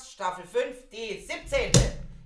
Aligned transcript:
Podcast, 0.00 0.12
Staffel 0.12 0.44
5, 0.44 0.88
die 0.90 1.26
17. 1.26 1.72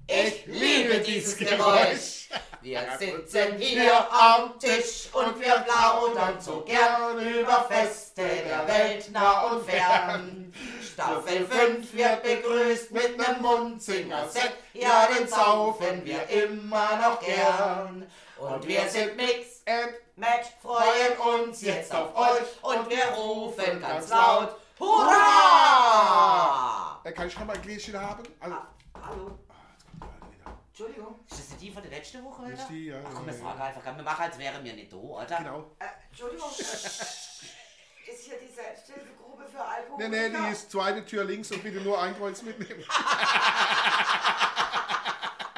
Ich 0.06 0.46
liebe 0.46 1.00
dieses 1.00 1.36
Geräusch. 1.36 2.28
Wir 2.60 2.86
sitzen 2.98 3.58
hier 3.58 4.12
am 4.12 4.56
Tisch 4.58 5.08
und 5.12 5.40
wir 5.40 5.54
plaudern 5.60 6.40
so 6.40 6.60
gern 6.60 7.18
über 7.18 7.66
Feste 7.68 8.22
der 8.22 8.68
Welt 8.68 9.10
nah 9.12 9.46
und 9.46 9.68
fern. 9.68 10.54
Staffel 10.92 11.46
5 11.46 11.92
wird 11.94 12.22
begrüßt 12.22 12.92
mit 12.92 13.18
nem 13.18 13.42
Mundsinger-Set, 13.42 14.52
ja, 14.74 15.06
den 15.06 15.26
saufen 15.26 16.04
wir 16.04 16.28
immer 16.28 16.96
noch 16.96 17.18
gern. 17.20 18.06
Und 18.38 18.68
wir 18.68 18.88
sind 18.88 19.16
Mix 19.16 19.62
And 19.66 19.94
Match, 20.16 20.48
freuen 20.62 21.18
uns 21.42 21.62
jetzt 21.62 21.92
auf 21.94 22.14
euch 22.14 22.62
und 22.62 22.90
wir 22.90 23.06
rufen 23.16 23.80
ganz 23.80 24.10
laut 24.10 24.54
Hurra! 24.78 26.83
Äh, 27.04 27.12
kann 27.12 27.28
ich 27.28 27.38
noch 27.38 27.46
mal 27.46 27.54
ein 27.56 27.62
Gläschen 27.62 27.98
haben? 27.98 28.22
Also, 28.40 28.56
Hallo, 29.02 29.38
ah, 29.48 29.54
jetzt 29.74 29.86
kommt 29.90 30.02
die 30.02 30.06
Alte 30.06 30.26
wieder. 30.36 30.58
Entschuldigung. 30.68 31.14
Ist 31.30 31.38
das 31.52 31.58
die 31.58 31.70
von 31.70 31.82
der 31.82 31.90
letzten 31.90 32.24
Woche, 32.24 32.42
Das 32.42 32.52
oder? 32.52 32.62
ist 32.62 32.68
die, 32.70 32.86
ja, 32.86 32.96
Ach 33.04 33.10
komm, 33.14 33.26
ja, 33.26 33.32
wir 33.32 33.38
ja. 33.38 33.44
fragen 33.44 33.60
einfach. 33.60 33.84
Wir 33.96 34.02
machen, 34.02 34.22
als 34.22 34.38
wären 34.38 34.64
wir 34.64 34.72
nicht 34.72 34.92
da, 34.92 34.96
oder? 34.96 35.36
Genau. 35.36 35.70
Äh, 35.78 35.84
Entschuldigung, 36.10 36.50
ist 36.50 38.24
hier 38.24 38.36
die 38.38 38.52
Selbsthilfegruppe 38.52 39.44
für? 39.46 39.98
Nee, 39.98 40.08
nee, 40.08 40.30
die 40.30 40.52
ist 40.52 40.70
zweite 40.70 41.04
Tür 41.04 41.24
links 41.24 41.50
und 41.50 41.62
bitte 41.62 41.80
nur 41.80 42.00
ein 42.00 42.16
Kreuz 42.16 42.42
mitnehmen. 42.42 42.84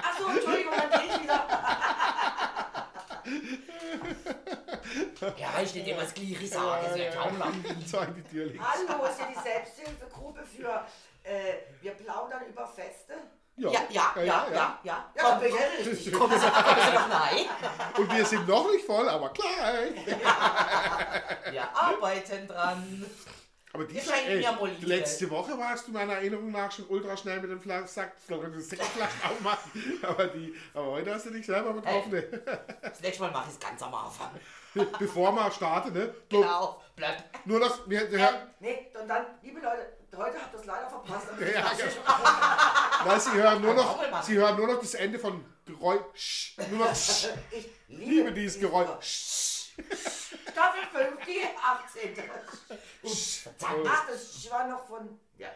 Achso, 0.03 0.29
Entschuldigung, 0.29 0.73
dann 0.77 0.91
gehe 1.01 1.09
ich 1.17 1.23
wieder. 1.23 1.47
Ja, 5.39 5.61
ich 5.63 5.75
nicht 5.75 5.89
immer 5.89 6.03
das 6.03 6.15
Gleiche 6.15 6.47
sagen, 6.47 6.87
das 6.87 6.95
wäre 6.97 7.17
kaum 7.17 7.39
langweilig. 7.39 7.87
Zweite 7.89 8.23
Tür 8.25 8.47
links. 8.47 8.65
Hallo, 8.65 9.05
ist 9.07 9.19
hier 9.19 9.27
die 9.35 9.41
Selbsthilfegruppe 9.43 10.45
für 10.45 10.85
äh, 11.27 11.55
Wir 11.83 11.93
plaudern 11.93 12.47
über 12.49 12.67
Feste? 12.67 13.15
Ja, 13.59 13.71
ja, 13.71 14.13
ja, 14.17 14.23
ja, 14.23 14.47
ja. 14.53 14.79
Ja, 14.85 15.13
ich 15.43 15.55
ja 15.55 15.61
richtig. 15.91 16.13
Kommen 16.13 16.39
Sie, 16.39 16.47
kommen 16.47 16.77
Sie 16.77 16.93
doch 16.93 17.11
rein. 17.11 17.47
Und 17.97 18.15
wir 18.15 18.25
sind 18.27 18.47
noch 18.47 18.71
nicht 18.71 18.85
voll, 18.85 19.09
aber 19.09 19.31
gleich. 19.31 19.95
Wir 21.53 21.63
arbeiten 21.75 22.47
dran. 22.47 23.07
Aber 23.73 23.89
Wir 23.89 23.95
diese, 24.01 24.13
schenken 24.13 24.31
ey, 24.31 24.41
ja 24.43 24.59
Liebe. 24.63 24.87
letzte 24.87 25.31
Woche 25.31 25.57
warst 25.59 25.87
du 25.89 25.93
meiner 25.93 26.15
Erinnerung 26.15 26.51
nach 26.51 26.71
schon 26.71 26.87
ultra 26.89 27.17
schnell 27.17 27.41
mit 27.41 27.51
dem 27.51 27.61
Fla- 27.61 27.87
Sack, 27.87 28.13
das 28.29 28.69
Sektflaschen 28.69 29.21
aufmachen. 29.31 29.73
Aber, 30.03 30.27
die, 30.29 30.55
aber 30.75 30.87
heute 30.93 31.15
hast 31.15 31.27
du 31.27 31.31
dich 31.31 31.47
selber 31.47 31.73
betroffen. 31.75 32.13
ne? 32.13 32.23
Das 32.83 33.01
nächste 33.01 33.23
Mal 33.23 33.31
mache 33.33 33.49
ich 33.49 33.55
es 33.55 33.61
ganz 33.61 33.83
am 33.83 33.95
Anfang. 33.95 34.31
Bevor 34.99 35.33
wir 35.33 35.51
starten, 35.51 35.93
ne? 35.95 36.15
Genau, 36.29 36.83
bleibt. 36.95 37.25
Nur 37.47 37.61
wir, 37.87 38.11
wir, 38.11 38.19
Ähm, 38.19 38.35
nee, 38.61 38.87
und 39.01 39.09
dann, 39.09 39.27
liebe 39.43 39.61
Leute, 39.61 39.96
heute 40.17 40.41
habt 40.41 40.55
ihr 40.55 40.61
es 40.61 40.67
leider 40.67 40.89
verpasst. 40.89 41.29
Ja, 41.41 41.47
ja, 41.49 43.05
Nein, 43.05 43.21
sie 43.21 43.33
hören 43.33 43.63
nur 43.63 43.75
noch, 43.75 44.23
sie 44.23 44.35
hören 44.37 44.57
nur 44.57 44.67
noch 44.67 44.81
das 44.81 44.95
Ende 44.95 45.19
von 45.19 45.45
Geräusch. 45.65 46.57
Nur 46.71 46.87
noch 46.87 46.95
Sch. 46.95 47.29
Ich 47.51 47.71
Liebe 47.89 48.33
dieses 48.33 48.61
Geräusch. 48.61 49.73
Staffel 50.51 50.83
5, 50.93 51.27
die 51.27 51.43
18. 51.63 52.15
Verdammt. 52.15 53.89
Ach, 53.89 54.07
das 54.09 54.51
war 54.51 54.67
noch 54.69 54.87
von. 54.87 55.21
Ja. 55.39 55.49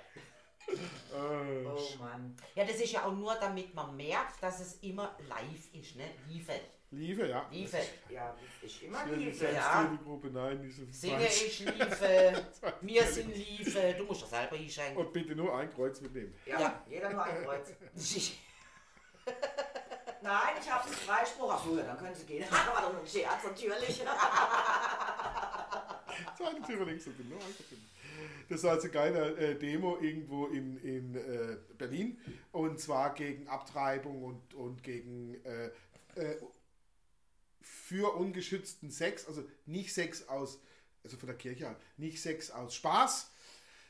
Oh 1.13 1.99
Mann. 1.99 2.37
Ja, 2.55 2.65
das 2.65 2.77
ist 2.77 2.93
ja 2.93 3.05
auch 3.05 3.13
nur, 3.13 3.35
damit 3.35 3.75
man 3.75 3.97
merkt, 3.97 4.43
dass 4.43 4.61
es 4.61 4.75
immer 4.83 5.17
live 5.29 5.73
ist, 5.73 5.97
ne? 5.97 6.05
Liefert. 6.29 6.61
Liebe, 6.93 7.29
ja. 7.29 7.47
Liefert. 7.53 7.87
Ja, 8.09 8.35
ist 8.63 8.83
immer 8.83 8.99
Ja, 8.99 9.05
die 9.07 9.25
Liebe. 9.25 9.31
Ja. 9.45 9.51
Selbsthilfegruppe, 9.53 10.31
nein, 10.31 10.61
diese 10.63 10.85
Singe 10.93 11.25
ich 11.27 11.61
Liebe, 11.61 12.45
wir 12.81 13.05
sind 13.05 13.35
Liebe. 13.37 13.95
Du 13.97 14.05
musst 14.05 14.23
das 14.23 14.31
selber 14.31 14.57
einschenken. 14.57 14.97
Und 14.97 15.13
bitte 15.13 15.37
nur 15.37 15.57
ein 15.57 15.71
Kreuz 15.71 16.01
mitnehmen. 16.01 16.35
Ja, 16.47 16.61
Ja. 16.61 16.85
jeder 16.89 17.11
nur 17.11 17.23
ein 17.23 17.45
Kreuz. 17.45 17.69
Nein, 20.23 20.55
ich 20.61 20.71
habe 20.71 20.85
einen 20.85 20.93
Freispruch. 20.93 21.51
Ach 21.55 21.65
so, 21.65 21.77
dann 21.77 21.97
können 21.97 22.15
Sie 22.15 22.27
gehen. 22.27 22.45
War 22.51 22.83
doch 22.83 23.01
ein 23.01 23.07
Scherz, 23.07 23.43
natürlich. 23.45 24.03
Zweite 26.37 26.63
Tür 26.63 26.85
links 26.87 27.07
und 27.07 27.29
nur 27.29 27.39
ein 27.39 27.45
Kreuz 27.45 27.59
mitnehmen. 27.71 27.87
Das 28.49 28.63
war 28.65 28.73
also 28.73 28.83
eine 28.85 28.93
geile 28.93 29.37
äh, 29.39 29.55
Demo 29.59 29.97
irgendwo 29.99 30.47
in, 30.47 30.77
in 30.83 31.15
äh, 31.15 31.57
Berlin. 31.79 32.19
Und 32.53 32.81
zwar 32.81 33.15
gegen 33.15 33.49
Abtreibung 33.49 34.23
und, 34.25 34.55
und 34.55 34.83
gegen 34.83 35.37
äh, 35.45 35.71
äh, 36.17 36.37
für 37.61 38.15
ungeschützten 38.15 38.91
Sex, 38.91 39.27
also 39.27 39.45
nicht 39.67 39.93
Sex 39.93 40.29
aus, 40.29 40.61
also 41.05 41.17
von 41.17 41.27
der 41.27 41.37
Kirche 41.37 41.67
halt, 41.67 41.79
nicht 41.97 42.21
Sex 42.21 42.51
aus 42.51 42.75
Spaß, 42.75 43.31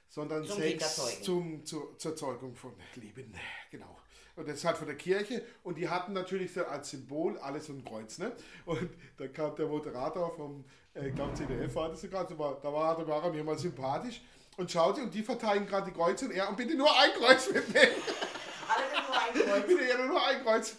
sondern 0.08 0.44
Zum 0.44 0.60
Sex 0.60 1.22
zum, 1.22 1.64
zur, 1.64 1.96
zur 1.98 2.16
Zeugung 2.16 2.56
von 2.56 2.72
Leben. 2.96 3.34
Genau. 3.70 3.96
Und 4.36 4.48
das 4.48 4.56
ist 4.56 4.64
halt 4.64 4.76
von 4.76 4.86
der 4.86 4.96
Kirche 4.96 5.44
und 5.62 5.76
die 5.76 5.88
hatten 5.88 6.12
natürlich 6.12 6.52
so 6.52 6.64
als 6.64 6.90
Symbol 6.90 7.38
alles 7.38 7.66
so 7.66 7.72
ein 7.72 7.84
Kreuz. 7.84 8.18
Ne? 8.18 8.32
Und 8.64 8.90
da 9.16 9.28
kam 9.28 9.54
der 9.54 9.66
Moderator 9.66 10.34
vom, 10.34 10.64
äh, 10.94 11.10
glaube 11.10 11.34
CDF 11.34 11.74
war 11.74 11.90
das 11.90 12.00
sogar, 12.00 12.26
da 12.26 12.38
war, 12.38 12.58
da 12.60 12.72
war, 12.72 12.96
da 12.96 13.06
war 13.06 13.24
er 13.24 13.32
mir 13.32 13.44
mal 13.44 13.58
sympathisch 13.58 14.22
und 14.56 14.70
schaute 14.70 15.02
und 15.02 15.12
die 15.12 15.22
verteilen 15.22 15.66
gerade 15.66 15.90
die 15.90 15.96
Kreuze 15.96 16.26
und 16.26 16.32
er 16.32 16.48
und 16.48 16.56
bitte 16.56 16.76
nur 16.76 16.90
ein 16.98 17.10
Kreuz 17.12 17.52
mitnehmen. 17.52 17.94
Alle 18.68 18.84
nur 18.92 19.20
ein 19.20 19.48
Kreuz. 19.48 19.66
bitte 19.66 19.88
ja 19.88 20.06
nur 20.06 20.26
ein 20.26 20.42
Kreuz. 20.42 20.76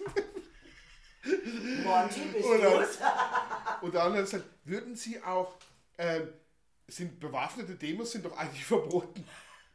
Monty, 1.84 2.22
bist 2.34 2.46
Oder- 2.46 2.80
du's? 2.80 2.98
Und 3.82 3.94
der 3.94 4.04
andere 4.04 4.26
sagt, 4.26 4.46
würden 4.64 4.96
Sie 4.96 5.22
auch, 5.24 5.54
ähm, 5.98 6.30
sind 6.88 7.20
bewaffnete 7.20 7.76
Demos 7.76 8.12
sind 8.12 8.26
doch 8.26 8.36
eigentlich 8.38 8.66
verboten. 8.66 9.28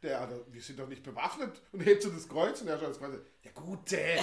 Der 0.03 0.21
andere, 0.21 0.45
wir 0.51 0.61
sind 0.61 0.79
doch 0.79 0.87
nicht 0.87 1.01
bewaffnet 1.03 1.59
und 1.71 1.79
hebt 1.81 2.03
so 2.03 2.09
das 2.09 2.27
Kreuz 2.29 2.61
und 2.61 2.67
er 2.67 2.77
schaut 2.79 2.89
das 2.91 2.99
Kreuz. 2.99 3.13
Ja 3.41 3.51
gut, 3.51 3.91
äh. 3.93 4.19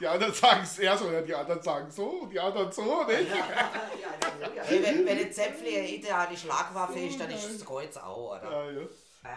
Die 0.00 0.06
anderen 0.06 0.32
sagen 0.34 0.60
es 0.62 0.78
eher 0.78 0.96
so, 0.96 1.10
ja, 1.10 1.20
die 1.22 1.34
anderen 1.34 1.62
sagen 1.62 1.90
so 1.90 2.04
und 2.22 2.30
die 2.30 2.38
anderen 2.40 2.70
so, 2.70 3.04
nicht? 3.04 3.28
Ja, 3.30 3.36
ja, 3.36 4.54
ja. 4.54 4.62
Hey, 4.62 4.82
wenn, 4.82 5.06
wenn 5.06 5.18
ein 5.18 5.32
Zäpfli 5.32 5.78
eine 5.78 5.88
ideale 5.88 6.36
Schlagwaffe 6.36 6.98
ist, 6.98 7.18
dann 7.20 7.30
ist 7.30 7.54
das 7.54 7.64
Kreuz 7.64 7.96
auch, 7.96 8.36
oder? 8.36 8.72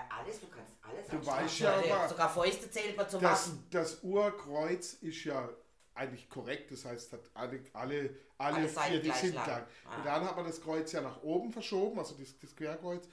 Alles, 0.10 0.40
du 0.40 0.48
kannst 0.48 0.74
alles 0.82 1.08
Du 1.08 1.26
weißt 1.26 1.60
ja, 1.60 1.82
Ja, 1.82 1.96
aber 1.98 2.10
Sogar 2.10 2.30
Fäuste 2.30 2.70
zählt 2.70 2.96
man 2.98 3.10
zum 3.10 3.22
das, 3.22 3.50
Waffen. 3.50 3.68
das 3.72 4.04
Urkreuz 4.04 4.94
ist 4.94 5.24
ja 5.24 5.50
eigentlich 5.94 6.30
korrekt, 6.30 6.72
das 6.72 6.86
heißt, 6.86 7.12
hat 7.14 7.20
alle, 7.34 7.62
alle, 7.74 8.16
alle, 8.38 8.56
Alle 8.58 8.68
vier, 8.68 9.02
die 9.02 9.12
sind 9.12 9.36
lang. 9.36 9.48
lang. 9.48 9.68
Ah. 9.86 9.96
Und 9.98 10.06
dann 10.06 10.26
hat 10.26 10.36
man 10.36 10.46
das 10.46 10.62
Kreuz 10.62 10.92
ja 10.92 11.02
nach 11.02 11.22
oben 11.22 11.52
verschoben, 11.52 12.00
also 12.00 12.16
das, 12.16 12.38
das 12.40 12.56
Querkreuz. 12.56 13.08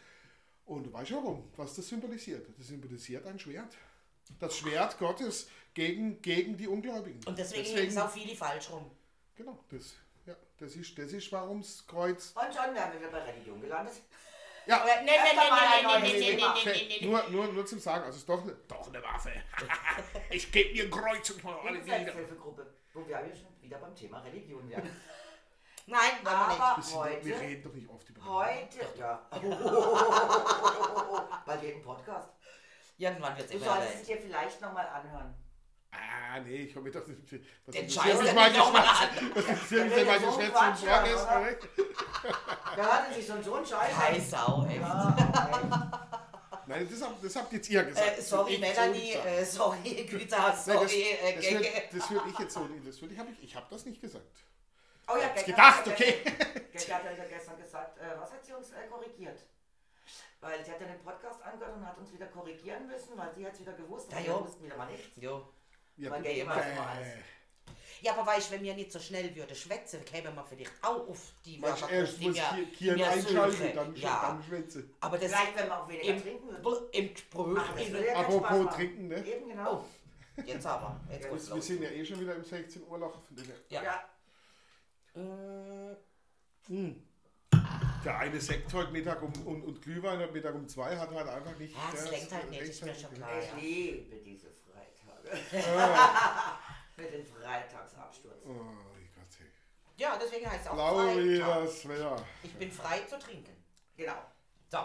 Und 0.64 0.84
du 0.84 0.92
weißt 0.92 1.10
ja 1.10 1.16
warum, 1.16 1.50
was 1.56 1.74
das 1.74 1.88
symbolisiert. 1.88 2.46
Das 2.56 2.68
symbolisiert 2.68 3.26
ein 3.26 3.38
Schwert. 3.38 3.74
Das 4.38 4.56
Schwert 4.56 4.98
Gottes 4.98 5.48
gegen, 5.72 6.20
gegen 6.20 6.56
die 6.56 6.68
Ungläubigen. 6.68 7.20
Und 7.26 7.38
deswegen, 7.38 7.64
deswegen 7.64 7.88
es 7.88 7.96
auch 7.96 8.10
viele 8.10 8.36
falsch 8.36 8.70
rum. 8.70 8.90
Genau, 9.34 9.58
das, 9.70 9.94
ja, 10.26 10.36
das 10.58 10.76
ist, 10.76 10.98
das 10.98 11.12
ist 11.12 11.32
warum 11.32 11.62
das 11.62 11.86
Kreuz. 11.86 12.34
Und 12.34 12.54
schon 12.54 12.74
wären 12.74 12.92
wir 12.92 13.00
wieder 13.00 13.10
bei 13.10 13.22
Religion 13.22 13.60
gelandet. 13.60 13.94
Ja, 14.68 14.76
Aber, 14.82 14.86
nee, 15.00 15.06
nee, 15.06 15.12
Erst 15.16 15.34
mal 15.34 15.50
ein 15.50 15.58
nee, 15.70 15.78
nee, 15.78 15.82
neues 15.82 16.02
nee, 16.02 16.12
nee, 16.12 16.18
nee, 16.18 16.26
Thema. 16.36 16.52
nee, 16.54 16.60
nee, 16.64 16.72
nee, 16.72 16.84
nee. 17.00 17.06
nur, 17.06 17.22
nur, 17.30 17.46
nur 17.54 17.64
zum 17.64 17.78
Sagen, 17.78 18.04
also 18.04 18.16
es 18.16 18.20
ist 18.20 18.28
doch 18.28 18.42
eine, 18.42 18.52
doch 18.68 18.86
eine 18.86 19.02
Waffe. 19.02 19.32
ich 20.30 20.52
gebe 20.52 20.74
mir 20.74 20.84
ein 20.84 20.90
Kreuz 20.90 21.30
und 21.30 21.42
mal 21.42 21.58
alle 21.60 21.78
Die 21.78 21.84
nieder. 21.84 21.96
Selbsthilfegruppe, 21.96 22.66
wo 22.92 23.06
wir 23.06 23.18
ja 23.18 23.34
schon 23.34 23.56
wieder 23.62 23.78
beim 23.78 23.94
Thema 23.94 24.18
Religion 24.20 24.68
wären. 24.68 24.90
Nein, 25.86 26.10
wir 26.22 26.48
nicht. 26.48 26.60
Aber 26.60 26.82
Wir, 26.82 26.94
heute, 26.96 27.40
reden 27.40 27.62
doch 27.62 27.72
nicht 27.72 27.88
oft 27.88 28.10
über 28.10 28.22
heute, 28.26 28.86
ja. 28.98 29.26
Bei 31.46 31.56
jedem 31.62 31.80
Podcast. 31.80 32.28
Irgendwann 32.98 33.38
wird 33.38 33.46
es 33.46 33.52
Du 33.52 33.56
immer 33.56 33.64
solltest 33.74 33.94
es 33.94 34.02
dir 34.02 34.18
vielleicht 34.18 34.60
nochmal 34.60 34.86
anhören. 34.86 35.34
Ah, 35.90 36.40
nee, 36.40 36.56
ich 36.64 36.74
habe 36.76 36.84
mir 36.84 36.90
doch 36.92 37.06
nicht. 37.06 37.18
Was 37.64 37.74
Den 37.74 37.88
Scheiß 37.90 38.20
mich 38.22 38.32
nicht 38.34 38.56
interessiert 38.56 39.20
mich 39.20 39.70
Der 39.70 39.84
denn 39.88 39.90
will 39.96 40.04
meine 40.04 40.20
so 40.20 40.32
Schwätze 40.32 40.50
Quatsch 40.52 40.82
und 40.82 40.88
oder? 40.88 41.44
weg? 41.46 41.68
Wer 42.76 42.84
hört 42.92 43.06
denn 43.08 43.14
sich 43.14 43.26
so 43.26 43.32
ein 43.34 43.42
so 43.42 43.54
ein 43.54 43.66
Scheiß 43.66 43.94
an? 43.94 44.00
Scheiß 44.14 44.30
Sau, 44.30 44.66
echt. 44.68 44.80
Ja. 44.80 46.08
Nein, 46.66 46.86
das 46.90 47.02
habt, 47.02 47.24
das 47.24 47.36
habt 47.36 47.52
jetzt 47.54 47.70
ihr 47.70 47.82
gesagt. 47.82 48.18
Äh, 48.18 48.20
sorry, 48.20 48.58
Melanie, 48.58 49.12
so 49.14 49.18
äh, 49.28 49.44
sorry, 49.44 50.04
Güter, 50.04 50.36
Nein, 50.38 50.46
das, 50.50 50.64
sorry, 50.66 51.02
äh, 51.02 51.34
das, 51.34 51.44
Gecke. 51.44 51.60
würd, 51.64 51.82
das 51.94 52.10
würde 52.10 52.28
ich 52.30 52.38
jetzt 52.38 52.54
so 52.54 52.60
nicht. 52.66 52.86
Das 52.86 52.96
ich 53.10 53.18
habe 53.18 53.30
ich, 53.30 53.42
ich 53.44 53.56
habe 53.56 53.66
das 53.70 53.86
nicht 53.86 54.00
gesagt. 54.02 54.44
Oh 55.10 55.16
ja, 55.16 55.28
Gecke 55.28 55.52
gedacht, 55.52 55.78
hat 55.78 55.86
ja 55.86 55.92
okay. 55.94 56.18
gestern- 56.70 56.98
Gecke 56.98 57.10
hat 57.10 57.18
ja 57.18 57.24
gestern 57.24 57.58
gesagt, 57.58 57.98
äh, 57.98 58.20
was 58.20 58.30
hat 58.30 58.44
sie 58.44 58.52
uns 58.52 58.70
äh, 58.72 58.86
korrigiert? 58.90 59.40
Weil 60.42 60.62
sie 60.62 60.70
hat 60.70 60.80
ja 60.82 60.86
den 60.88 61.02
Podcast 61.02 61.42
angehört 61.42 61.74
und 61.74 61.86
hat 61.86 61.96
uns 61.96 62.12
wieder 62.12 62.26
korrigieren 62.26 62.86
müssen, 62.86 63.16
weil 63.16 63.32
sie 63.34 63.46
hat 63.46 63.54
es 63.54 63.60
wieder 63.60 63.72
gewusst 63.72 64.12
Ja, 64.12 64.18
und 64.18 64.26
jo. 64.26 64.34
wir 64.34 64.44
wussten 64.44 64.64
wieder 64.66 64.76
mal 64.76 64.86
nichts. 64.92 65.16
Jo. 65.16 65.48
Ja, 65.98 66.18
der 66.18 66.32
äh, 66.32 66.40
immer 66.40 66.52
alles. 66.52 67.06
Ja, 68.00 68.12
aber 68.12 68.26
weißt 68.26 68.48
du, 68.50 68.54
wenn 68.54 68.62
wir 68.62 68.74
nicht 68.74 68.92
so 68.92 69.00
schnell 69.00 69.34
würde 69.34 69.54
schwätzen, 69.56 70.04
käme 70.04 70.30
man 70.30 70.46
vielleicht 70.46 70.70
auch 70.82 71.08
auf 71.08 71.32
die 71.44 71.60
Weißt, 71.60 71.90
erst 71.90 72.20
die 72.20 72.28
muss 72.28 72.36
wir- 72.36 72.66
Kieren 72.66 72.98
wir 72.98 73.10
einschalten, 73.10 73.74
dann, 73.74 73.96
ja, 73.96 74.20
dann 74.28 74.42
schwätze. 74.44 74.88
aber 75.00 75.18
das 75.18 75.32
Vielleicht, 75.32 75.56
wenn 75.56 75.66
wir 75.66 75.82
auch 75.82 75.88
weniger 75.88 76.14
im, 76.14 76.22
trinken 76.22 76.48
würden. 76.48 76.88
im 76.92 77.12
Gespräch. 77.12 77.56
Ach, 77.58 77.74
das 77.76 77.90
würde 77.90 78.06
ja 78.06 78.12
keinen 78.14 78.24
Spaß 78.24 78.34
Apropos 78.36 78.64
machen. 78.64 78.76
trinken, 78.76 79.08
ne? 79.08 79.26
Eben 79.26 79.48
genau. 79.48 79.84
Oh, 80.36 80.42
jetzt 80.46 80.66
aber. 80.66 81.00
Jetzt 81.10 81.24
Ja, 81.24 81.30
geht's 81.30 81.48
Wir 81.48 81.54
los. 81.56 81.66
sind 81.66 81.82
ja 81.82 81.88
eh 81.90 82.04
schon 82.04 82.20
wieder 82.20 82.34
im 82.36 82.44
16 82.44 82.82
Uhr 82.86 82.98
Loch. 83.00 83.20
Von 83.26 83.36
dem 83.36 83.44
her. 83.46 83.56
Ja. 83.70 83.82
Ja. 83.82 85.20
Mm, 85.20 85.96
Hm. 86.68 87.02
Der 88.04 88.18
eine 88.18 88.40
Sekt 88.40 88.72
heute 88.74 88.92
Mittag 88.92 89.20
um, 89.22 89.32
und, 89.46 89.62
und 89.64 89.82
Glühwein 89.82 90.18
heute 90.20 90.32
Mittag 90.32 90.54
um 90.54 90.68
zwei 90.68 90.96
hat 90.96 91.10
halt 91.10 91.28
einfach 91.28 91.58
nicht. 91.58 91.74
Ja, 91.74 91.80
das 91.90 92.10
lenkt 92.10 92.30
halt 92.32 92.50
nicht, 92.50 92.62
ist 92.62 92.84
mir 92.84 92.94
schon 92.94 93.12
klar. 93.14 93.30
Ich 93.56 93.60
liebe 93.62 94.16
diese 94.24 94.46
Freitage. 94.46 94.57
Mit 96.96 97.12
dem 97.12 97.24
Freitagsabsturz. 97.26 98.44
Oh. 98.46 98.52
Ja, 99.96 100.16
deswegen 100.16 100.48
heißt 100.50 100.64
es 100.64 100.70
auch 100.70 100.76
Freitag. 101.04 101.16
Ich 102.42 102.54
bin 102.54 102.70
frei 102.70 103.00
zu 103.00 103.18
trinken. 103.18 103.64
Genau. 103.96 104.14
So, 104.70 104.78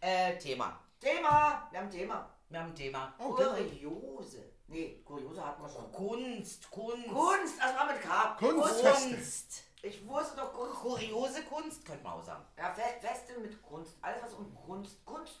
äh, 0.00 0.36
Thema. 0.38 0.80
Thema. 1.00 1.68
Wir 1.70 1.78
haben 1.78 1.86
ein 1.86 1.90
Thema. 1.90 2.28
Wir 2.48 2.60
haben 2.60 2.68
ein 2.70 2.74
Thema. 2.74 3.14
Oh. 3.18 3.34
Kuriose. 3.34 4.42
Nee, 4.66 5.00
Kuriose 5.04 5.44
hatten 5.44 5.62
wir 5.62 5.68
schon. 5.68 5.92
Kunst, 5.92 6.70
Kunst. 6.70 7.08
Kunst, 7.08 7.54
das 7.60 7.74
war 7.76 7.86
mit 7.86 8.00
K. 8.02 8.36
Kunstfeste. 8.38 9.14
Kunst. 9.14 9.62
Ich 9.82 10.06
wusste 10.08 10.36
doch 10.36 10.52
Kunst. 10.52 10.74
Kuriose 10.80 11.42
Kunst, 11.44 11.84
könnte 11.84 12.02
man 12.02 12.14
auch 12.14 12.24
sagen. 12.24 12.44
Ja, 12.56 12.72
Fe- 12.74 13.00
Feste 13.00 13.38
mit 13.38 13.62
Kunst. 13.62 13.96
Alles, 14.02 14.22
was 14.24 14.32
um 14.34 14.52
Kunst, 14.54 15.04
Kunst 15.04 15.40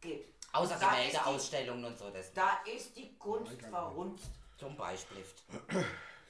geht. 0.00 0.34
Außer 0.52 0.76
Da 0.78 0.90
ist 0.92 0.92
die- 0.92 1.10
Gemäldeausstellungen 1.12 1.84
und 1.84 1.98
so, 1.98 2.10
das 2.10 2.32
Da 2.32 2.60
ist 2.64 2.96
die 2.96 3.16
Kunst 3.18 3.60
verrunzt. 3.62 4.30
zum 4.56 4.76
Beispiel. 4.76 5.24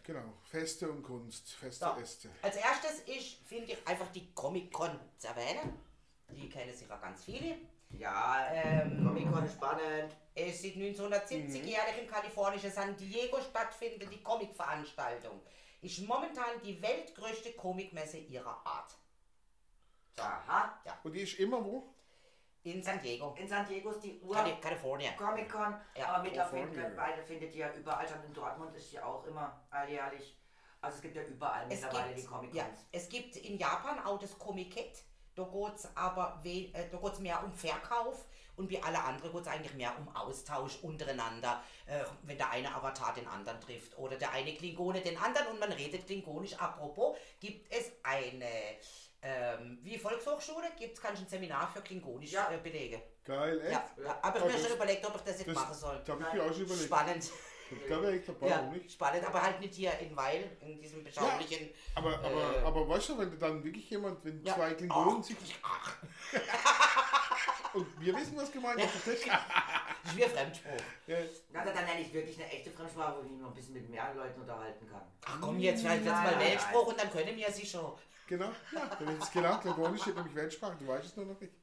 Genau, 0.05 0.33
Feste 0.43 0.91
und 0.91 1.03
Kunst, 1.03 1.53
feste 1.53 1.85
So. 1.85 2.01
Äste. 2.01 2.31
Als 2.41 2.57
erstes, 2.57 3.03
ich 3.05 3.43
finde 3.47 3.73
ich 3.73 3.87
einfach 3.87 4.09
die 4.11 4.33
Comic-Con 4.33 4.99
zu 5.19 5.27
erwähnen. 5.29 5.79
Die 6.31 6.49
kennen 6.49 6.73
sicher 6.75 6.97
ganz 6.97 7.25
viele. 7.27 7.59
Ja, 7.91 8.49
Ähm, 8.51 9.05
Comic-Con 9.05 9.45
ist 9.45 9.53
spannend. 9.53 10.17
Es 10.35 10.65
ist 10.65 10.77
1970 10.77 11.63
jährlich 11.63 11.99
im 12.01 12.07
kalifornischen 12.11 12.73
San 12.73 12.97
Diego 12.97 13.39
stattfindende 13.43 14.17
Comic-Veranstaltung. 14.23 15.43
Ist 15.83 15.99
momentan 16.09 16.63
die 16.65 16.81
weltgrößte 16.81 17.53
Comicmesse 17.53 18.17
ihrer 18.17 18.65
Art. 18.67 18.95
Aha. 20.17 20.81
Und 21.05 21.13
die 21.13 21.21
ist 21.21 21.39
immer 21.39 21.63
wo? 21.63 21.87
In 22.65 22.83
San 22.83 23.01
Diego. 23.01 23.35
In 23.39 23.49
San 23.49 23.67
Diego 23.67 23.91
ist 23.91 24.01
die 24.03 24.21
Ur 24.21 24.35
Cali 24.35 24.57
California. 24.61 25.13
Comic-Con, 25.13 25.75
Ja, 25.97 26.09
aber 26.09 26.23
mittlerweile 26.25 26.91
beide 26.97 27.23
findet 27.23 27.55
ihr 27.55 27.67
ja 27.67 27.73
überall 27.73 28.07
statt. 28.07 28.25
In 28.27 28.35
Dortmund 28.35 28.75
ist 28.75 28.93
ja 28.93 29.05
auch 29.05 29.25
immer 29.25 29.61
alljährlich. 29.71 30.37
Also 30.81 30.97
es 30.97 31.03
gibt 31.03 31.17
ja 31.17 31.23
überall 31.23 31.67
Es 31.71 31.81
mittlerweile 31.83 32.15
gibt, 32.15 32.23
die 32.23 32.27
Comic-Cons. 32.27 32.57
ja, 32.57 32.67
es 32.93 33.09
gibt 33.09 33.37
in 33.37 33.59
Japan 33.59 33.99
auch 34.05 34.19
das 34.19 34.39
Comic-Kit. 34.39 35.05
Da 35.35 35.45
geht 35.45 35.75
es 35.77 35.97
aber 35.97 36.41
we 36.43 36.71
äh, 36.75 36.89
da 36.91 36.99
geht's 36.99 37.21
mehr 37.21 37.43
um 37.45 37.53
Verkauf 37.53 38.27
und 38.57 38.69
wie 38.71 38.83
alle 38.83 39.01
anderen 39.01 39.31
geht 39.31 39.41
es 39.43 39.47
eigentlich 39.47 39.75
mehr 39.75 39.97
um 39.97 40.09
Austausch 40.17 40.81
untereinander, 40.83 41.63
äh, 41.87 42.01
wenn 42.23 42.37
der 42.37 42.51
eine 42.51 42.75
Avatar 42.75 43.15
den 43.15 43.29
anderen 43.29 43.61
trifft 43.61 43.97
oder 43.97 44.17
der 44.17 44.33
eine 44.33 44.53
Klingone 44.53 45.01
den 45.01 45.17
anderen 45.17 45.47
und 45.49 45.61
man 45.61 45.71
redet 45.71 46.07
klingonisch. 46.07 46.55
Apropos, 46.59 47.17
gibt 47.39 47.73
es 47.73 47.93
eine, 48.03 48.51
ähm, 49.23 49.79
wie 49.83 49.99
Volkshochschule, 49.99 50.69
gibt 50.79 50.99
es 50.99 51.05
ein 51.05 51.27
Seminar 51.27 51.71
für 51.73 51.81
klingonisch 51.83 52.33
Ja. 52.33 52.51
äh, 52.53 52.59
Belege. 52.59 53.03
Geil, 53.25 53.61
echt? 53.61 53.73
Ja, 53.73 53.91
Ja. 54.05 54.19
aber 54.23 54.47
ich 54.47 54.53
mir 54.55 54.59
schon 54.65 54.77
überlegt, 54.77 55.07
ob 55.07 55.17
ich 55.17 55.23
das 55.23 55.39
jetzt 55.39 55.49
Das, 55.49 55.55
machen 55.55 55.75
soll. 55.75 56.03
da 56.05 56.13
habe 56.13 56.25
ich 56.27 56.33
mir 56.35 56.43
auch 56.43 56.53
schon 56.53 56.63
überlegt. 56.63 56.87
Spannend. 56.87 57.31
Da 57.87 58.01
wäre 58.01 58.17
ich 58.17 58.25
dabei, 58.25 58.49
Ja, 58.49 58.57
warum 58.61 58.73
nicht? 58.73 58.91
spannend, 58.93 59.27
aber 59.27 59.43
halt 59.43 59.61
nicht 59.61 59.75
hier 59.75 59.93
in 59.99 60.17
Weil, 60.17 60.57
in 60.63 60.81
diesem 60.81 61.05
beschaulichen. 61.05 61.69
Aber, 61.95 62.15
aber, 62.19 62.57
Äh. 62.57 62.61
aber 62.65 62.89
weißt 62.89 63.11
du, 63.11 63.19
wenn 63.19 63.31
du 63.31 63.37
dann 63.37 63.63
wirklich 63.63 63.91
jemand, 63.91 64.25
wenn 64.25 64.43
Ja. 64.43 64.55
zwei 64.55 64.73
Klingonen 64.73 65.19
Ach. 65.21 65.25
sich. 65.25 65.37
Und 67.75 68.01
wir 68.01 68.17
wissen, 68.17 68.35
was 68.37 68.51
gemeint 68.51 68.81
ist? 68.81 68.95
Das 68.95 69.07
ist 69.15 69.27
wie 70.17 70.25
ein 70.25 70.31
Fremdspruch. 70.31 70.71
Ja. 71.07 71.19
Na, 71.53 71.65
dann 71.67 71.85
nenne 71.85 72.01
ich 72.01 72.13
wirklich 72.15 72.41
eine 72.41 72.51
echte 72.51 72.71
Fremdsprache, 72.71 73.19
wo 73.19 73.23
ich 73.25 73.31
mich 73.31 73.41
noch 73.41 73.49
ein 73.49 73.55
bisschen 73.55 73.75
mit 73.75 73.89
mehr 73.91 74.15
Leuten 74.15 74.41
unterhalten 74.41 74.89
kann. 74.89 75.03
Ach 75.27 75.37
komm, 75.41 75.59
jetzt 75.59 75.83
vielleicht 75.83 76.05
jetzt 76.05 76.13
mal 76.15 76.41
Weltspruch 76.41 76.87
und 76.87 76.99
dann 76.99 77.11
können 77.11 77.37
wir 77.37 77.53
sie 77.53 77.67
schon. 77.67 77.93
Genau, 78.29 78.53
ja, 78.73 78.87
dann 78.87 78.99
hätte 79.09 79.13
ich 79.19 79.25
es 79.25 79.31
gelernt. 79.33 79.63
Klingonisch 79.63 80.03
steht 80.03 80.15
nämlich 80.17 80.35
Weltsprache, 80.35 80.77
du 80.79 80.87
weißt 80.87 81.07
es 81.07 81.17
nur 81.17 81.25
noch 81.27 81.41
nicht. 81.41 81.55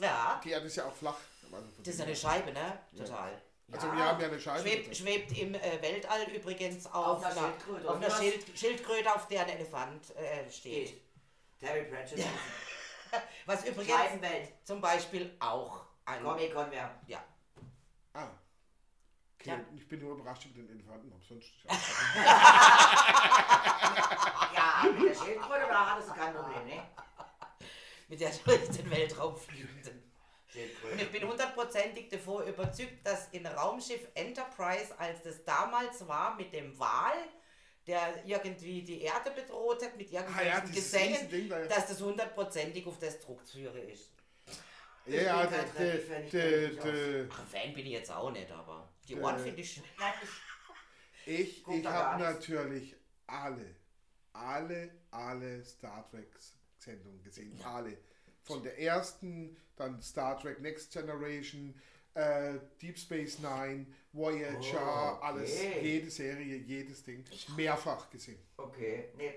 Ja, 0.00 0.40
Die 0.42 0.50
Erde 0.50 0.66
ist 0.66 0.76
ja 0.76 0.86
auch 0.86 0.94
flach. 0.94 1.16
Also, 1.52 1.66
das 1.82 1.94
ist 1.94 2.00
eine 2.00 2.16
Scheibe, 2.16 2.52
ne? 2.52 2.78
Total. 2.96 3.42
also 3.72 3.86
Ja. 3.88 3.96
wir 3.96 4.04
haben 4.04 4.20
ja 4.20 4.26
eine 4.28 4.40
Scheibe. 4.40 4.60
Schwebt, 4.68 4.96
schwebt 4.96 5.38
im 5.38 5.54
äh, 5.54 5.82
Weltall 5.82 6.22
übrigens 6.34 6.86
auf, 6.86 6.94
Auf 7.18 7.24
einer 7.24 7.34
Schildkröte, 7.34 7.90
auf 7.90 7.96
einer? 7.96 8.10
Schild, 8.10 8.58
Schildkröte, 8.58 9.14
auf 9.14 9.28
der 9.28 9.42
ein 9.42 9.48
Elefant 9.50 10.16
äh, 10.16 10.50
steht. 10.50 10.86
Geht. 10.88 11.02
Terry 11.60 11.82
Pratchett. 11.84 12.24
Was 13.46 13.64
übrigens 13.66 13.92
Scheibenwelt. 13.94 14.52
zum 14.64 14.80
Beispiel 14.80 15.36
auch 15.40 15.84
ein... 16.06 16.22
Comic-Con 16.22 16.70
wäre. 16.70 16.90
Ja. 17.06 17.22
Ah. 18.14 18.28
Okay, 19.40 19.50
Ja. 19.50 19.60
ich 19.76 19.88
bin 19.88 20.00
nur 20.00 20.16
überrascht 20.16 20.46
über 20.46 20.62
den 20.62 20.70
Elefanten, 20.70 21.12
aber 21.12 21.22
sonst. 21.28 21.52
Ja, 24.54 24.84
mit 24.92 25.08
der 25.08 25.14
Schildkröte, 25.14 25.66
da 25.68 25.90
hattest 25.94 26.08
du 26.10 26.14
kein 26.14 26.34
Problem, 26.34 26.66
ne? 26.66 26.82
Mit 28.08 28.20
der 28.20 28.30
durch 28.30 28.68
den 28.68 28.90
Weltraum 28.90 29.36
fliegenden. 29.36 30.02
Und 30.90 31.00
ich 31.00 31.10
bin 31.12 31.28
hundertprozentig 31.28 32.08
davor 32.08 32.42
überzeugt, 32.42 33.06
dass 33.06 33.28
in 33.28 33.46
Raumschiff 33.46 34.08
Enterprise, 34.14 34.98
als 34.98 35.22
das 35.22 35.44
damals 35.44 36.06
war 36.08 36.34
mit 36.34 36.52
dem 36.52 36.76
Wal, 36.78 37.12
der 37.86 38.24
irgendwie 38.24 38.82
die 38.82 39.02
Erde 39.02 39.30
bedroht 39.30 39.84
hat 39.84 39.96
mit 39.96 40.10
irgendwelchen 40.10 40.52
Ah 40.52 40.58
ja, 40.58 40.60
Gesängen, 40.60 41.14
Riesending 41.26 41.48
da, 41.48 41.60
dass 41.66 41.86
das 41.86 42.00
hundertprozentig 42.00 42.86
auf 42.86 42.98
das 42.98 43.20
Druckführer 43.20 43.82
ist. 43.82 44.10
Ja, 45.06 45.22
ja, 45.22 45.42
bin 45.46 45.50
der, 45.78 45.98
kein 45.98 46.30
der, 46.30 46.68
der, 46.68 47.28
Ach, 47.30 47.46
Fan 47.46 47.72
bin 47.72 47.86
ich 47.86 47.92
jetzt 47.92 48.10
auch 48.10 48.30
nicht, 48.30 48.50
aber 48.50 48.88
die 49.08 49.14
Äh, 49.14 49.20
Ohren 49.20 49.38
finde 49.38 49.60
ich 49.62 49.80
ich 51.26 51.66
ich 51.66 51.68
ich 51.68 51.86
habe 51.86 52.22
natürlich 52.22 52.94
alle, 53.26 53.74
alle, 54.32 54.90
alle 55.10 55.64
Star 55.64 56.08
Trek 56.10 56.28
Sendungen 56.78 57.22
gesehen. 57.22 57.60
Alle. 57.64 57.98
Von 58.42 58.62
der 58.62 58.78
ersten, 58.78 59.56
dann 59.76 60.00
Star 60.00 60.38
Trek 60.40 60.60
Next 60.60 60.92
Generation, 60.92 61.74
äh, 62.14 62.54
Deep 62.80 62.98
Space 62.98 63.38
Nine, 63.40 63.86
Voyager, 64.12 65.18
Oh, 65.20 65.22
alles, 65.22 65.50
okay. 65.52 65.80
jede 65.82 66.10
Serie, 66.10 66.56
jedes 66.56 67.02
Ding. 67.04 67.24
Mehrfach 67.56 68.08
gesehen. 68.10 68.38
Okay. 68.56 69.10
Nee. 69.16 69.34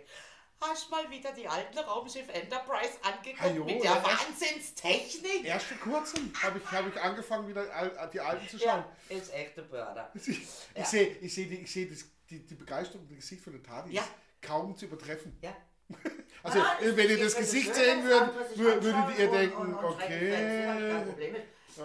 Hast 0.62 0.92
mal 0.92 1.10
wieder 1.10 1.32
die 1.34 1.48
alten 1.48 1.80
Raumschiff 1.80 2.30
Enterprise 2.30 2.92
angeguckt 3.02 3.42
Hallo, 3.42 3.66
mit 3.66 3.84
der 3.84 3.92
ja, 3.92 4.04
Wahnsinnstechnik? 4.04 5.44
Erst 5.44 5.66
vor 5.66 5.78
kurzem 5.92 6.32
habe 6.42 6.60
ich, 6.60 6.72
hab 6.72 6.88
ich 6.88 7.02
angefangen, 7.02 7.48
wieder 7.48 7.66
die 8.14 8.20
alten 8.20 8.48
zu 8.48 8.60
schauen. 8.60 8.86
Ja, 9.10 9.18
ist 9.18 9.34
echt 9.34 9.58
ein 9.58 9.68
Burner. 9.68 10.12
Ich, 10.16 10.28
Ja. 10.38 10.82
ich 10.84 10.86
sehe 10.88 11.08
ich 11.20 11.34
seh 11.34 11.46
die, 11.46 11.56
ich 11.62 11.72
seh 11.72 11.90
das, 11.90 12.06
die, 12.30 12.46
die 12.46 12.54
Begeisterung 12.56 13.08
im 13.10 13.16
Gesicht 13.16 13.44
von 13.44 13.54
der 13.54 13.64
Tadi 13.64 13.94
Ja. 13.96 14.02
ist 14.04 14.10
kaum 14.42 14.78
zu 14.78 14.86
übertreffen. 14.86 15.36
Ja. 15.42 15.56
Also, 16.44 16.60
Ah, 16.60 16.76
ich- 16.82 16.98
wenn 16.98 17.08
ihr 17.08 17.18
ich 17.18 17.22
das 17.24 17.34
es 17.34 17.38
Gesicht 17.40 17.76
sehen 17.76 18.04
würdet, 18.04 18.58
würdet 18.58 19.20
ihr 19.20 19.30
und- 19.30 19.36
denken, 19.38 19.58
und- 19.58 19.74
und 19.76 20.00
ich 20.00 20.06
okay. 20.06 20.32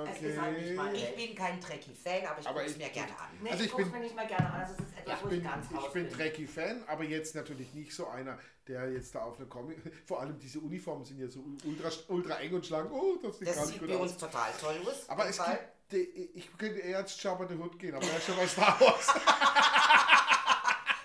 Es 0.08 0.22
ist 0.22 0.40
halt 0.40 0.76
meine 0.76 0.88
Okay. 0.88 0.94
Ich 0.96 1.02
Welt. 1.02 1.16
bin 1.16 1.34
kein 1.34 1.60
Trekkie-Fan, 1.60 2.26
aber 2.26 2.40
ich 2.40 2.46
gucke 2.46 2.62
es 2.64 2.72
ich- 2.72 2.78
mir 2.78 2.88
gerne 2.88 3.12
an. 3.18 3.28
Nee, 3.42 3.50
Also 3.50 3.60
ich 3.64 3.66
ich 3.66 3.72
guck's 3.72 3.84
bin- 3.84 3.92
mir 3.92 4.00
nicht 4.00 4.16
mal 4.16 4.26
gerne 4.26 4.50
an. 4.50 4.60
Das 4.62 4.70
ist 4.70 4.78
etwas, 4.98 5.18
Ich 5.18 5.24
wo 5.24 5.28
bin, 5.28 5.38
ich 5.38 5.44
ganz 5.44 5.66
ich 5.70 5.92
bin 5.92 6.10
Trekkie-Fan, 6.10 6.84
aber 6.86 7.04
jetzt 7.04 7.34
natürlich 7.34 7.74
nicht 7.74 7.92
so 7.94 8.06
einer, 8.08 8.38
der 8.68 8.90
jetzt 8.92 9.14
da 9.14 9.22
auf 9.22 9.36
eine 9.38 9.46
Comic. 9.46 9.78
Vor 10.06 10.20
allem 10.20 10.38
diese 10.38 10.58
Uniformen 10.60 11.04
sind 11.04 11.18
ja 11.20 11.28
so 11.28 11.44
ultra, 11.64 11.88
ultra 12.08 12.34
eng 12.40 12.54
und 12.54 12.66
schlank. 12.66 12.90
Oh, 12.92 13.16
das 13.22 13.38
sieht 13.38 13.48
Das 13.48 13.56
gar 13.56 13.62
nicht 13.66 13.72
sieht 13.74 13.80
gut 13.80 13.88
bei 13.90 13.96
aus. 13.96 14.10
uns 14.12 14.16
total 14.18 14.52
toll 14.60 14.76
aus. 14.86 15.08
Aber 15.08 15.28
es 15.28 15.36
Fall. 15.36 15.58
gibt, 15.88 15.92
die- 15.92 16.30
ich 16.34 16.58
könnte 16.58 16.80
eher 16.80 16.98
als 16.98 17.22
Jabba 17.22 17.46
the 17.46 17.54
Hood 17.54 17.78
gehen, 17.78 17.94
aber 17.94 18.04
er 18.06 18.16
ist 18.18 18.26
schon 18.26 18.36
bei 18.36 18.46
Star 18.46 18.80
Wars. 18.80 19.06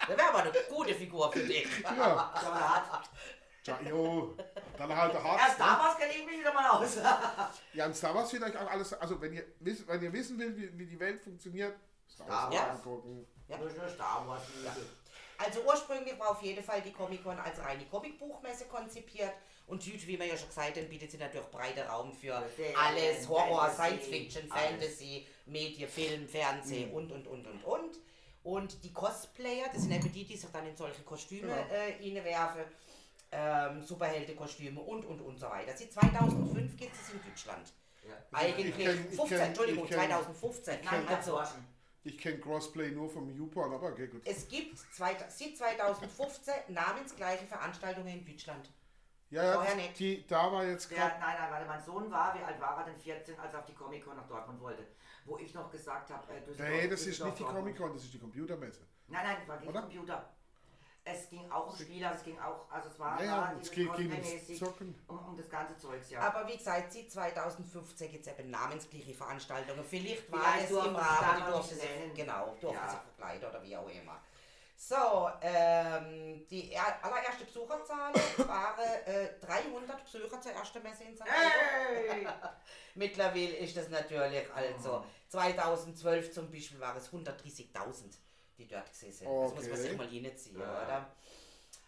Das 0.08 0.18
wäre 0.18 0.30
aber 0.30 0.40
eine 0.40 0.52
gute 0.70 0.94
Figur 0.96 1.32
für 1.32 1.40
dich. 1.44 1.68
ja, 1.84 2.34
ja, 3.64 3.80
jo, 3.88 4.36
dann 4.78 4.94
halt 4.96 5.14
der 5.14 5.24
Hart. 5.24 5.40
Erst 5.40 5.60
damals 5.60 5.98
kenne 5.98 6.12
ich 6.14 6.26
mich 6.26 6.40
wieder 6.40 6.54
mal 6.54 6.70
aus. 6.72 6.98
Ja, 7.74 7.86
und 7.86 7.96
Star 7.96 8.14
Wars 8.16 8.30
vielleicht 8.32 8.58
auch 8.58 8.70
alles. 8.70 8.92
Also, 8.94 9.22
wenn 9.22 9.32
ihr, 9.34 9.46
wiss, 9.60 9.88
wenn 9.88 10.02
ihr 10.02 10.12
wissen 10.12 10.38
will, 10.40 10.58
wie, 10.58 10.78
wie 10.78 10.86
die 10.88 11.00
Welt 11.00 11.22
funktioniert, 11.22 11.76
Star 12.10 12.28
Wars 12.28 12.54
Star 12.54 12.68
Wars. 12.68 12.78
angucken. 12.80 13.28
Ja. 13.48 13.58
Nur 13.60 13.70
Star 13.70 14.28
Wars. 14.28 14.42
Ja. 14.66 14.76
Also 15.44 15.62
ursprünglich 15.64 16.18
war 16.20 16.32
auf 16.32 16.42
jeden 16.42 16.64
Fall 16.64 16.82
die 16.82 16.92
Comic-Con 16.92 17.40
als 17.40 17.60
reine 17.60 17.86
Comicbuchmesse 17.86 18.66
konzipiert 18.66 19.32
und 19.68 19.86
Dude, 19.86 20.06
wie 20.08 20.20
wir 20.20 20.26
ja 20.26 20.38
schon 20.38 20.50
gesagt 20.50 20.76
haben, 20.78 20.90
bietet 20.90 21.12
sie 21.12 21.18
natürlich 21.18 21.48
breiter 21.48 21.88
Raum 21.88 22.12
für 22.14 22.44
Serien, 22.56 22.76
alles, 22.76 23.28
Horror, 23.28 23.70
Fantasy, 23.70 23.76
Science 23.76 24.06
Fiction, 24.08 24.52
alles. 24.52 24.64
Fantasy, 24.70 25.28
Medien, 25.46 25.90
Film, 25.90 26.28
Fernsehen 26.28 26.90
Mhm. 26.90 26.96
und, 26.96 27.12
und, 27.12 27.28
und, 27.28 27.48
und, 27.48 27.64
und. 27.64 27.98
Und 28.44 28.84
die 28.84 28.92
Cosplayer, 28.92 29.66
das 29.72 29.84
sind 29.84 29.92
eben 29.92 30.12
die, 30.12 30.26
die 30.26 30.36
sich 30.36 30.50
dann 30.52 30.66
in 30.68 30.76
solche 30.76 31.04
Kostüme 31.04 31.48
Genau. 31.48 31.74
äh, 31.74 31.94
hineinwerfen, 32.00 32.64
ähm, 33.32 33.82
Superheldenkostüme 33.84 34.82
und, 34.82 35.06
und, 35.06 35.22
und 35.22 35.38
so 35.38 35.48
weiter. 35.48 35.76
Sie 35.78 35.90
2005 35.90 36.76
gibt 36.76 36.94
es 36.96 37.14
in 37.14 37.22
Deutschland. 37.24 37.72
Ja. 38.08 38.16
Eigentlich, 38.38 38.76
Ich 38.78 38.86
kenn- 38.88 39.06
ich 39.12 39.16
15, 39.16 39.38
kenn- 39.38 39.42
Entschuldigung, 39.46 39.86
kenn- 39.86 39.94
2015. 39.94 40.80
Nein, 40.84 41.08
also, 41.08 41.40
Ich 42.04 42.18
kenne 42.18 42.40
Crossplay 42.40 42.92
nur 42.92 43.10
vom 43.10 43.30
YouPorn, 43.30 43.74
aber 43.74 43.90
okay, 43.90 44.08
gut. 44.08 44.22
es 44.26 44.48
gibt 44.48 44.78
zwei, 44.92 45.16
seit 45.30 45.56
2015 45.58 46.54
namensgleiche 46.70 47.46
Veranstaltungen 47.46 48.08
in 48.08 48.26
Deutschland. 48.26 48.72
Ja, 49.30 49.44
ja, 49.44 49.54
vorher 49.54 49.76
nicht. 49.76 50.00
die, 50.00 50.26
da 50.28 50.52
war 50.52 50.66
jetzt 50.66 50.90
gerade. 50.90 51.18
nein, 51.20 51.36
nein, 51.40 51.52
warte, 51.52 51.66
mein 51.66 51.82
Sohn 51.82 52.12
war, 52.12 52.36
wie 52.38 52.44
alt 52.44 52.60
war 52.60 52.80
er 52.80 52.86
denn? 52.86 52.98
14, 52.98 53.40
als 53.40 53.54
er 53.54 53.60
auf 53.60 53.66
die 53.66 53.74
Comic-Con 53.74 54.18
nach 54.18 54.28
Dortmund 54.28 54.60
wollte. 54.60 54.86
Wo 55.26 55.38
ich 55.38 55.54
noch 55.54 55.72
gesagt 55.72 56.10
habe, 56.10 56.34
äh, 56.34 56.42
Düsseldorf, 56.42 56.70
Nee, 56.70 56.88
das 56.90 57.06
ist 57.06 57.24
nicht 57.24 57.40
die. 57.40 57.44
Comic-Con, 57.44 57.94
das 57.94 58.04
ist 58.04 58.14
die 58.14 58.20
Computermesse. 58.20 58.82
Nein, 59.08 59.24
nein, 59.24 59.38
das 59.40 59.48
war 59.48 59.58
gegen 59.58 59.70
Oder? 59.70 59.82
Computer. 59.82 60.34
Es 61.12 61.30
ging 61.30 61.52
auch 61.52 61.68
um 61.72 61.76
Spiele, 61.76 62.08
also 62.08 62.20
es 62.20 62.24
ging 62.26 62.40
auch, 62.40 62.70
also 62.72 62.90
es 62.90 63.00
war 63.00 63.24
Ja, 63.24 63.54
es 63.62 63.72
ging- 63.72 63.92
ging. 63.94 64.12
Um, 65.08 65.20
um 65.28 65.38
das 65.38 65.50
ganze 65.50 65.78
Zeugs, 65.78 66.10
ja. 66.10 66.20
Aber 66.22 66.48
wie 66.48 66.58
gesagt, 66.58 66.94
seit 66.94 67.12
2015 67.12 68.12
gibt 68.12 68.26
es 68.28 68.34
eben 68.34 68.50
namensgleiche 68.50 69.14
Veranstaltungen. 69.14 69.84
Vielleicht 69.84 70.32
war 70.32 70.40
Vielleicht 70.40 70.72
es 70.72 70.86
im 70.86 70.96
Rahmen, 70.96 71.44
die 71.46 71.52
durften 71.52 71.76
sich, 71.76 72.14
genau, 72.16 72.56
durften 72.62 72.80
Ja. 72.84 72.90
sich 72.90 73.00
verkleiden 73.00 73.50
oder 73.50 73.64
wie 73.64 73.78
auch 73.78 73.90
immer. 73.90 74.20
So, 74.76 75.30
ähm, 75.44 76.44
die 76.50 76.72
er- 76.72 77.06
allererste 77.06 77.46
Besucherzahl 77.46 78.12
waren 78.48 78.80
äh, 79.06 79.30
300 79.40 80.04
Besucher 80.04 80.42
zur 80.42 80.52
ersten 80.54 80.82
Messe 80.82 81.04
in 81.04 81.16
St. 81.16 81.24
Hey! 81.28 82.28
Mittlerweile 82.96 83.58
ist 83.58 83.78
das 83.78 83.90
natürlich 83.90 84.48
also 84.56 85.06
2012 85.30 86.32
zum 86.34 86.52
Beispiel 86.52 86.80
waren 86.80 86.98
es 86.98 87.10
130.000, 87.14 88.18
die 88.62 88.68
dort 88.68 88.90
gesehen 88.90 89.12
sind. 89.12 89.28
Das 89.28 89.54
muss 89.54 89.64
man 89.64 89.72
Okay. 89.72 89.82
sich 89.82 89.98
mal 89.98 90.08
reinziehen, 90.08 90.60
Ja. 90.60 90.84
oder? 90.84 91.16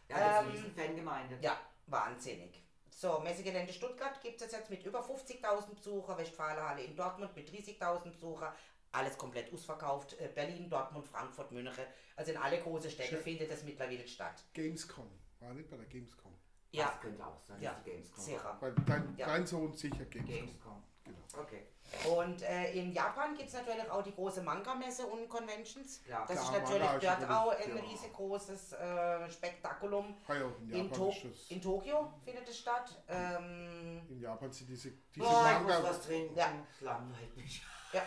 Ja, 0.09 0.19
das 0.19 0.19
ist 0.19 0.25
Ähm, 0.25 0.45
eine 0.45 0.53
riesen 0.53 0.75
Fangemeinde. 0.75 1.37
Ja, 1.41 1.59
wahnsinnig. 1.87 2.61
So, 2.89 3.19
Messegelände 3.19 3.73
Stuttgart 3.73 4.21
gibt 4.21 4.41
es 4.41 4.51
jetzt 4.51 4.69
mit 4.69 4.85
über 4.85 5.01
50.000 5.01 5.75
Besucher, 5.75 6.17
Westfalenhalle 6.17 6.83
in 6.83 6.95
Dortmund 6.95 7.35
mit 7.35 7.49
30.000 7.49 8.11
Besucher, 8.11 8.55
alles 8.91 9.17
komplett 9.17 9.51
ausverkauft. 9.51 10.13
Äh, 10.19 10.29
Berlin, 10.33 10.69
Dortmund, 10.69 11.07
Frankfurt, 11.07 11.51
München, 11.51 11.85
also 12.15 12.31
in 12.31 12.37
alle 12.37 12.61
großen 12.61 12.91
Städte 12.91 13.09
Schön. 13.15 13.23
findet 13.23 13.51
das 13.51 13.63
mittlerweile 13.63 14.07
statt. 14.07 14.43
Gamescom. 14.53 15.09
War 15.39 15.53
nicht 15.53 15.69
bei 15.69 15.77
der 15.77 15.85
Gamescom. 15.87 16.31
Ja, 16.71 16.85
Das 16.85 17.01
könnte 17.01 17.25
auch 17.25 17.39
sein, 17.41 17.61
ja, 17.61 17.79
die 17.85 17.91
Gamescom. 17.91 18.23
sicher. 18.23 18.57
Weil 18.59 18.73
dein, 18.87 19.15
Ja. 19.17 19.25
dein 19.27 19.45
Sohn 19.45 19.73
sicher 19.75 20.05
Gamescom. 20.05 20.25
Gamescom. 20.45 20.83
Genau. 21.03 21.17
Okay. 21.43 21.63
Und 22.09 22.41
äh, 22.41 22.71
in 22.73 22.91
Japan 22.91 23.35
gibt 23.35 23.49
es 23.49 23.53
natürlich 23.55 23.89
auch 23.89 24.01
die 24.03 24.13
große 24.13 24.41
Manga-Messe 24.41 25.05
und 25.05 25.29
Conventions. 25.29 26.01
Klar. 26.03 26.25
Das 26.27 26.39
ist 26.41 26.47
Klar, 26.49 26.61
natürlich 26.61 26.83
Manga 26.87 27.13
ist 27.13 27.21
dort 27.21 27.31
auch 27.31 27.51
ein 27.51 27.75
ja. 27.77 27.81
riesengroßes 27.83 28.73
äh, 28.73 29.29
Spektakulum. 29.31 30.17
Ah 30.27 30.33
ja, 30.33 30.51
in 30.69 30.71
In, 30.71 30.91
to 30.91 31.09
ist 31.09 31.23
das. 31.25 31.47
in 31.49 31.61
Tokio 31.61 32.11
findet 32.25 32.49
es 32.49 32.57
statt. 32.59 33.03
Ähm, 33.07 34.01
In 34.09 34.19
Japan 34.19 34.51
sind 34.51 34.69
diese, 34.69 34.91
diese 35.15 35.25
Oh, 35.25 35.29
ich 35.29 35.59
muss 35.61 35.71
Manga. 35.73 35.83
was 35.83 36.01
trinken. 36.01 36.35
Ja. 36.35 36.51
Langweilt 36.81 37.37
mich. 37.37 37.63
Ja. 37.93 38.01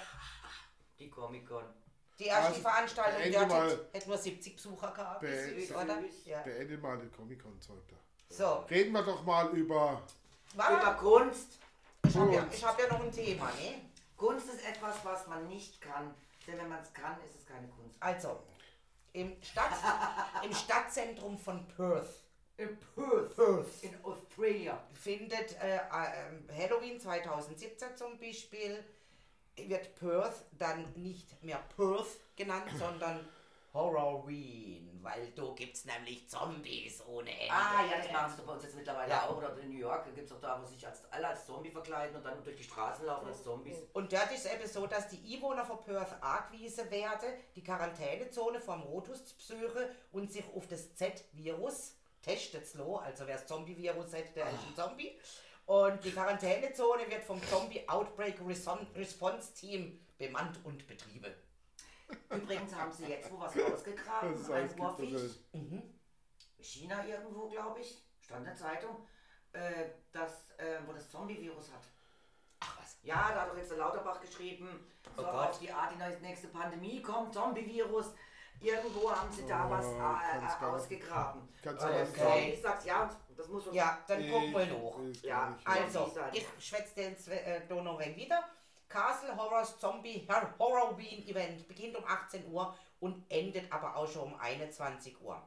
Die 0.99 1.09
Comic-Con. 1.11 1.65
die 2.19 2.25
erste 2.25 2.49
Also, 2.49 2.61
Veranstaltung 2.63 3.21
beende 3.23 3.39
dort 3.39 3.49
mal- 3.51 3.71
hat, 3.95 4.07
nur 4.07 4.19
70 4.19 4.57
Besucher 4.57 4.91
gehabt. 4.93 5.21
Be- 5.21 5.45
Süß, 5.55 5.69
be- 5.69 5.75
oder? 5.77 6.01
süß. 6.01 6.27
Ja. 6.27 6.43
Beende 6.43 6.79
mal 6.79 6.99
den 6.99 7.13
Comic-Con-Zeug 7.13 7.83
da. 7.89 7.97
So, 8.35 8.65
Reden 8.69 8.93
wir 8.93 9.03
doch 9.03 9.23
mal 9.25 9.49
über. 9.51 10.03
Über 10.55 10.65
Warte, 10.65 10.97
Kunst. 10.99 11.59
Ich 12.09 12.17
habe 12.17 12.35
ja, 12.35 12.47
hab 12.63 12.81
ja 12.81 12.89
noch 12.89 13.01
ein 13.05 13.13
Thema, 13.13 13.47
ne? 13.47 13.81
Kunst 14.17 14.49
ist 14.49 14.67
etwas, 14.67 14.97
was 15.05 15.27
man 15.27 15.49
nicht 15.49 15.81
kann. 15.81 16.15
Denn 16.47 16.59
wenn 16.59 16.69
man 16.69 16.81
es 16.81 16.93
kann, 16.93 17.17
ist 17.27 17.41
es 17.41 17.47
keine 17.47 17.67
Kunst. 17.69 17.97
Also, 18.01 18.41
im, 19.13 19.37
Stadt, 19.43 19.73
im 20.45 20.55
Stadtzentrum 20.55 21.39
von 21.39 21.67
Perth 21.69 22.23
In 22.57 22.79
Perth. 22.95 23.83
In 23.83 24.05
Australia. 24.05 24.83
findet 24.93 25.61
äh, 25.61 25.77
äh, 25.77 25.81
Halloween 26.57 27.01
2017 27.01 27.97
zum 27.97 28.19
Beispiel, 28.19 28.85
wird 29.57 29.95
Perth 29.97 30.45
dann 30.53 30.93
nicht 30.95 31.43
mehr 31.43 31.63
Perth 31.77 32.19
genannt, 32.37 32.69
sondern 32.79 33.27
Horrorween, 33.77 34.99
weil 35.03 35.31
da 35.33 35.53
gibt 35.55 35.77
es 35.77 35.85
nämlich 35.85 36.29
Zombies 36.29 37.03
ohne 37.07 37.31
Ende. 37.31 37.53
Ah, 37.53 37.85
ja, 37.91 37.99
das 37.99 38.11
machen 38.11 38.31
sie 38.33 38.37
doch 38.39 38.47
bei 38.47 38.53
uns 38.55 38.63
jetzt 38.65 38.77
mittlerweile 38.77 39.11
Ja. 39.11 39.29
auch. 39.29 39.37
Oder 39.37 39.57
in 39.59 39.71
New 39.71 39.79
York, 39.79 40.05
da 40.05 40.11
gibt 40.11 40.25
es 40.27 40.33
doch 40.33 40.41
da, 40.41 40.61
wo 40.61 40.67
sich 40.67 40.85
als, 40.87 41.05
alle 41.13 41.29
als 41.29 41.47
Zombie 41.47 41.71
verkleiden 41.71 42.17
und 42.17 42.25
dann 42.25 42.43
durch 42.43 42.57
die 42.57 42.65
Straßen 42.65 43.05
laufen 43.07 43.29
als 43.29 43.43
Zombies. 43.45 43.77
Und 43.93 44.13
dort 44.13 44.33
ist 44.33 44.47
es 44.47 44.53
eben 44.53 44.67
so, 44.67 44.87
dass 44.87 45.09
die 45.09 45.37
Einwohner 45.37 45.65
von 45.65 45.81
Perth 45.81 46.21
angewiesen 46.23 46.91
werden, 46.91 47.29
die 47.55 47.63
Quarantänezone 47.63 48.61
vom 48.61 48.83
Rotus 48.83 49.25
zu 49.27 49.37
besuchen 49.37 49.85
und 50.13 50.33
sich 50.33 50.45
auf 50.55 50.67
das 50.67 50.95
Z-Virus 50.97 51.95
testet 52.23 52.67
zu 52.67 52.79
lassen. 52.79 53.05
Also 53.05 53.27
wer 53.27 53.37
das 53.37 53.47
Zombie-Virus 53.47 54.13
hat, 54.15 54.35
der 54.35 54.47
ist 54.51 54.59
ein 54.67 54.75
Zombie. 54.75 55.17
Und 55.67 56.03
die 56.05 56.13
Quarantänezone 56.13 57.09
wird 57.11 57.25
vom 57.25 57.43
Zombie 57.49 57.89
Outbreak 57.89 58.37
Response 58.97 59.53
Team 59.55 60.01
bemannt 60.17 60.59
und 60.65 60.87
betrieben. 60.87 61.35
Übrigens 62.31 62.75
haben 62.75 62.93
sie 62.93 63.07
jetzt 63.07 63.31
wo 63.33 63.41
was 63.41 63.57
rausgegraben, 63.57 64.53
ein 64.53 64.81
Urviech. 64.81 65.41
Mhm. 65.53 65.83
China 66.61 67.05
irgendwo, 67.05 67.49
glaube 67.49 67.81
ich, 67.81 68.03
stand 68.21 68.41
in 68.41 68.47
der 68.47 68.57
Zeitung, 68.57 69.07
äh, 69.53 69.91
das, 70.13 70.51
äh, 70.59 70.79
wo 70.87 70.93
das 70.93 71.11
Zombie-Virus 71.11 71.73
hat. 71.73 71.83
Ach 72.61 72.79
was. 72.81 72.99
Ja, 73.03 73.31
da 73.33 73.43
hat 73.43 73.51
doch 73.51 73.57
jetzt 73.57 73.71
der 73.71 73.79
Lauterbach 73.79 74.21
geschrieben, 74.21 74.87
Oh 75.17 75.23
so 75.23 75.23
Gott. 75.23 75.51
auf 75.51 75.59
die 75.59 75.71
Art, 75.71 75.93
die 75.93 76.23
nächste 76.23 76.49
Pandemie 76.49 77.03
kommt, 77.03 77.35
Zombie-Virus. 77.35 78.15
Irgendwo 78.61 79.11
haben 79.11 79.31
sie 79.31 79.47
da 79.47 79.67
Oh, 79.67 79.71
was 79.71 79.85
kann's 79.85 80.55
äh, 80.55 80.65
äh, 80.65 80.69
ausgegraben. 80.69 81.49
Kannst 81.63 81.85
du 81.85 81.89
okay. 81.89 82.21
sagen? 82.21 82.47
Ich 82.55 82.63
sag's 82.63 82.85
ja, 82.87 83.11
das 83.37 83.49
muss 83.49 83.67
uns 83.67 83.77
Ja, 83.77 83.99
dann 84.09 84.31
gucken 84.31 84.53
wir 84.53 84.67
weiß 84.67 85.23
Ja. 85.23 85.59
Also, 85.65 86.11
ich 86.33 86.47
schwätze 86.59 86.95
den 86.95 87.15
äh, 87.29 87.67
ein 87.69 88.17
wieder. 88.17 88.43
Castle 88.89 89.37
Horrors 89.37 89.79
Zombie 89.79 90.27
Hor- 90.29 90.55
Horrorween 90.59 91.27
Event 91.27 91.67
beginnt 91.67 91.97
um 91.97 92.05
18 92.05 92.47
Uhr 92.51 92.77
und 93.01 93.25
endet 93.31 93.71
aber 93.73 93.97
auch 93.97 94.09
schon 94.11 94.33
um 94.33 94.41
21 94.41 95.21
Uhr. 95.21 95.43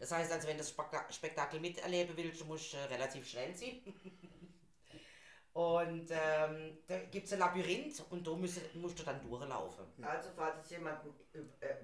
Das 0.00 0.10
heißt 0.10 0.32
also, 0.32 0.48
wenn 0.48 0.56
du 0.56 0.62
das 0.64 0.74
Spekta- 0.76 1.10
Spektakel 1.12 1.60
miterleben 1.60 2.16
willst, 2.16 2.44
musst 2.46 2.72
du 2.72 2.76
äh, 2.76 2.84
relativ 2.84 3.28
schnell 3.28 3.54
sein. 3.54 3.82
und 5.52 6.08
ähm, 6.10 6.78
da 6.88 6.98
gibt 7.04 7.26
es 7.26 7.32
ein 7.32 7.38
Labyrinth 7.38 8.02
und 8.10 8.26
da 8.26 8.32
musst, 8.32 8.74
musst 8.74 8.98
du 8.98 9.04
dann 9.04 9.20
durchlaufen. 9.22 10.04
Also, 10.04 10.30
falls 10.34 10.64
es 10.64 10.70
jemanden 10.70 11.14
äh, 11.32 11.66
äh, 11.66 11.76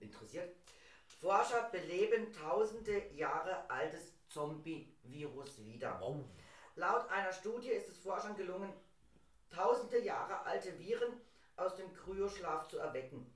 interessiert, 0.00 0.54
Forscher 1.20 1.68
beleben 1.70 2.32
tausende 2.32 3.12
Jahre 3.14 3.68
altes 3.68 4.12
Zombie-Virus 4.28 5.64
wieder. 5.64 6.00
Wow. 6.00 6.24
Laut 6.76 7.08
einer 7.10 7.32
Studie 7.32 7.70
ist 7.70 7.88
es 7.88 7.98
Forschern 7.98 8.36
gelungen, 8.36 8.72
tausende 9.50 9.98
Jahre 10.00 10.44
alte 10.46 10.78
Viren 10.78 11.20
aus 11.56 11.74
dem 11.76 11.92
Kryoschlaf 11.94 12.68
zu 12.68 12.78
erwecken. 12.78 13.26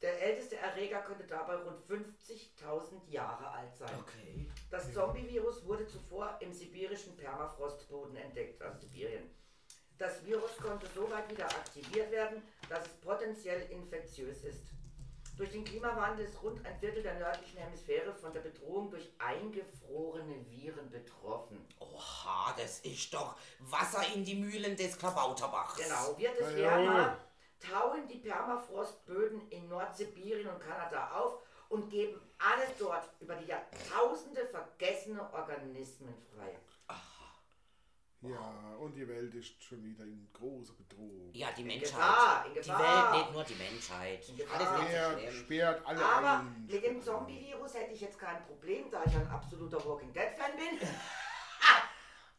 Der 0.00 0.22
älteste 0.22 0.56
Erreger 0.56 1.02
könnte 1.02 1.26
dabei 1.26 1.56
rund 1.56 1.78
50.000 1.86 3.06
Jahre 3.10 3.50
alt 3.50 3.76
sein. 3.76 3.90
Okay. 4.00 4.50
Das 4.70 4.92
Zombie-Virus 4.94 5.66
wurde 5.66 5.86
zuvor 5.86 6.38
im 6.40 6.54
sibirischen 6.54 7.14
Permafrostboden 7.16 8.16
entdeckt, 8.16 8.62
also 8.62 8.78
Sibirien. 8.78 9.28
Das 9.98 10.24
Virus 10.24 10.56
konnte 10.56 10.86
so 10.94 11.10
weit 11.10 11.30
wieder 11.30 11.44
aktiviert 11.44 12.10
werden, 12.10 12.42
dass 12.70 12.86
es 12.86 12.92
potenziell 13.02 13.70
infektiös 13.70 14.42
ist. 14.44 14.62
Durch 15.40 15.52
den 15.52 15.64
Klimawandel 15.64 16.26
ist 16.26 16.42
rund 16.42 16.66
ein 16.66 16.78
Viertel 16.80 17.02
der 17.02 17.14
nördlichen 17.14 17.56
Hemisphäre 17.56 18.12
von 18.12 18.30
der 18.30 18.40
Bedrohung 18.40 18.90
durch 18.90 19.10
eingefrorene 19.16 20.34
Viren 20.50 20.90
betroffen. 20.90 21.66
Oha, 21.78 22.54
das 22.58 22.80
ist 22.80 23.14
doch 23.14 23.36
Wasser 23.60 24.02
in 24.14 24.22
die 24.22 24.34
Mühlen 24.34 24.76
des 24.76 24.98
Klabauterbachs. 24.98 25.78
Genau, 25.78 26.18
wird 26.18 26.38
es 26.38 26.54
wärmer, 26.56 27.16
tauen 27.58 28.06
die 28.06 28.18
Permafrostböden 28.18 29.48
in 29.48 29.66
Nordsibirien 29.66 30.46
und 30.46 30.60
Kanada 30.60 31.10
auf 31.12 31.38
und 31.70 31.88
geben 31.88 32.20
alle 32.38 32.66
dort 32.78 33.08
über 33.20 33.36
die 33.36 33.46
Jahrtausende 33.46 34.44
vergessene 34.44 35.22
Organismen 35.32 36.14
frei. 36.36 36.54
Ja, 38.22 38.74
und 38.78 38.94
die 38.94 39.08
Welt 39.08 39.34
ist 39.34 39.62
schon 39.62 39.82
wieder 39.82 40.04
in 40.04 40.28
großer 40.34 40.74
Bedrohung. 40.74 41.30
Ja, 41.32 41.48
die 41.52 41.62
In 41.62 41.68
Menschheit. 41.68 41.90
Gefahr, 41.90 42.44
in 42.46 42.52
Die 42.52 42.58
Gefahr. 42.58 43.12
Welt, 43.14 43.22
nicht 43.22 43.32
nur 43.32 43.44
die 43.44 43.54
Menschheit. 43.54 44.28
In 44.28 44.36
Gefahr. 44.36 44.78
Alles 44.78 45.22
Er 45.24 45.32
sperrt 45.32 45.86
alle 45.86 46.04
Aber 46.04 46.38
ein. 46.40 46.66
mit 46.66 46.84
dem 46.84 47.00
Zombie-Virus 47.02 47.74
hätte 47.74 47.92
ich 47.94 48.00
jetzt 48.02 48.18
kein 48.18 48.42
Problem, 48.44 48.90
da 48.90 49.02
ich 49.06 49.14
ein 49.14 49.26
absoluter 49.28 49.82
Walking 49.86 50.12
Dead-Fan 50.12 50.52
bin. 50.56 50.88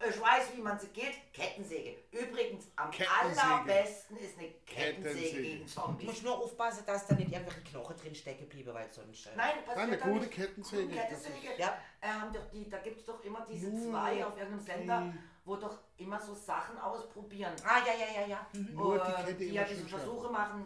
Ich 0.10 0.20
weiß, 0.20 0.56
wie 0.56 0.62
man 0.62 0.80
sie 0.80 0.88
geht. 0.88 1.14
Kettensäge. 1.32 1.96
Übrigens, 2.12 2.66
am 2.76 2.90
Kettensäge. 2.90 3.40
allerbesten 3.40 4.18
ist 4.18 4.36
eine 4.40 4.48
Kettensäge, 4.66 5.14
Kettensäge. 5.20 5.42
gegen 5.44 5.66
Du 5.68 5.72
Zombies. 5.72 6.08
musst 6.08 6.24
nur 6.24 6.40
aufpassen, 6.40 6.84
dass 6.88 7.06
da 7.06 7.14
nicht 7.14 7.32
irgendwelche 7.32 7.62
Knochen 7.62 7.96
drin 7.98 8.16
stecken 8.16 8.50
bleiben, 8.50 8.74
weil 8.74 8.92
sonst. 8.92 9.28
Äh, 9.28 9.30
Nein, 9.36 9.58
passiert 9.64 9.76
Nein, 9.78 9.88
eine 9.90 9.98
da 10.00 10.06
gute 10.08 10.20
nicht. 10.22 10.32
Kettensäge, 10.32 10.88
Kettensäge. 10.92 11.48
Ja. 11.60 11.78
Äh, 12.02 12.08
haben 12.08 12.34
doch 12.34 12.50
die, 12.52 12.68
da 12.68 12.80
gibt 12.80 12.98
es 13.00 13.06
doch 13.06 13.24
immer 13.24 13.46
diese 13.48 13.72
zwei 13.72 14.26
auf 14.26 14.36
irgendeinem 14.40 14.60
Sender, 14.66 15.02
die- 15.14 15.20
wo 15.46 15.56
doch 15.56 15.78
immer 15.98 16.20
so 16.22 16.34
Sachen 16.36 16.78
ausprobieren. 16.80 17.54
Ah, 17.66 17.80
ja, 17.86 17.94
ja, 17.94 18.22
ja, 18.22 18.28
ja. 18.28 18.48
Mhm. 18.54 18.76
Nur 18.76 19.00
die 19.00 19.12
Äh, 19.12 19.16
Kette 19.16 19.34
die 19.36 19.46
ja 19.54 19.64
diese. 19.64 19.86
Versuche 19.88 20.30
machen, 20.30 20.66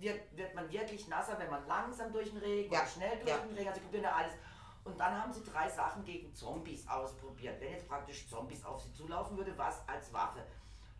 wird, 0.00 0.36
wird 0.36 0.54
man 0.54 0.70
wirklich 0.70 1.06
nasser, 1.08 1.38
wenn 1.38 1.50
man 1.50 1.66
langsam 1.66 2.12
durch 2.12 2.28
den 2.30 2.38
Regen 2.38 2.72
Ja, 2.72 2.80
oder 2.80 2.88
schnell 2.88 3.16
durch 3.18 3.28
ja. 3.30 3.38
den 3.38 3.54
Regen, 3.56 3.68
also 3.68 3.78
sie 3.80 3.84
probieren 3.84 4.04
ja 4.04 4.12
alles. 4.14 4.32
Und 4.84 4.98
dann 4.98 5.22
haben 5.22 5.32
sie 5.32 5.44
drei 5.44 5.68
Sachen 5.68 6.04
gegen 6.04 6.32
Zombies 6.34 6.88
ausprobiert. 6.88 7.60
Wenn 7.60 7.72
jetzt 7.72 7.88
praktisch 7.88 8.28
Zombies 8.28 8.64
auf 8.64 8.80
sie 8.82 8.92
zulaufen 8.94 9.36
würde, 9.36 9.56
was 9.58 9.86
als 9.88 10.12
Waffe? 10.12 10.40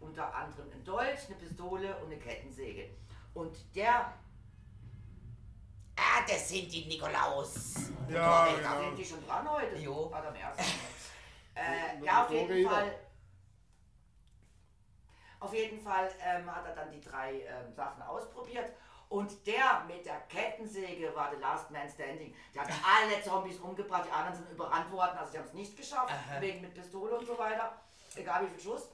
Unter 0.01 0.33
anderem 0.35 0.71
ein 0.73 0.85
Dolch, 0.85 1.27
eine 1.27 1.37
Pistole 1.37 1.97
und 1.99 2.07
eine 2.13 2.19
Kettensäge. 2.19 2.91
Und 3.35 3.57
der, 3.75 4.13
Ah, 5.97 6.23
das 6.29 6.49
sind 6.49 6.71
die 6.73 6.87
Nikolaus. 6.87 7.75
Ja, 8.09 8.47
da 8.47 8.61
ja. 8.63 8.81
sind 8.81 8.97
die 8.99 9.05
schon 9.05 9.25
dran 9.27 9.51
heute. 9.51 9.77
Jo. 9.79 10.13
Am 10.13 10.33
ersten. 10.35 10.63
Äh, 11.59 12.05
ja, 12.05 12.25
auf 12.25 12.31
jeden. 12.31 12.69
Fall. 12.69 12.95
Auf 15.41 15.55
jeden 15.55 15.81
Fall 15.81 16.11
ähm, 16.25 16.53
hat 16.55 16.67
er 16.67 16.75
dann 16.75 16.91
die 16.91 17.01
drei 17.01 17.43
ähm, 17.43 17.73
Sachen 17.73 18.03
ausprobiert 18.03 18.71
Und 19.09 19.47
der 19.47 19.85
mit 19.87 20.05
der 20.05 20.21
Kettensäge 20.23 21.15
war 21.15 21.31
der 21.31 21.39
Last 21.39 21.71
Man 21.71 21.89
Standing. 21.89 22.35
Der 22.55 22.63
hat 22.63 22.71
alle 22.85 23.23
Zombies 23.23 23.59
umgebracht, 23.61 24.05
die 24.07 24.13
anderen 24.13 24.37
sind 24.37 24.51
überrannt 24.51 24.91
worden, 24.93 25.17
also 25.17 25.33
die 25.33 25.39
haben 25.39 25.47
es 25.47 25.55
nicht 25.55 25.77
geschafft, 25.77 26.13
wegen 26.41 26.61
mit 26.61 26.75
Pistole 26.75 27.17
und 27.17 27.27
so 27.27 27.39
weiter. 27.39 27.73
Egal 28.17 28.45
wie 28.45 28.51
viel 28.51 28.61
Schuss. 28.61 28.89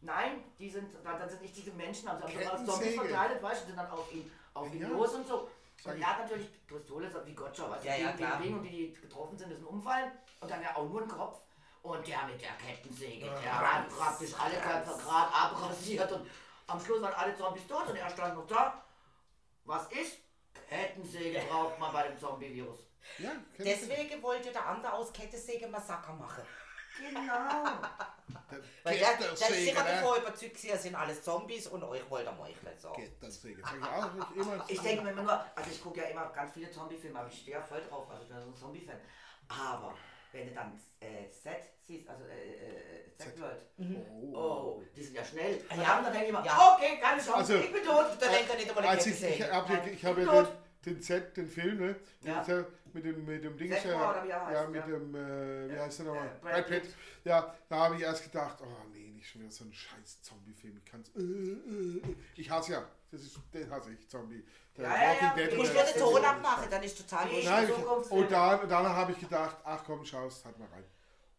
Nein, 0.00 0.42
die 0.58 0.68
sind, 0.68 0.92
dann, 1.04 1.18
dann 1.18 1.28
sind 1.28 1.42
nicht 1.42 1.56
diese 1.56 1.70
Menschen, 1.72 2.08
also 2.08 2.24
haben 2.24 2.32
sie 2.32 2.44
als 2.46 2.64
Zombies 2.66 2.94
verkleidet, 2.96 3.40
weißt 3.42 3.62
du, 3.62 3.66
sind 3.66 3.76
dann 3.76 3.90
auf 3.90 4.12
ihn, 4.12 4.28
auf 4.54 4.74
ihn 4.74 4.80
Ja. 4.80 4.88
los 4.88 5.14
und 5.14 5.26
so. 5.28 5.48
Und 5.84 6.00
er 6.00 6.06
hat 6.06 6.18
natürlich 6.20 6.66
Pistole, 6.66 7.08
so 7.10 7.24
wie 7.24 7.38
weißt 7.38 7.58
du, 7.58 7.62
Ja, 7.86 7.94
ja, 7.94 8.08
Ding, 8.08 8.16
Ding, 8.16 8.26
klar. 8.26 8.40
Ding, 8.40 8.54
und 8.54 8.62
die, 8.64 8.70
die 8.70 9.00
getroffen 9.00 9.36
sind, 9.38 9.50
müssen 9.50 9.64
umfallen. 9.66 10.10
Und 10.40 10.50
dann 10.50 10.60
ja 10.62 10.74
auch 10.74 10.88
nur 10.88 11.02
ein 11.02 11.08
Kopf. 11.08 11.40
Und 11.82 12.06
der 12.06 12.24
mit 12.26 12.40
der 12.40 12.52
Kettensäge, 12.52 13.26
der 13.26 13.58
hat 13.58 13.88
praktisch 13.88 14.30
alle 14.38 14.54
Köpfe 14.54 15.02
gerade 15.02 15.34
abrasiert 15.34 16.12
und 16.12 16.30
am 16.68 16.80
Schluss 16.80 17.02
waren 17.02 17.14
alle 17.14 17.36
Zombies 17.36 17.66
tot 17.66 17.88
und 17.88 17.96
er 17.96 18.08
stand 18.08 18.36
noch 18.36 18.46
da. 18.46 18.82
Was 19.64 19.90
ist? 19.92 20.18
Kettensäge 20.68 21.40
braucht 21.48 21.78
man 21.78 21.92
bei 21.92 22.08
dem 22.08 22.18
Zombie-Virus. 22.18 22.78
Ja? 23.18 23.30
Deswegen 23.58 24.22
wollte 24.22 24.52
der 24.52 24.66
andere 24.66 24.92
aus 24.92 25.12
Kettensäge 25.12 25.66
Massaker 25.66 26.12
machen. 26.14 26.44
Genau. 26.98 27.64
Der 28.50 28.62
Weil 28.84 28.98
der, 28.98 29.16
der 29.16 29.32
ist 29.32 29.46
sicher 29.46 29.82
ne? 29.82 29.90
davor 29.90 30.16
überzeugt, 30.18 30.58
sie 30.58 30.76
sind 30.76 30.94
alles 30.94 31.22
Zombies 31.22 31.66
und 31.66 31.82
euch 31.82 32.08
wollt 32.08 32.26
er 32.26 32.32
Meuchler 32.32 32.76
so. 32.76 32.92
Kettensäge. 32.92 33.62
Sag 33.62 33.78
ich 33.78 33.84
auch 33.84 34.12
nicht 34.12 34.36
immer. 34.36 34.64
Ich 34.68 34.80
denke 34.80 35.02
mir 35.02 35.10
immer 35.10 35.22
nur, 35.22 35.32
also 35.32 35.70
ich 35.70 35.82
gucke 35.82 36.00
ja 36.00 36.06
immer 36.06 36.26
ganz 36.28 36.52
viele 36.52 36.70
Zombie-Filme, 36.70 37.18
aber 37.18 37.28
ich 37.28 37.40
stehe 37.40 37.56
ja 37.56 37.62
voll 37.62 37.82
drauf, 37.88 38.08
also 38.10 38.22
ich 38.22 38.28
bin 38.28 38.40
so 38.40 38.48
ein 38.48 38.56
Zombie-Fan. 38.56 39.00
Aber 39.48 39.94
wenn 40.32 40.48
du 40.48 40.54
dann 40.54 40.80
äh, 41.00 41.28
Set 41.30 41.62
siehst, 41.82 42.08
also 42.08 42.24
äh, 42.24 42.32
äh, 42.32 43.10
Set 43.16 43.40
World, 43.40 43.62
Oh. 44.32 44.36
oh, 44.36 44.82
die 44.96 45.02
sind 45.02 45.14
ja 45.14 45.24
schnell. 45.24 45.60
Ja. 45.70 45.76
Ja, 45.82 46.02
dann 46.02 46.12
denke 46.12 46.22
ich 46.24 46.28
immer, 46.30 46.44
Ja. 46.44 46.74
okay, 46.76 46.98
keine 47.00 47.20
Chance, 47.20 47.34
Also- 47.54 47.56
ich 47.56 47.72
bin 47.72 47.82
tot. 47.84 48.06
Da 48.20 48.28
denkt 48.28 48.50
er 48.50 48.56
nicht 48.56 48.68
einmal 48.68 48.84
eine 48.84 48.92
Als 48.96 49.06
ich, 49.06 49.12
ich 49.14 49.20
Kettensäge. 49.20 49.52
habe 49.52 49.72
ja, 49.74 49.84
ich 49.86 50.00
den, 50.00 50.48
den 50.84 51.00
Z, 51.00 51.36
den 51.36 51.48
Film, 51.48 51.78
ne? 51.78 51.96
Ja. 52.22 52.44
mit 52.92 53.04
dem, 53.04 53.24
mit 53.24 53.44
dem 53.44 53.56
Ding, 53.56 53.70
ja, 53.70 54.24
ja, 54.24 54.66
mit 54.66 54.76
ja. 54.76 54.86
dem, 54.86 55.14
äh, 55.14 55.68
wie 55.70 55.74
Ja, 55.74 55.82
heißt 55.84 56.00
der 56.00 56.06
nochmal? 56.06 56.26
äh, 56.26 56.40
Brad 56.40 56.66
Pitt. 56.66 56.94
Ja, 57.24 57.54
da 57.68 57.76
habe 57.76 57.96
ich 57.96 58.02
erst 58.02 58.24
gedacht, 58.24 58.58
oh 58.62 58.66
nee, 58.92 59.10
nicht 59.10 59.28
schon 59.30 59.42
wieder 59.42 59.50
so 59.50 59.64
ein 59.64 59.72
scheiß 59.72 60.22
Zombie-Film. 60.22 60.76
Ich 60.78 60.90
kann's, 60.90 61.08
äh, 61.16 61.20
äh. 61.20 62.16
Ich 62.36 62.50
hasse 62.50 62.72
ja, 62.72 62.84
das 63.10 63.22
ist, 63.22 63.38
den 63.54 63.70
hasse 63.70 63.92
ich, 63.92 64.08
Zombie. 64.08 64.44
Der 64.76 64.84
Ja, 64.88 64.96
ja, 64.96 65.12
ja, 65.20 65.34
Du 65.34 65.40
Ich 65.52 65.56
muss 65.58 65.92
den 65.92 66.00
Ton 66.02 66.24
abmachen, 66.24 66.68
dann 66.70 66.82
ist 66.82 66.98
total 66.98 67.26
lustig. 67.26 67.44
Nein, 67.44 67.68
ich, 67.68 68.10
und 68.10 68.30
dann, 68.30 68.68
danach 68.68 68.96
habe 68.96 69.12
ich 69.12 69.20
gedacht, 69.20 69.56
ach 69.64 69.82
komm, 69.84 70.04
schaust, 70.04 70.44
halt 70.44 70.58
mal 70.58 70.68
rein. 70.68 70.84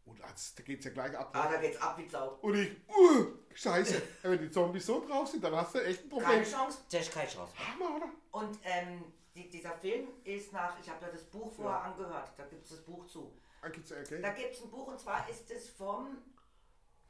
Und 0.05 0.21
als, 0.21 0.53
da 0.55 0.63
geht's 0.63 0.85
ja 0.85 0.91
gleich 0.91 1.17
ab. 1.17 1.29
Ah, 1.33 1.49
da 1.51 1.59
geht's 1.59 1.81
ab 1.81 1.97
wie 1.97 2.07
Sau. 2.07 2.37
Und 2.41 2.55
ich, 2.55 2.71
uh, 2.89 3.25
scheiße. 3.53 4.01
Wenn 4.21 4.39
die 4.39 4.51
Zombies 4.51 4.85
so 4.85 5.05
drauf 5.05 5.29
sind, 5.29 5.43
dann 5.43 5.55
hast 5.55 5.75
du 5.75 5.79
echt 5.79 6.03
ein 6.03 6.09
Problem. 6.09 6.29
Keine 6.29 6.43
Chance. 6.45 6.79
Das 6.91 7.01
ist 7.01 7.13
keine 7.13 7.29
Chance. 7.29 7.53
Hammer, 7.57 7.95
oder? 7.95 8.09
Und 8.31 8.59
ähm, 8.63 9.03
die, 9.35 9.49
dieser 9.49 9.71
Film 9.77 10.07
ist 10.23 10.53
nach, 10.53 10.77
ich 10.79 10.89
habe 10.89 11.05
ja 11.05 11.11
das 11.11 11.23
Buch 11.23 11.51
vorher 11.53 11.81
angehört, 11.81 12.31
da 12.37 12.45
gibt 12.45 12.63
es 12.63 12.69
das 12.71 12.81
Buch 12.83 13.05
zu. 13.07 13.33
Ah, 13.61 13.67
Okay. 13.67 14.21
Da 14.21 14.29
gibt 14.31 14.53
es 14.53 14.61
ein 14.61 14.69
Buch 14.69 14.87
und 14.87 14.99
zwar 14.99 15.27
ist 15.29 15.49
es 15.49 15.69
vom, 15.69 16.17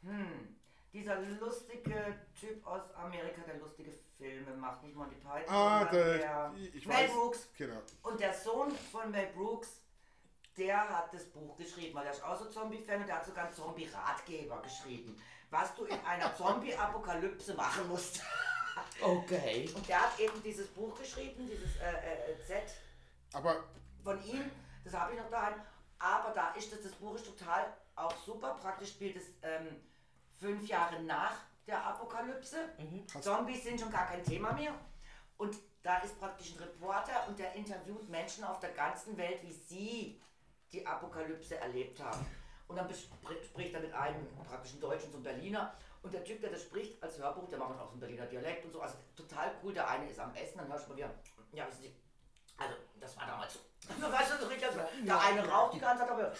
hm, 0.04 0.56
dieser 0.94 1.20
lustige 1.22 2.20
Typ 2.40 2.66
aus 2.68 2.82
Amerika, 2.96 3.42
der 3.48 3.58
lustige 3.58 3.92
Filme 4.18 4.56
macht, 4.56 4.84
nicht 4.84 4.96
Monty 4.96 5.16
Python, 5.16 5.50
Ah, 5.50 5.86
der, 5.86 6.18
der 6.20 6.54
ich 6.74 6.86
Mel 6.86 6.96
weiß. 6.96 7.12
Brooks. 7.12 7.48
Genau. 7.58 7.82
Und 8.04 8.20
der 8.20 8.34
Sohn 8.34 8.72
von 8.92 9.10
Mel 9.10 9.28
Brooks, 9.34 9.82
der 10.56 10.88
hat 10.88 11.12
das 11.12 11.26
Buch 11.26 11.58
geschrieben, 11.58 11.96
weil 11.96 12.04
der 12.04 12.14
ist 12.14 12.24
auch 12.24 12.38
so 12.38 12.46
Zombie-Fan 12.46 13.02
und 13.02 13.08
der 13.08 13.16
hat 13.18 13.26
sogar 13.26 13.46
einen 13.46 13.54
Zombie-Ratgeber 13.56 14.62
geschrieben, 14.62 15.20
was 15.50 15.74
du 15.76 15.86
in 15.86 16.00
einer 16.06 16.36
Zombie-Apokalypse 16.38 17.56
machen 17.56 17.88
musst. 17.88 18.22
Okay. 19.02 19.70
Und 19.76 19.88
der 19.88 20.02
hat 20.02 20.20
eben 20.20 20.42
dieses 20.44 20.68
Buch 20.68 20.98
geschrieben, 20.98 21.50
dieses 21.50 21.78
äh, 21.78 22.32
äh, 22.32 22.46
Z 22.46 22.64
Aber 23.34 23.64
von 24.04 24.24
ihm, 24.26 24.50
das 24.84 24.94
habe 24.94 25.14
ich 25.14 25.20
noch 25.20 25.30
daheim, 25.30 25.62
aber 26.00 26.34
da 26.34 26.52
ist 26.54 26.72
das, 26.72 26.82
das 26.84 26.92
Buch 26.94 27.16
ist 27.16 27.26
total 27.26 27.74
auch 27.96 28.16
super, 28.26 28.58
praktisch 28.62 28.90
spielt 28.90 29.16
es 29.16 29.26
ähm, 29.42 29.68
fünf 30.40 30.68
Jahre 30.68 31.02
nach 31.04 31.36
der 31.68 31.86
Apokalypse. 31.86 32.58
Zombies 33.22 33.64
sind 33.64 33.80
schon 33.80 33.92
gar 33.92 34.08
kein 34.08 34.24
Thema 34.24 34.52
mehr. 34.54 34.74
Und 35.38 35.56
da 35.82 35.98
ist 36.00 36.20
praktisch 36.20 36.54
ein 36.54 36.60
Reporter 36.60 37.28
und 37.28 37.40
der 37.40 37.54
interviewt 37.54 38.10
Menschen 38.10 38.44
auf 38.44 38.60
der 38.60 38.72
ganzen 38.72 39.18
Welt, 39.18 39.40
wie 39.44 39.52
sie 39.52 40.22
die 40.72 40.86
Apokalypse 40.86 41.58
erlebt 41.58 42.02
haben. 42.02 42.26
Und 42.68 42.78
dann 42.78 42.90
spricht 42.94 43.74
er 43.74 43.82
mit 43.82 43.94
einem 43.94 44.28
praktischen 44.48 44.80
Deutschen 44.80 45.12
zum 45.12 45.22
Berliner. 45.22 45.74
Und 46.04 46.14
der 46.14 46.24
Typ, 46.24 46.42
der 46.42 46.52
das 46.52 46.62
spricht 46.64 47.02
als 47.02 47.18
Hörbuch, 47.18 47.48
der 47.50 47.58
macht 47.58 47.80
auch 47.80 47.86
so 47.86 47.92
einen 47.92 48.00
Berliner 48.02 48.26
Dialekt 48.26 48.66
und 48.66 48.72
so. 48.74 48.82
Also 48.82 48.96
total 49.16 49.52
cool. 49.64 49.74
Der 49.74 49.88
eine 49.88 50.10
ist 50.10 50.20
am 50.20 50.36
Essen, 50.36 50.58
dann 50.58 50.68
hörst 50.68 50.86
du 50.86 50.90
mal 50.92 50.98
wieder, 50.98 51.10
ja, 51.54 51.66
wissen 51.68 51.82
Sie, 51.84 51.96
also 52.58 52.76
das 53.00 53.18
war 53.18 53.26
damals 53.26 53.54
so. 53.54 53.60
Weißt 54.12 54.32
du, 54.42 54.46
richtig, 54.50 54.68
also, 54.68 54.80
der 55.02 55.20
eine 55.22 55.48
raucht 55.48 55.74
die 55.74 55.80
ganze 55.80 56.04
Zeit, 56.04 56.12
aber 56.12 56.32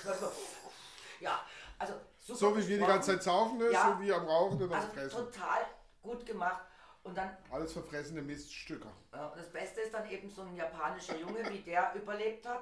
ja, 1.20 1.42
also 1.80 1.94
super. 2.20 2.40
so 2.40 2.58
wie 2.58 2.68
wir 2.68 2.78
die 2.80 2.86
ganze 2.86 3.12
Zeit 3.12 3.24
saufen, 3.24 3.58
ne? 3.58 3.72
Ja. 3.72 3.94
so 3.98 4.02
wie 4.02 4.14
am 4.14 4.26
Rauchen 4.26 4.62
und 4.62 4.72
am 4.72 4.74
Also 4.74 4.88
Fressen. 4.94 5.10
total 5.18 5.66
gut 6.02 6.26
gemacht. 6.26 6.62
Und 7.04 7.18
dann 7.18 7.36
Alles 7.52 7.74
verfressene 7.74 8.22
Miststücke. 8.22 8.88
und 8.88 9.38
das 9.38 9.52
Beste 9.52 9.82
ist 9.82 9.94
dann 9.94 10.10
eben 10.10 10.30
so 10.30 10.42
ein 10.44 10.56
japanischer 10.56 11.18
Junge, 11.18 11.50
wie 11.50 11.60
der 11.60 11.94
überlebt 11.96 12.46
hat. 12.48 12.62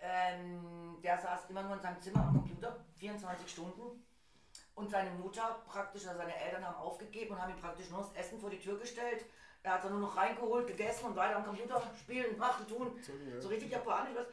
Ähm, 0.00 0.98
der 1.02 1.18
saß 1.18 1.50
immer 1.50 1.62
nur 1.62 1.74
in 1.74 1.80
seinem 1.82 2.00
Zimmer 2.00 2.20
am 2.20 2.32
Computer, 2.32 2.76
24 2.98 3.50
Stunden. 3.50 4.05
Und 4.76 4.90
seine 4.90 5.10
Mutter 5.10 5.58
praktisch, 5.66 6.04
oder 6.04 6.16
seine 6.16 6.36
Eltern 6.36 6.64
haben 6.64 6.76
aufgegeben 6.76 7.34
und 7.34 7.42
haben 7.42 7.50
ihm 7.50 7.60
praktisch 7.60 7.90
nur 7.90 8.00
das 8.00 8.12
Essen 8.12 8.38
vor 8.38 8.50
die 8.50 8.60
Tür 8.60 8.78
gestellt. 8.78 9.24
Er 9.62 9.72
hat 9.72 9.84
dann 9.84 9.90
nur 9.92 10.02
noch 10.02 10.16
reingeholt, 10.16 10.66
gegessen 10.68 11.06
und 11.06 11.16
weiter 11.16 11.36
am 11.36 11.44
Computer 11.44 11.82
spielen, 11.98 12.38
machen, 12.38 12.68
tun. 12.68 12.92
ja. 13.28 13.40
So 13.40 13.48
richtig 13.48 13.72
japanisch 13.72 14.14
was. 14.14 14.26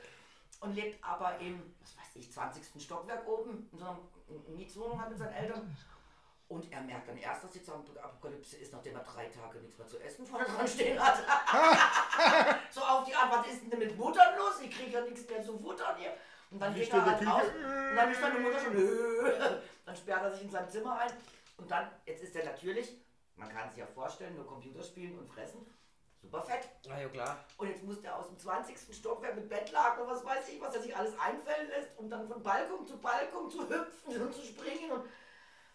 Und 0.60 0.75
lebt 0.75 1.03
aber 1.03 1.39
im, 1.39 1.73
was 1.82 1.97
weiß 1.97 2.15
ich, 2.15 2.32
20. 2.32 2.84
Stockwerk 2.84 3.27
oben, 3.27 3.67
in 3.71 3.79
so 3.79 3.86
einer 3.86 3.97
Mietswohnung 4.56 5.01
hat 5.01 5.10
mit 5.10 5.17
seinen 5.17 5.34
Eltern. 5.34 5.75
Und 6.49 6.71
er 6.71 6.82
merkt 6.82 7.08
dann 7.08 7.17
erst, 7.17 7.43
dass 7.43 7.51
die 7.51 7.63
Zombie-Apokalypse 7.63 8.58
ist, 8.58 8.73
nachdem 8.73 8.95
er 8.95 9.03
drei 9.03 9.25
Tage 9.27 9.60
nichts 9.60 9.77
mehr 9.77 9.88
zu 9.88 9.97
essen 9.99 10.25
vorne 10.27 10.45
dran 10.45 10.67
stehen 10.67 10.99
hat. 10.99 11.17
so 12.69 12.82
auf 12.82 13.06
die 13.06 13.15
Art, 13.15 13.32
was 13.32 13.47
ist 13.47 13.71
denn 13.71 13.79
mit 13.79 13.97
Muttern 13.97 14.38
los? 14.38 14.60
Ich 14.62 14.69
kriege 14.69 14.91
ja 14.91 15.01
nichts 15.01 15.27
mehr 15.27 15.41
zu 15.41 15.58
futtern 15.58 15.97
hier. 15.97 16.13
Und 16.53 16.59
dann 16.59 16.75
geht 16.75 16.93
er 16.93 17.05
halt 17.05 17.27
raus. 17.27 17.43
Und 17.55 17.95
dann 17.95 18.11
ist 18.11 18.21
seine 18.21 18.39
Mutter 18.39 18.59
schon, 18.59 18.75
dann 19.85 19.95
sperrt 19.95 20.23
er 20.23 20.31
sich 20.31 20.43
in 20.43 20.51
sein 20.51 20.69
Zimmer 20.69 20.99
ein. 20.99 21.11
Und 21.57 21.69
dann, 21.69 21.89
jetzt 22.05 22.23
ist 22.23 22.35
er 22.35 22.45
natürlich, 22.45 23.01
man 23.35 23.49
kann 23.49 23.69
sich 23.69 23.79
ja 23.79 23.87
vorstellen, 23.87 24.35
nur 24.35 24.45
Computer 24.45 24.83
spielen 24.83 25.17
und 25.17 25.27
fressen. 25.27 25.65
Super 26.21 26.41
fett. 26.41 26.69
Na 26.87 27.01
ja, 27.01 27.09
klar. 27.09 27.37
Und 27.57 27.67
jetzt 27.67 27.83
muss 27.83 28.01
der 28.01 28.17
aus 28.17 28.27
dem 28.27 28.37
20. 28.37 28.95
Stockwerk 28.95 29.35
mit 29.35 29.49
Bettlaken 29.49 30.03
und 30.03 30.09
was 30.09 30.23
weiß 30.23 30.47
ich, 30.49 30.61
was 30.61 30.75
er 30.75 30.81
sich 30.81 30.95
alles 30.95 31.19
einfallen 31.19 31.67
lässt, 31.67 31.97
um 31.97 32.09
dann 32.09 32.27
von 32.27 32.41
Balkon 32.41 32.87
zu 32.87 32.97
Balkon 32.97 33.49
zu 33.49 33.67
hüpfen 33.67 34.21
und 34.21 34.33
zu 34.33 34.41
springen 34.43 34.91
und 34.91 35.05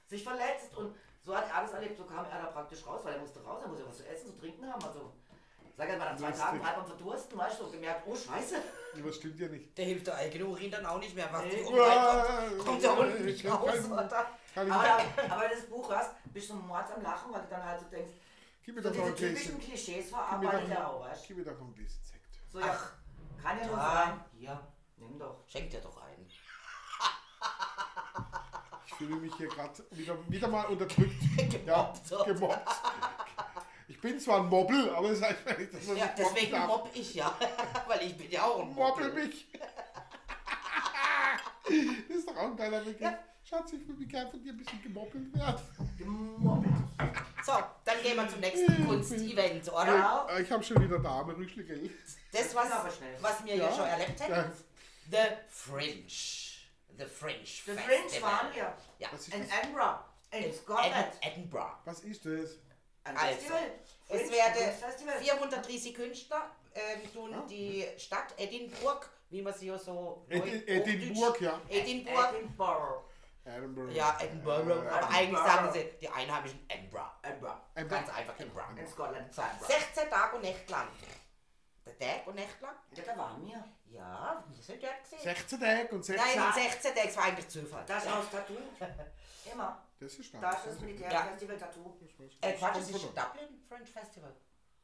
sich 0.06 0.22
verletzt. 0.22 0.74
Und 0.76 0.96
so 1.22 1.36
hat 1.36 1.48
er 1.48 1.56
alles 1.56 1.72
erlebt. 1.72 1.98
So 1.98 2.04
kam 2.04 2.24
er 2.24 2.40
da 2.40 2.46
praktisch 2.46 2.86
raus, 2.86 3.00
weil 3.04 3.14
er 3.14 3.20
musste 3.20 3.44
raus, 3.44 3.60
er 3.62 3.68
musste 3.68 3.86
was 3.86 3.96
zu 3.98 4.08
essen, 4.08 4.28
zu 4.28 4.38
trinken 4.38 4.72
haben. 4.72 4.82
Also, 4.82 5.12
sag 5.78 5.88
ich 5.90 5.98
mal, 5.98 6.04
nach 6.10 6.16
zwei 6.16 6.26
Lustig. 6.28 6.44
Tagen 6.44 6.66
halb 6.66 6.76
am 6.78 6.86
Verdursten, 6.86 7.38
weißt 7.38 7.60
du, 7.60 7.64
und 7.64 7.72
gemerkt, 7.72 8.02
oh 8.06 8.14
Scheiße. 8.16 8.56
Das 9.04 9.14
stimmt 9.16 9.40
ja 9.40 9.48
nicht. 9.48 9.78
Der 9.78 9.84
hilft 9.86 10.06
der 10.08 10.16
eigene 10.16 10.44
Urin 10.46 10.70
dann 10.70 10.84
auch 10.84 10.98
nicht 10.98 11.14
mehr. 11.14 11.28
Was 11.32 11.44
Nee. 11.44 11.62
Ja, 11.76 12.44
kommt 12.64 12.82
der 12.82 12.98
unten 12.98 13.28
ich 13.28 13.42
nicht 13.44 13.46
raus. 13.52 13.70
keinen- 13.70 13.92
Oder? 13.92 14.26
Kann 14.54 14.70
Aber, 14.72 14.84
aber 15.30 15.42
wenn 15.42 15.50
du 15.50 15.54
das 15.56 15.66
Buch 15.66 15.90
hast, 15.92 16.10
bist 16.32 16.50
du 16.50 16.54
Mord 16.54 16.84
am 16.94 17.02
Lachen, 17.02 17.32
weil 17.32 17.42
du 17.42 17.48
dann 17.48 17.64
halt 17.64 17.80
so 17.80 17.86
denkst, 17.86 18.14
Gib 18.64 18.74
mir 18.74 18.82
so 18.82 18.90
doch 18.90 18.96
noch 18.96 19.04
diese 19.14 19.26
ein 19.28 19.34
typischen 19.34 19.58
Gläschen. 19.58 19.60
Klischees 19.84 20.10
verarbeitet 20.10 20.70
er 20.70 20.88
auch, 20.90 21.00
weißt 21.04 21.22
du. 21.22 21.28
gib 21.28 21.36
mir 21.38 21.44
doch 21.44 21.60
ein 21.60 21.74
Gläschen 21.74 22.04
Sekt. 22.04 22.24
So, 22.52 22.60
ja, 22.60 22.66
Ach. 22.76 22.92
kann 23.42 23.58
ja 23.58 23.66
nur 23.66 23.76
Ja, 23.76 23.92
sein. 23.92 24.20
ja. 24.40 24.60
Nimm 24.96 25.18
doch. 25.18 25.44
Schenkt 25.46 25.72
dir 25.72 25.80
doch 25.80 25.96
einen. 26.02 26.28
Ich 28.86 28.94
fühle 28.94 29.16
mich 29.16 29.32
hier 29.36 29.48
gerade 29.48 29.72
wieder, 29.92 30.16
wieder 30.28 30.48
mal 30.48 30.64
unterdrückt. 30.66 31.14
Gemobbt. 31.50 32.10
Ja, 32.10 32.24
gemobbt. 32.24 32.68
Ich 33.88 34.00
bin 34.00 34.20
zwar 34.20 34.40
ein 34.40 34.48
Mobbel, 34.48 34.90
aber 34.94 35.08
das 35.10 35.22
heißt 35.22 35.58
nicht, 35.58 35.72
dass 35.74 35.96
Ja, 35.96 36.12
deswegen 36.16 36.52
darf. 36.52 36.66
mobb 36.66 36.90
ich 36.94 37.14
ja. 37.14 37.34
Weil 37.88 38.02
ich 38.02 38.16
bin 38.16 38.30
ja 38.30 38.44
auch 38.44 38.60
ein 38.60 38.68
Mobbel 38.74 39.08
Mobbel. 39.08 39.26
mich. 39.26 39.46
das 42.08 42.16
ist 42.16 42.28
doch 42.28 42.36
auch 42.36 42.42
ein 42.44 42.56
geiler 42.56 42.80
Begriff. 42.80 43.14
Schatz, 43.44 43.72
ich 43.72 43.88
will 43.88 43.94
mich 43.96 44.08
gerne 44.10 44.30
von 44.30 44.42
dir 44.42 44.52
ein 44.52 44.58
bisschen 44.58 44.82
gemobbelt 44.82 45.34
werden. 45.34 45.60
Gemobbelt. 45.96 46.70
So, 47.44 47.52
dann 47.84 48.02
gehen 48.02 48.16
wir 48.16 48.28
zum 48.28 48.40
nächsten 48.40 48.86
Kunstevent, 48.86 49.72
oder? 49.72 49.86
Ja. 49.96 50.26
Äh, 50.30 50.42
Ich 50.42 50.50
habe 50.52 50.62
schon 50.62 50.82
wieder 50.82 50.98
Dame 50.98 51.34
Rüschligel. 51.34 51.90
Das, 52.30 52.54
was, 52.54 52.70
aber 52.70 52.90
schnell. 52.90 53.16
was 53.22 53.42
wir 53.46 53.56
Ja. 53.56 53.70
ja 53.70 53.74
schon 53.74 53.86
erlebt 53.86 54.20
Ja. 54.20 54.36
haben. 54.36 54.52
The 55.10 55.16
Fringe. 55.48 56.04
The 56.98 57.04
Fringe. 57.06 57.38
The 57.46 57.72
Festival. 57.72 57.78
Fringe 57.86 58.22
waren 58.22 58.54
wir. 58.54 58.74
Ja. 58.98 59.08
Das? 59.10 59.28
Edinburgh. 59.28 59.98
In 60.30 60.52
Scotland. 60.52 60.94
Ed 61.22 61.32
Edinburgh. 61.32 61.72
Was 61.86 62.00
ist 62.00 62.26
das? 62.26 62.58
Ein 63.04 63.16
Also, 63.16 63.34
Festival. 63.36 63.70
Es 64.08 64.30
werden 64.32 64.64
Kunstfestival. 64.64 65.18
430 65.18 65.94
Künstler 65.94 66.50
ähm, 66.74 67.12
tun 67.12 67.34
Ah. 67.34 67.46
die 67.48 67.86
Stadt 67.98 68.34
Edinburgh, 68.36 69.06
wie 69.30 69.42
man 69.42 69.52
sie 69.54 69.66
ja 69.68 69.78
so 69.78 70.24
Edi- 70.28 70.38
neu- 70.38 70.62
Edinburgh, 70.66 71.40
ja. 71.44 71.60
Edinburgh 71.68 72.28
Edinburgh. 72.36 73.04
Edinburgh. 73.44 73.92
Ja, 73.92 74.16
Edinburgh. 74.20 74.70
Äh, 74.70 74.88
aber 74.88 75.08
eigentlich 75.10 75.38
sagen 75.42 75.72
sie 75.72 75.90
die 76.00 76.08
Einheimischen 76.08 76.64
Edinburgh. 76.68 77.10
Edinburgh. 77.22 77.60
Edinburgh. 77.74 78.02
Ganz 78.04 78.16
einfach 78.16 78.34
Edinburgh. 78.38 78.78
In 78.80 78.86
Scotland. 78.86 79.32
So, 79.34 79.42
Edinburgh. 79.42 79.72
16 79.72 80.10
Tage 80.10 80.36
und 80.36 80.42
Nächte 80.42 80.72
lang. 80.72 80.88
Der 81.86 81.98
Tag 81.98 82.26
und 82.26 82.34
Nächte 82.34 82.62
lang? 82.62 82.74
Ja, 82.94 83.02
da 83.04 83.16
waren 83.16 83.46
wir. 83.46 83.64
Ja, 83.90 84.44
wir 84.46 84.62
sind 84.62 84.82
dort 84.82 85.02
gesehen. 85.02 85.20
16 85.22 85.60
Tage 85.60 85.88
und 85.94 86.04
16 86.04 86.38
Nein, 86.40 86.52
16 86.52 86.94
Tage, 86.94 87.08
es 87.08 87.16
war 87.16 87.24
eigentlich 87.24 87.48
Zufall. 87.48 87.84
Das 87.86 88.04
ist 88.04 88.12
aus 88.12 88.24
Tattoo. 88.30 88.54
Immer. 89.52 89.82
Das 90.00 90.14
ist 90.14 90.26
stark. 90.26 90.42
Das 90.42 90.66
ist 90.66 90.74
das 90.74 90.80
Militärfestival 90.80 91.56
Tattoo. 91.58 91.96
Äh, 92.40 92.52
Quatsch, 92.54 92.76
das 92.76 92.90
ist 92.90 93.02
von 93.02 93.14
Dublin 93.14 93.62
French 93.68 93.90
Festival. 93.90 94.34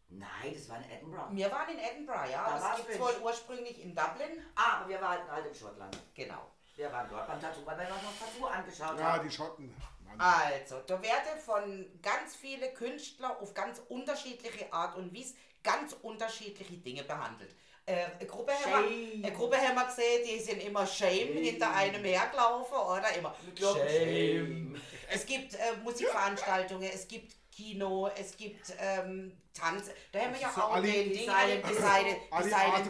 Nein, 0.09 0.53
das 0.55 0.69
war 0.69 0.79
in 0.79 0.91
Edinburgh. 0.91 1.29
Wir 1.37 1.51
waren 1.51 1.69
in 1.71 1.79
Edinburgh, 1.79 2.31
ja. 2.31 2.45
Da 2.45 2.51
aber 2.53 2.61
war's 2.63 2.79
es 2.81 2.87
gibt 2.87 2.99
French. 3.03 3.17
wohl 3.21 3.23
ursprünglich 3.27 3.83
in 3.83 3.95
Dublin. 3.95 4.43
Ah, 4.55 4.79
aber 4.81 4.89
wir 4.89 5.01
waren 5.01 5.31
halt 5.31 5.47
in 5.47 5.55
Schottland. 5.55 5.99
Genau. 6.15 6.51
Wir 6.77 6.93
waren 6.93 7.09
dort 7.09 7.27
beim 7.27 7.41
Tattoo, 7.41 7.65
weil 7.65 7.79
wir 7.79 7.87
uns 7.87 8.03
noch 8.03 8.19
Tattoo 8.19 8.47
angeschaut 8.47 8.99
Ja, 8.99 9.13
haben. 9.13 9.29
die 9.29 9.35
Schotten. 9.35 9.75
Mann. 10.05 10.21
Also, 10.21 10.81
da 10.81 11.01
werden 11.03 11.39
von 11.41 12.01
ganz 12.03 12.37
viele 12.37 12.73
Künstler 12.75 13.41
auf 13.41 13.55
ganz 13.55 13.81
unterschiedliche 13.89 14.73
Art 14.73 14.97
und 14.97 15.15
Weise 15.15 15.35
ganz 15.63 15.95
unterschiedliche 16.03 16.77
Dinge 16.77 17.05
behandelt. 17.05 17.55
Äh, 17.87 18.05
eine, 18.19 18.27
Gruppe 18.27 18.53
haben 18.53 18.71
wir, 18.89 18.89
Shame. 19.13 19.25
eine 19.25 19.33
Gruppe 19.37 19.57
haben 19.59 19.75
wir 19.75 19.85
gesehen, 19.85 20.25
die 20.27 20.41
sind 20.41 20.63
immer 20.63 20.87
Shame 20.87 21.35
hinter 21.35 21.71
einem 21.75 22.03
hergelaufen 22.03 22.77
oder 22.79 23.15
immer 23.17 23.35
Shame. 23.61 24.81
Es 25.11 25.27
gibt 25.27 25.55
äh, 25.55 25.59
Musikveranstaltungen, 25.83 26.91
es 26.93 27.07
gibt 27.07 27.35
Kino, 27.53 28.09
es 28.19 28.37
gibt 28.37 28.73
ähm, 28.81 29.37
Tanz. 29.53 29.91
Da 30.11 30.21
haben 30.21 30.33
wir 30.35 30.41
ja 30.41 30.49
auch 30.49 30.73
alle- 30.75 30.91
den 30.91 31.11
die 31.11 31.19
Ding, 31.19 31.31
Alle 31.31 31.61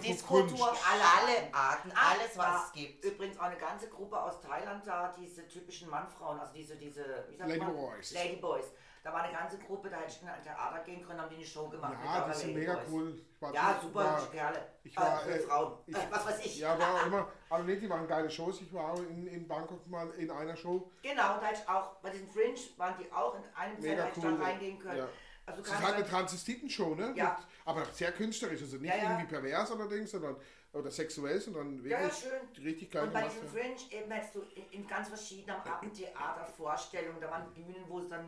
Disco 0.01 0.43
Tour, 0.43 0.49
Kunst. 0.69 0.83
alle, 0.91 1.03
alle 1.03 1.55
Arten, 1.55 1.93
alles 1.93 2.37
was 2.39 2.67
es 2.67 2.73
gibt. 2.73 3.05
Übrigens 3.05 3.39
auch 3.39 3.43
eine 3.45 3.59
ganze 3.59 3.89
Gruppe 3.89 4.19
aus 4.19 4.41
Thailand 4.41 4.87
da, 4.87 5.13
diese 5.19 5.47
typischen 5.49 5.91
Mannfrauen, 5.91 6.39
also 6.39 6.53
diese, 6.55 6.77
diese, 6.77 7.27
wie 7.29 7.37
sagt 7.37 7.49
man? 7.51 7.59
Ladyboys. 7.59 8.13
Ladyboys. 8.13 8.65
Da 9.05 9.13
war 9.13 9.23
eine 9.23 9.35
ganze 9.37 9.59
Gruppe, 9.59 9.91
da 9.91 9.99
hätte 9.99 10.11
ich 10.13 10.23
in 10.23 10.29
ein 10.29 10.43
Theater 10.43 10.83
gehen 10.83 11.07
können, 11.07 11.21
haben 11.21 11.29
die 11.29 11.37
eine 11.37 11.45
Show 11.45 11.69
gemacht. 11.69 11.95
Ja, 12.03 12.27
die 12.27 12.35
sind 12.39 12.55
mega 12.55 12.79
cool. 12.91 13.21
Ja, 13.53 13.79
super 13.83 13.95
war- 14.05 14.31
Kerle. 14.31 14.67
ich 14.83 14.97
war, 14.97 15.27
äh, 15.27 15.37
äh, 15.37 15.39
Frauen. 15.41 15.79
ich- 15.87 15.95
äh, 15.95 15.99
was 16.11 16.27
weiß 16.27 16.47
ich. 16.47 16.59
Ja, 16.61 16.79
war 16.79 16.95
auch 16.95 17.07
immer, 17.07 17.29
aber 17.51 17.65
nee, 17.65 17.77
die 17.77 17.91
waren 17.91 18.09
geile 18.09 18.31
Shows. 18.31 18.63
Ich 18.63 18.73
war 18.73 18.93
auch 18.95 18.99
in, 19.01 19.27
in 19.27 19.47
Bangkok 19.47 19.87
mal 19.89 20.09
in 20.13 20.31
einer 20.31 20.57
Show. 20.57 20.91
Genau, 21.03 21.39
da 21.39 21.43
hätte 21.43 21.61
ich 21.63 21.69
auch, 21.69 21.97
bei 21.97 22.09
diesem 22.09 22.31
Fringe 22.31 22.59
waren 22.79 22.95
die 22.99 23.13
auch 23.13 23.35
in 23.35 23.43
einem 23.55 23.79
Zelt, 23.79 24.17
cool. 24.17 24.39
da 24.39 24.45
reingehen 24.45 24.79
können. 24.79 24.97
Ja. 24.99 25.09
Also 25.45 25.61
Es 25.61 25.69
ist 25.69 25.83
halt 25.83 25.95
eine 25.97 26.05
ich 26.05 26.11
Transvestiten-Show, 26.11 26.95
ne? 26.95 27.13
Ja. 27.15 27.37
Mit, 27.39 27.47
aber 27.67 27.85
sehr 27.93 28.11
künstlerisch. 28.13 28.63
Also 28.63 28.79
nicht 28.79 28.89
Ja, 28.91 28.97
ja. 29.03 29.11
irgendwie 29.11 29.27
pervers 29.27 29.71
allerdings, 29.71 30.13
sondern 30.13 30.37
oder 30.73 30.91
sexuell, 30.91 31.39
sondern 31.39 31.85
Ja, 31.85 31.99
ja, 32.01 32.05
wirklich 32.05 32.21
schön. 32.55 32.65
richtig 32.65 32.91
geil 32.91 33.03
Und 33.03 33.13
bei 33.13 33.21
gemacht. 33.21 33.37
diesem. 33.37 33.49
Fringe 33.51 33.77
eben 33.91 34.11
hättest 34.11 34.35
du 34.35 34.41
in, 34.55 34.67
in 34.71 34.87
ganz 34.89 35.09
verschiedenen 35.09 35.61
Abendtheater 35.61 36.47
Vorstellungen, 36.47 37.21
da 37.21 37.31
waren 37.31 37.53
Bühnen, 37.53 37.85
wo 37.89 37.99
es 37.99 38.09
dann 38.09 38.27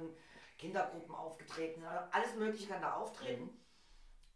Kindergruppen 0.58 1.14
aufgetreten 1.14 1.84
alles 2.10 2.34
Mögliche 2.34 2.68
kann 2.68 2.80
da 2.80 2.94
auftreten. 2.94 3.50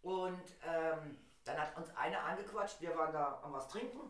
Und 0.03 0.45
ähm, 0.67 1.19
dann 1.45 1.59
hat 1.59 1.77
uns 1.77 1.95
eine 1.97 2.19
angequatscht, 2.21 2.81
wir 2.81 2.97
waren 2.97 3.13
da 3.13 3.41
am 3.43 3.53
was 3.53 3.69
trinken 3.69 4.01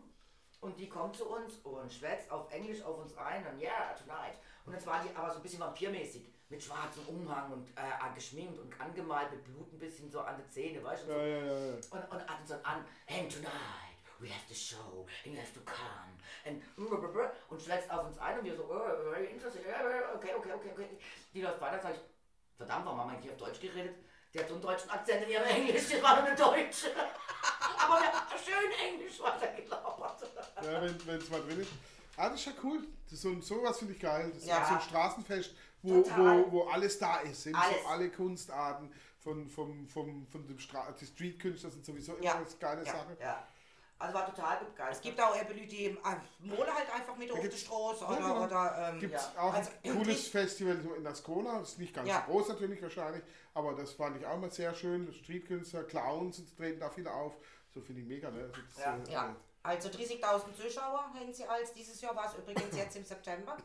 und 0.61 0.77
die 0.79 0.87
kommt 0.87 1.15
zu 1.15 1.27
uns 1.27 1.55
und 1.57 1.91
schwätzt 1.91 2.29
auf 2.31 2.51
Englisch 2.51 2.81
auf 2.83 2.97
uns 2.99 3.15
ein 3.17 3.45
und 3.47 3.61
yeah, 3.61 3.93
tonight. 3.93 4.37
Und 4.65 4.73
jetzt 4.73 4.85
war 4.85 5.03
die 5.03 5.13
aber 5.15 5.29
so 5.29 5.37
ein 5.37 5.41
bisschen 5.41 5.59
vampirmäßig, 5.59 6.31
mit 6.49 6.61
schwarzem 6.61 7.05
Umhang 7.07 7.51
und 7.51 7.69
äh, 7.69 8.13
geschminkt 8.13 8.59
und 8.59 8.79
angemalt 8.79 9.31
mit 9.31 9.43
Blut 9.43 9.71
ein 9.73 9.79
bisschen 9.79 10.09
so 10.11 10.19
an 10.21 10.35
die 10.37 10.49
Zähne, 10.49 10.83
weißt 10.83 11.07
du? 11.07 11.11
und 11.11 11.17
so. 11.17 11.19
Ja, 11.19 11.27
ja, 11.27 11.45
ja. 11.45 11.73
Und, 11.73 12.11
und 12.11 12.29
hat 12.29 12.39
uns 12.39 12.49
dann 12.49 12.63
an, 12.63 12.85
and 13.07 13.33
tonight 13.33 13.90
we 14.21 14.29
have 14.29 14.45
the 14.47 14.55
show 14.55 15.05
and 15.25 15.33
you 15.33 15.39
have 15.39 15.51
to 15.53 15.59
come. 15.61 16.11
And, 16.45 16.61
und 17.49 17.61
schlägt 17.61 17.89
auf 17.91 18.05
uns 18.07 18.17
ein 18.19 18.39
und 18.39 18.45
wir 18.45 18.55
so, 18.55 18.63
oh, 18.69 19.11
very 19.11 19.25
interesting, 19.27 19.63
okay, 20.15 20.33
okay, 20.37 20.53
okay, 20.53 20.69
okay. 20.73 20.87
Die 21.33 21.41
läuft 21.41 21.59
weiter, 21.61 21.79
sag 21.81 21.93
ich, 21.95 22.01
verdammt, 22.57 22.85
warum 22.85 22.99
haben 22.99 23.09
wir 23.11 23.17
eigentlich 23.17 23.31
auf 23.31 23.37
Deutsch 23.37 23.59
geredet? 23.59 23.95
Die 24.33 24.39
hat 24.39 24.47
so 24.47 24.53
einen 24.53 24.61
deutschen 24.63 24.89
Akzent 24.89 25.23
in 25.23 25.29
ihrem 25.31 25.43
Englisch, 25.43 25.87
die 25.87 26.01
war 26.01 26.23
eine 26.23 26.35
Deutsche. 26.35 26.87
Aber 27.83 27.99
wir 28.01 28.11
haben 28.13 28.39
schön 28.43 28.71
Englisch 28.87 29.19
weitergelabert. 29.19 30.21
Ja, 30.63 30.81
wenn 30.81 31.17
es 31.17 31.29
mal 31.29 31.41
drin 31.41 31.61
ist. 31.61 31.71
Ah, 32.15 32.29
das 32.29 32.39
ist 32.39 32.45
ja 32.45 32.53
cool. 32.63 32.87
Das 33.05 33.13
ist 33.13 33.21
so, 33.23 33.41
sowas 33.41 33.79
finde 33.79 33.93
ich 33.93 33.99
geil. 33.99 34.29
Das 34.33 34.43
ist 34.43 34.47
Ja. 34.47 34.65
so 34.65 34.75
ein 34.75 34.81
Straßenfest, 34.81 35.53
wo, 35.81 36.01
Total. 36.01 36.45
wo, 36.45 36.51
wo 36.51 36.63
alles 36.69 36.97
da 36.99 37.17
ist. 37.21 37.43
Sind 37.43 37.55
Alles. 37.55 37.81
so 37.81 37.87
alle 37.87 38.09
Kunstarten 38.09 38.93
von, 39.19 39.49
vom, 39.49 39.87
vom, 39.87 40.27
von 40.27 40.47
dem 40.47 40.59
Stra 40.59 40.91
die 40.99 41.05
Streetkünstler 41.05 41.69
sind 41.71 41.85
sowieso 41.85 42.15
immer 42.15 42.23
Ja. 42.25 42.35
eine 42.35 42.45
geile 42.59 42.85
Ja. 42.85 42.91
Sache. 42.91 43.17
Ja. 43.19 43.47
Also 44.01 44.13
war 44.15 44.25
total 44.33 44.57
begeistert. 44.57 44.91
Es 44.95 45.01
gibt 45.01 45.21
auch 45.21 45.35
eben 45.35 45.49
Leute, 45.49 45.67
die 45.67 45.85
äh, 45.85 45.93
malen 46.39 46.73
halt 46.75 46.93
einfach 46.93 47.15
mit 47.15 47.29
auf 47.31 47.39
der 47.39 47.49
gibt's- 47.49 47.61
Straße 47.65 48.03
Ja, 48.03 48.09
oder, 48.09 48.17
genau. 48.17 48.43
oder 48.45 48.89
ähm, 48.89 48.99
Gibt 48.99 49.15
es 49.15 49.29
Ja. 49.35 49.41
auch 49.41 49.53
Also, 49.53 49.71
ein 49.83 49.93
cooles 49.97 50.19
ich- 50.19 50.31
Festival 50.31 50.81
so 50.81 50.93
in 50.93 51.03
der 51.03 51.15
Skola, 51.15 51.59
das 51.59 51.69
ist 51.73 51.79
nicht 51.79 51.93
ganz 51.93 52.09
Ja. 52.09 52.23
so 52.25 52.31
groß 52.33 52.49
natürlich 52.49 52.81
wahrscheinlich, 52.81 53.23
aber 53.53 53.73
das 53.75 53.91
fand 53.93 54.17
ich 54.17 54.25
auch 54.25 54.37
mal 54.37 54.51
sehr 54.51 54.73
schön. 54.73 55.11
Streetkünstler, 55.13 55.83
Clowns 55.83 56.41
treten 56.57 56.79
da 56.79 56.89
viele 56.89 57.11
auf. 57.13 57.33
So 57.73 57.79
finde 57.81 58.01
ich 58.01 58.07
mega, 58.07 58.29
ne? 58.31 58.43
Also 58.43 58.61
das, 58.75 58.83
Ja. 58.83 58.95
äh, 58.97 59.11
Ja, 59.11 59.35
also 59.63 59.89
30.000 59.89 60.55
Zuschauer 60.55 61.11
hätten 61.13 61.33
sie 61.33 61.45
als. 61.45 61.71
Dieses 61.73 62.01
Jahr 62.01 62.15
war 62.15 62.25
es 62.25 62.33
übrigens 62.35 62.75
jetzt 62.75 62.95
im 62.97 63.05
September. 63.05 63.55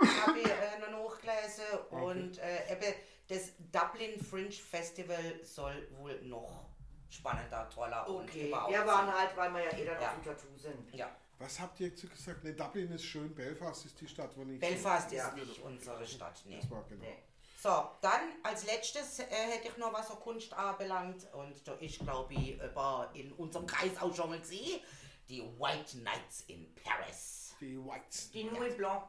Habe 0.26 0.38
ich 0.40 0.46
äh, 0.46 0.78
noch 0.90 0.90
nachgelesen. 1.10 1.64
Und 1.90 2.38
äh, 2.38 2.72
eben 2.72 2.94
das 3.28 3.52
Dublin 3.70 4.18
Fringe 4.18 4.50
Festival 4.50 5.40
soll 5.44 5.86
wohl 5.98 6.20
noch 6.22 6.64
spannender, 7.12 7.68
toller 7.68 8.08
und 8.08 8.24
Okay, 8.28 8.48
überhaupt 8.48 8.72
wir 8.72 8.86
waren 8.86 9.12
halt, 9.12 9.36
weil 9.36 9.52
wir 9.52 9.64
ja 9.64 9.76
eh 9.76 9.84
dann 9.84 10.00
Ja. 10.00 10.08
auf 10.08 10.14
dem 10.14 10.24
Tattoo 10.24 10.56
sind. 10.56 10.94
Ja, 10.94 11.10
Was 11.38 11.58
habt 11.60 11.78
ihr 11.80 11.88
jetzt 11.88 12.08
gesagt? 12.08 12.44
Ne, 12.44 12.52
Dublin 12.54 12.90
ist 12.92 13.04
schön, 13.04 13.34
Belfast 13.34 13.84
ist 13.86 14.00
die 14.00 14.06
Stadt, 14.08 14.30
wo 14.36 14.42
ich. 14.44 14.60
Belfast 14.60 15.10
Ja. 15.12 15.28
ist 15.28 15.36
nicht 15.36 15.60
unsere 15.62 16.06
Stadt. 16.06 16.40
Nee. 16.46 16.58
Das 16.60 16.70
war 16.70 16.82
genau. 16.88 17.02
Nee. 17.02 17.18
So, 17.60 17.90
dann 18.00 18.20
als 18.42 18.64
letztes 18.66 19.20
äh, 19.20 19.24
hätte 19.26 19.68
ich 19.68 19.76
noch 19.76 19.92
was 19.92 20.08
so 20.08 20.14
Kunst 20.16 20.52
anbelangt. 20.52 21.26
Und 21.32 21.66
da 21.66 21.74
ist, 21.74 22.00
glaube 22.00 22.32
ich, 22.34 22.54
über 22.60 23.08
in 23.14 23.32
unserem 23.34 23.66
Kreis 23.66 23.90
auch 24.00 24.12
schon 24.14 24.30
mal 24.30 24.38
gesehen. 24.40 24.80
Die 25.28 25.42
White 25.58 25.98
Nights 25.98 26.42
in 26.48 26.74
Paris. 26.74 27.54
Die 27.60 27.76
Whites. 27.78 28.30
Die 28.32 28.44
Nuit 28.44 28.76
Blanc. 28.76 29.04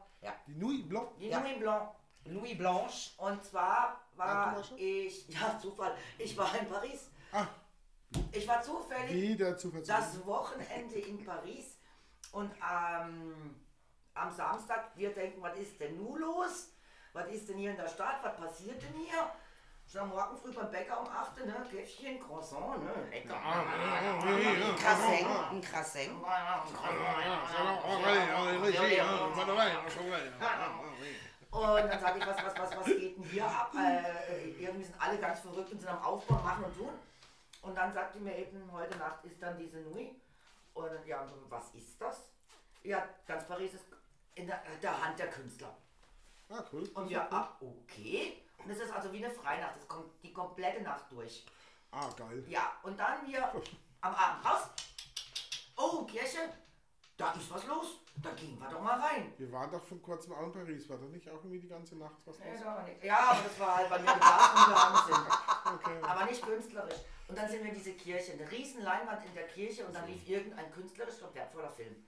Die 0.46 0.54
Nuit 0.54 0.88
Blanc. 0.88 1.16
Die 1.18 1.28
Ja. 1.28 1.40
Nuit 1.40 1.58
Blanc. 1.58 1.90
Nuit 2.26 2.58
Blanche. 2.58 3.10
Und 3.18 3.42
zwar 3.44 4.00
war 4.16 4.62
ich, 4.76 5.28
ja 5.28 5.58
Zufall, 5.60 5.96
ich 6.18 6.36
war 6.36 6.56
in 6.58 6.68
Paris. 6.68 7.10
Ah, 7.32 7.46
Ich 8.32 8.48
war 8.48 8.62
zufällig 8.62 9.38
das 9.86 10.26
Wochenende 10.26 10.98
in 10.98 11.24
Paris 11.24 11.78
und 12.32 12.50
ähm, 12.52 13.54
am 14.14 14.30
Samstag, 14.30 14.90
wir 14.96 15.12
denken, 15.12 15.42
was 15.42 15.56
ist 15.58 15.80
denn 15.80 15.96
nun 15.96 16.20
los? 16.20 16.70
Was 17.12 17.28
ist 17.28 17.48
denn 17.48 17.58
hier 17.58 17.70
in 17.70 17.76
der 17.76 17.88
Stadt? 17.88 18.22
Was 18.22 18.36
passiert 18.36 18.82
denn 18.82 18.94
hier? 18.94 19.30
Schon 19.86 20.02
am 20.02 20.08
Morgen 20.10 20.36
früh 20.36 20.52
beim 20.52 20.70
Bäcker 20.70 21.00
um 21.00 21.06
8 21.06 21.40
Uhr, 21.40 21.46
ne? 21.46 21.66
Käffchen, 21.70 22.18
Croissant, 22.18 22.82
ne? 22.82 22.90
Lecker. 23.10 23.34
Ein 23.36 24.76
Krasseng. 24.76 25.26
Ein 25.50 25.60
Krasseng. 25.60 26.10
Und 31.50 31.88
dann 31.88 32.00
sage 32.00 32.18
ich, 32.18 32.26
was, 32.26 32.36
was, 32.44 32.58
was, 32.58 32.76
was 32.76 32.84
geht 32.86 33.16
denn 33.16 33.24
hier 33.24 33.46
ab? 33.46 33.72
Äh, 33.76 34.50
irgendwie 34.58 34.84
sind 34.84 35.00
alle 35.00 35.18
ganz 35.18 35.40
verrückt 35.40 35.70
und 35.70 35.80
sind 35.80 35.90
am 35.90 36.02
Aufbau, 36.02 36.36
machen 36.42 36.64
und 36.64 36.76
tun. 36.76 36.92
Und 37.64 37.74
dann 37.74 37.92
sagt 37.92 38.14
die 38.14 38.20
mir 38.20 38.36
eben, 38.36 38.70
heute 38.72 38.96
Nacht 38.98 39.24
ist 39.24 39.40
dann 39.42 39.58
diese 39.58 39.78
Nuit. 39.78 40.14
Und 40.74 41.06
ja, 41.06 41.26
was 41.48 41.74
ist 41.74 42.00
das? 42.00 42.28
Ja, 42.82 43.08
ganz 43.26 43.46
Paris 43.46 43.72
ist 43.74 43.84
in 44.34 44.46
der, 44.46 44.62
der 44.82 45.02
Hand 45.04 45.18
der 45.18 45.30
Künstler. 45.30 45.74
Ah, 46.50 46.62
cool. 46.72 46.86
Und 46.94 47.08
wir, 47.08 47.32
ah, 47.32 47.56
okay. 47.60 48.42
Und 48.58 48.70
es 48.70 48.80
ist 48.80 48.92
also 48.92 49.10
wie 49.12 49.24
eine 49.24 49.34
Freinacht, 49.34 49.76
es 49.78 49.88
kommt 49.88 50.10
die 50.22 50.32
komplette 50.32 50.82
Nacht 50.82 51.10
durch. 51.10 51.46
Ah, 51.90 52.10
geil. 52.16 52.44
Ja, 52.48 52.72
und 52.82 52.98
dann 52.98 53.26
wir 53.26 53.50
am 54.02 54.14
Abend 54.14 54.44
raus. 54.44 54.68
Oh, 55.76 56.04
Kirche, 56.04 56.40
da 57.16 57.32
ist 57.32 57.50
was 57.50 57.64
los. 57.66 58.00
Da 58.22 58.30
gehen 58.32 58.58
wir 58.60 58.68
doch 58.68 58.80
mal 58.80 59.00
rein. 59.00 59.32
Wir 59.38 59.50
waren 59.52 59.70
doch 59.70 59.82
vor 59.84 60.00
kurzem 60.02 60.34
auch 60.34 60.42
in 60.42 60.52
Paris. 60.52 60.88
War 60.88 60.98
da 60.98 61.04
nicht 61.06 61.28
auch 61.28 61.34
irgendwie 61.34 61.60
die 61.60 61.68
ganze 61.68 61.96
Nacht 61.96 62.14
was 62.26 62.38
Ja, 62.38 62.44
los? 62.46 62.54
das 62.58 62.64
war 62.66 62.82
nicht- 62.82 63.04
Ja, 63.04 63.18
aber 63.30 63.40
das 63.42 63.58
war 63.58 63.76
halt, 63.76 63.90
weil 63.90 64.02
wir 64.04 64.12
gegangen 64.14 64.98
sind. 65.06 65.26
Okay. 65.74 65.98
Aber 66.02 66.24
nicht 66.26 66.42
künstlerisch. 66.44 66.94
Und 67.28 67.38
dann 67.38 67.48
sind 67.48 67.62
wir 67.62 67.70
in 67.70 67.76
diese 67.76 67.92
Kirche, 67.94 68.32
eine 68.32 68.50
riesen 68.50 68.82
Leinwand 68.82 69.24
in 69.24 69.34
der 69.34 69.46
Kirche 69.46 69.86
und 69.86 69.94
dann 69.94 70.06
lief 70.06 70.28
irgendein 70.28 70.70
künstlerisch 70.72 71.22
und 71.22 71.34
wertvoller 71.34 71.70
Film. 71.70 72.06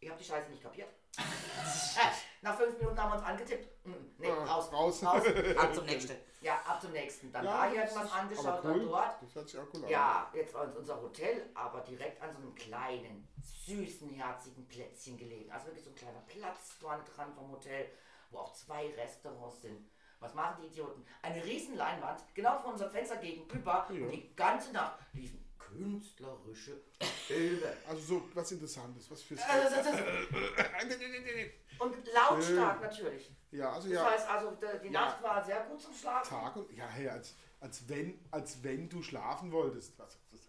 Ich 0.00 0.08
habe 0.08 0.18
die 0.18 0.24
Scheiße 0.24 0.50
nicht 0.50 0.62
kapiert. 0.62 0.88
Nach 2.42 2.56
fünf 2.56 2.76
Minuten 2.78 3.00
haben 3.00 3.10
wir 3.12 3.16
uns 3.18 3.24
angetippt. 3.24 3.86
Mm, 3.86 3.92
Nee, 4.18 4.30
Ah, 4.30 4.44
raus. 4.54 4.72
raus. 4.72 5.04
raus. 5.04 5.22
Ab 5.56 5.74
zum 5.74 5.84
nächsten. 5.84 6.16
Ja, 6.40 6.56
ab 6.66 6.80
zum 6.80 6.90
nächsten. 6.90 7.30
Dann 7.30 7.44
Ja, 7.44 7.66
da 7.66 7.70
hier 7.70 7.80
hat 7.82 7.88
ist 7.90 7.96
angeschaut, 7.96 8.46
aber 8.46 8.62
dann 8.62 8.80
cool. 8.80 8.86
dort. 8.88 9.22
Das 9.22 9.34
hört 9.36 9.48
sich 9.48 9.60
auch 9.60 9.66
cool. 9.74 9.88
Ja, 9.88 10.28
jetzt 10.34 10.52
war 10.54 10.62
uns 10.64 10.74
unser 10.76 11.00
Hotel, 11.00 11.48
aber 11.54 11.80
direkt 11.82 12.20
an 12.20 12.32
so 12.32 12.38
einem 12.38 12.54
kleinen, 12.56 13.28
süßen, 13.64 14.10
herzigen 14.10 14.66
Plätzchen 14.66 15.16
gelegen. 15.16 15.52
Also 15.52 15.66
wirklich 15.66 15.84
so 15.84 15.90
ein 15.90 15.94
kleiner 15.96 16.20
Platz 16.26 16.72
vorne 16.80 17.04
dran 17.14 17.32
vom 17.34 17.52
Hotel, 17.52 17.88
wo 18.30 18.38
auch 18.38 18.52
zwei 18.54 18.90
Restaurants 18.94 19.60
sind. 19.62 19.88
Was 20.22 20.34
machen 20.34 20.56
die 20.62 20.68
Idioten? 20.68 21.04
Eine 21.22 21.44
riesen 21.44 21.76
Leinwand, 21.76 22.22
genau 22.34 22.58
vor 22.58 22.72
unserem 22.72 22.90
Fenster 22.92 23.16
gegenüber. 23.16 23.86
Ja. 23.92 24.04
Und 24.04 24.10
die 24.12 24.34
ganze 24.34 24.72
Nacht 24.72 24.98
liefen 25.12 25.42
künstlerische 25.58 26.80
Bilder. 27.28 27.72
Also 27.88 28.00
so 28.02 28.22
was 28.34 28.52
Interessantes, 28.52 29.10
was 29.10 29.22
fürs. 29.22 29.40
Also 29.48 29.76
das 29.76 29.86
und 31.78 31.96
lautstark 32.12 32.80
natürlich. 32.82 33.30
Ja, 33.50 33.72
also 33.72 33.88
Das 33.88 33.96
ja. 33.98 34.10
heißt 34.10 34.28
also, 34.28 34.56
die 34.82 34.86
Ja. 34.86 34.92
Nacht 34.92 35.22
war 35.22 35.44
sehr 35.44 35.60
gut 35.64 35.80
zum 35.80 35.92
Schlafen. 35.94 36.28
Tag 36.28 36.56
und 36.56 36.70
ja, 36.72 36.86
hey, 36.86 37.08
als, 37.08 37.34
als 37.60 37.88
wenn 37.88 38.18
als 38.30 38.62
wenn 38.62 38.88
du 38.88 39.02
schlafen 39.02 39.50
wolltest. 39.52 39.98
Was, 39.98 40.18
das, 40.30 40.40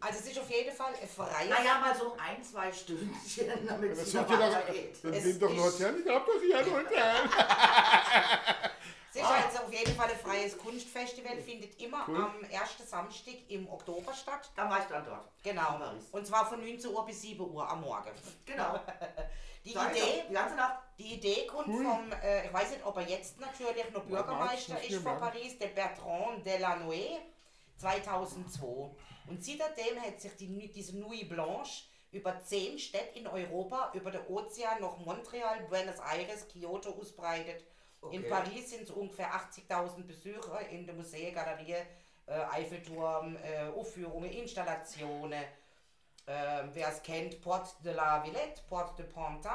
Also 0.00 0.18
es 0.20 0.26
ist 0.30 0.38
auf 0.38 0.50
jeden 0.50 0.74
Fall 0.74 0.94
freies... 0.94 1.50
Naja, 1.50 1.78
mal 1.80 1.94
so 1.94 2.16
ein, 2.16 2.42
zwei 2.42 2.72
Stündchen, 2.72 3.66
damit 3.66 3.92
es 3.92 4.12
wieder 4.14 4.28
weitergeht. 4.28 4.96
dann 5.02 5.10
nimm 5.12 5.38
doch 5.40 5.50
ein 5.50 5.56
ist- 5.56 5.62
Hotel. 5.80 6.00
Ich 6.00 6.08
hab 6.08 6.26
doch 6.26 6.40
hier 6.40 6.58
ein 6.58 6.72
Hotel. 6.72 7.14
Es 9.22 9.28
ist 9.28 9.56
also 9.58 9.58
auf 9.66 9.72
jeden 9.72 9.94
Fall 9.94 10.10
ein 10.10 10.18
freies 10.18 10.56
Kunstfestival, 10.58 11.36
findet 11.38 11.80
immer 11.80 12.04
Cool. 12.08 12.16
am 12.24 12.44
ersten 12.50 12.86
Samstag 12.86 13.34
im 13.48 13.68
Oktober 13.70 14.12
statt. 14.14 14.50
Dann 14.56 14.70
war 14.70 14.78
ich 14.80 14.84
dann 14.86 15.04
dort. 15.04 15.28
Genau. 15.42 15.80
Und 16.12 16.26
zwar 16.26 16.46
von 16.48 16.60
19 16.60 16.90
Uhr 16.92 17.04
bis 17.06 17.20
7 17.22 17.40
Uhr 17.50 17.68
am 17.68 17.80
Morgen. 17.82 18.10
Genau. 18.46 18.78
Die 19.64 19.70
ich 19.70 19.76
Idee, 19.76 20.24
Die 20.28 20.32
ganze 20.32 20.54
Nacht. 20.56 20.78
die 20.98 21.14
Idee 21.16 21.46
kommt 21.46 21.68
Cool. 21.68 21.84
vom, 21.84 22.12
äh, 22.22 22.46
ich 22.46 22.52
weiß 22.52 22.70
nicht, 22.70 22.84
ob 22.86 22.96
er 22.96 23.02
jetzt 23.06 23.38
natürlich 23.38 23.90
noch 23.92 24.04
Bürgermeister 24.04 24.72
Marx, 24.72 24.88
ist 24.88 25.02
von. 25.02 25.18
Paris, 25.18 25.58
der 25.58 25.66
Bertrand 25.66 26.46
Delanoë 26.46 27.18
2002. 27.76 28.90
Und 29.28 29.44
seitdem 29.44 30.00
hat 30.00 30.18
sich 30.20 30.34
die, 30.36 30.70
diese 30.72 30.96
Nuit 30.98 31.28
Blanche 31.28 31.84
über 32.10 32.40
zehn 32.42 32.78
Städte 32.78 33.18
in 33.18 33.26
Europa, 33.26 33.90
über 33.94 34.10
den 34.10 34.26
Ozean 34.28 34.80
nach 34.80 34.96
Montreal, 34.98 35.60
Buenos 35.68 35.98
Aires, 36.00 36.48
Kyoto 36.48 36.90
ausbreitet. 36.98 37.62
In 38.02 38.20
Okay. 38.20 38.28
Paris 38.30 38.70
sind 38.70 38.82
es 38.84 38.90
ungefähr 38.90 39.30
80.000 39.34 40.04
Besucher 40.06 40.66
in 40.70 40.86
der 40.86 40.94
Museen, 40.94 41.34
Galerien, 41.34 41.86
äh, 42.26 42.32
Eiffelturm, 42.50 43.36
äh, 43.36 43.68
Aufführungen, 43.78 44.30
Installationen. 44.30 45.44
Ähm, 46.26 46.70
Wer 46.72 46.88
es 46.88 47.02
kennt, 47.02 47.40
Porte 47.40 47.70
de 47.84 47.92
la 47.92 48.22
Villette, 48.24 48.62
Porte 48.68 49.02
de 49.02 49.12
Pantin, 49.12 49.50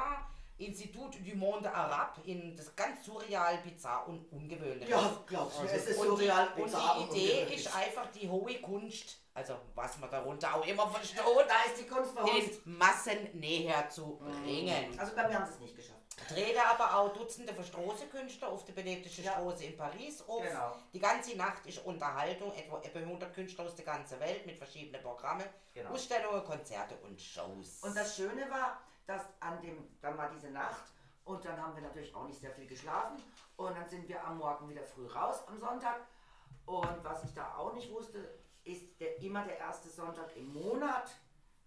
Institut 0.58 1.16
du 1.26 1.36
Monde 1.36 1.74
Arabe, 1.74 2.22
in 2.26 2.56
das 2.56 2.74
ganz 2.76 3.04
surreal, 3.06 3.58
bizarr 3.64 4.08
und 4.08 4.26
ungewöhnlich. 4.32 4.88
Ja, 4.90 5.12
glaubst 5.28 5.58
du, 5.58 5.62
Also- 5.64 5.76
es 5.76 5.88
ist 5.88 5.98
und 6.00 6.08
surreal. 6.08 6.48
die, 6.56 6.62
und 6.62 6.66
bizarr 6.72 6.96
die 6.98 7.04
und 7.04 7.10
Idee 7.16 7.32
ungewöhnlich. 7.32 7.66
ist 7.66 7.76
einfach 7.76 8.08
die 8.12 8.30
hohe 8.30 8.62
Kunst, 8.62 9.18
also 9.34 9.56
was 9.74 9.98
man 10.00 10.10
darunter 10.10 10.56
auch 10.56 10.66
immer 10.66 10.88
versteht, 10.90 11.20
Da 11.20 11.72
ist 11.72 11.80
die 11.82 11.88
Kunst 11.88 12.16
uns. 12.18 12.30
den 12.32 12.78
Massen 12.78 13.30
näher 13.40 13.90
zu 13.90 14.18
bringen. 14.18 14.98
Also 15.00 15.14
bei 15.16 15.28
mir 15.28 15.36
haben 15.40 15.46
sie 15.48 15.54
es 15.54 15.60
nicht 15.60 15.76
geschafft. 15.76 15.95
Treten 16.16 16.60
aber 16.60 16.96
auch 16.98 17.14
Dutzende 17.14 17.54
von 17.54 17.64
Straßenkünstler 17.64 18.48
auf 18.48 18.64
der 18.66 18.74
belebtesten 18.74 19.26
Ja. 19.26 19.34
Straße 19.34 19.66
in 19.66 19.78
Paris 19.78 20.22
auf. 20.28 20.42
Genau. 20.42 20.76
Die 20.94 21.00
ganze 21.00 21.36
Nacht 21.38 21.66
ist 21.66 21.86
Unterhaltung, 21.86 22.54
etwa, 22.54 22.80
etwa 22.82 23.00
100 23.00 23.34
Künstler 23.34 23.66
aus 23.66 23.76
der 23.76 23.86
ganzen 23.86 24.20
Welt 24.20 24.46
mit 24.46 24.58
verschiedenen 24.58 25.02
Programmen, 25.02 25.46
Genau. 25.74 25.90
Ausstellungen, 25.92 26.44
Konzerte 26.46 26.96
und 27.04 27.22
Shows. 27.22 27.82
Und 27.82 27.96
das 27.96 28.16
Schöne 28.16 28.50
war, 28.50 28.82
dass 29.06 29.22
an 29.42 29.62
dem, 29.62 29.98
dann 30.02 30.18
war 30.18 30.30
diese 30.32 30.50
Nacht 30.50 30.86
und 31.26 31.44
dann 31.44 31.62
haben 31.62 31.76
wir 31.76 31.84
natürlich 31.84 32.16
auch 32.16 32.26
nicht 32.26 32.40
sehr 32.40 32.52
viel 32.52 32.66
geschlafen 32.68 33.22
und 33.58 33.76
dann 33.78 33.88
sind 33.90 34.08
wir 34.08 34.24
am 34.26 34.38
Morgen 34.38 34.70
wieder 34.70 34.84
früh 34.84 35.08
raus 35.08 35.44
am 35.48 35.60
Sonntag 35.60 36.00
und 36.66 37.04
was 37.04 37.24
ich 37.26 37.34
da 37.34 37.56
auch 37.58 37.74
nicht 37.74 37.92
wusste, 37.92 38.40
ist 38.64 39.00
der, 39.00 39.20
immer 39.22 39.44
der 39.44 39.58
erste 39.60 39.90
Sonntag 39.90 40.36
im 40.36 40.52
Monat 40.54 41.12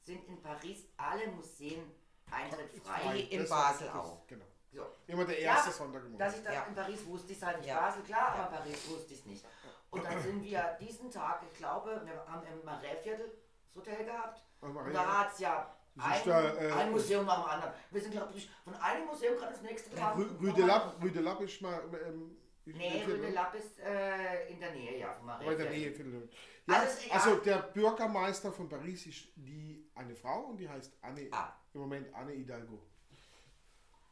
sind 0.02 0.26
in 0.26 0.40
Paris 0.42 0.84
alle 0.96 1.28
Museen 1.28 1.92
Eintritt 2.30 2.82
frei. 2.84 3.20
In 3.30 3.40
Das- 3.40 3.48
Basel 3.50 3.86
das- 3.86 3.96
auch. 3.96 4.26
Genau. 4.26 4.44
So. 4.72 4.86
Immer 5.06 5.24
der 5.24 5.40
Ja, 5.40 5.54
erste 5.54 5.72
Sonntag 5.72 6.04
im 6.04 6.18
Dass 6.18 6.36
ich 6.36 6.44
das 6.44 6.54
Ja. 6.54 6.62
in 6.64 6.74
Paris 6.74 7.06
wusste, 7.06 7.32
ich 7.32 7.42
halt 7.42 7.56
nicht 7.58 7.68
Ja. 7.68 7.80
Basel, 7.80 8.02
klar, 8.02 8.32
aber 8.34 8.48
in 8.48 8.58
Paris 8.58 8.88
wusste 8.90 9.14
ich 9.14 9.20
es 9.20 9.26
nicht. 9.26 9.44
Und 9.90 10.04
dann 10.04 10.22
sind 10.22 10.42
wir 10.44 10.76
diesen 10.80 11.10
Tag, 11.10 11.42
ich 11.50 11.56
glaube, 11.58 12.02
wir 12.04 12.26
haben 12.32 12.46
im 12.46 12.64
Marais-Viertel 12.64 13.32
das 13.74 13.74
Hotel 13.76 14.04
gehabt. 14.04 14.44
Und 14.60 14.74
Marais- 14.74 14.92
da 14.92 15.20
hat 15.20 15.32
es 15.32 15.38
ja 15.38 15.74
ein, 15.98 16.16
ist 16.18 16.26
da, 16.26 16.54
äh, 16.54 16.70
ein 16.72 16.90
Museum 16.90 17.24
nach 17.24 17.42
dem 17.42 17.50
anderen. 17.50 17.72
Wir 17.90 18.00
sind, 18.00 18.10
glaube 18.12 18.32
ich, 18.36 18.50
von 18.62 18.74
einem 18.74 19.06
Museum 19.06 19.36
gerade 19.38 19.54
ins 19.54 19.62
nächste 19.62 19.90
gefahren. 19.90 20.36
Rue 20.40 20.52
de 20.52 20.64
Lappe, 20.66 21.00
Rue 21.02 21.10
de 21.10 21.22
Lappe 21.22 21.44
ist 21.44 21.62
mal. 21.62 21.80
Ähm, 22.06 22.36
ist 22.66 22.76
Nee, 22.76 22.86
in 22.86 22.92
der 22.92 23.00
Rue 23.00 23.06
de 23.06 23.16
Viertel, 23.20 23.34
Lappe 23.34 23.56
ist 23.56 23.78
äh, 23.80 24.48
in 24.48 24.60
der 24.60 24.70
Nähe, 24.72 24.98
ja, 24.98 25.14
von 25.14 25.30
Aber 25.30 25.42
in 25.50 25.56
der 25.58 25.66
Marais. 25.66 25.78
Nähe. 25.98 26.28
Ja, 26.66 26.82
egal. 26.84 26.88
also 27.18 27.36
der 27.36 27.58
Bürgermeister 27.62 28.52
von 28.52 28.68
Paris 28.68 29.06
ist 29.06 29.28
die 29.36 29.87
eine 29.98 30.14
Frau 30.14 30.40
und 30.46 30.56
die 30.58 30.68
heißt 30.68 30.96
Anne. 31.02 31.28
Ah. 31.32 31.52
Im 31.74 31.80
Moment 31.80 32.14
Anne 32.14 32.32
Hidalgo. 32.32 32.82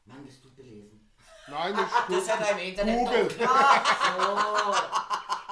Mann, 0.04 0.24
bist 0.24 0.44
du 0.44 0.54
belesen. 0.54 1.08
Nein, 1.48 1.74
das 1.76 1.90
Das 2.08 2.18
ist 2.18 2.32
hat 2.32 2.40
er 2.40 2.52
im 2.52 2.68
Internet 2.68 2.98
Google. 2.98 3.24
noch. 3.46 4.76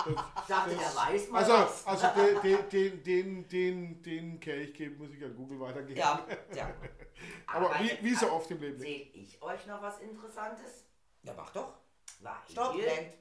So. 0.05 0.11
Ich 0.11 0.47
dachte, 0.49 0.77
der 0.77 0.94
weiß 0.94 1.31
mal 1.31 1.38
Also, 1.38 1.53
was. 1.55 1.87
also 1.87 2.07
den, 2.42 2.68
den, 2.68 3.03
den, 3.03 3.49
den, 3.49 4.03
den, 4.03 4.40
Kelch 4.40 4.75
geben 4.75 4.99
muss 4.99 5.11
ich 5.14 5.25
an 5.25 5.35
Google 5.35 5.59
weitergeben. 5.61 5.99
Ja, 5.99 6.27
ja. 6.55 6.75
Aber 7.47 7.70
wie, 7.81 7.87
jetzt 7.87 8.03
wie 8.03 8.14
so 8.14 8.31
oft 8.31 8.51
im 8.51 8.61
Leben. 8.61 8.75
Erzähl 8.77 9.11
ich 9.14 9.40
euch 9.40 9.66
noch 9.66 9.81
was 9.81 10.01
Interessantes? 10.01 10.85
Ja, 11.23 11.33
mach 11.35 11.51
doch. 11.51 11.79
Weil 12.20 12.33
Stopp, 12.51 12.77
lenkt. 12.77 13.14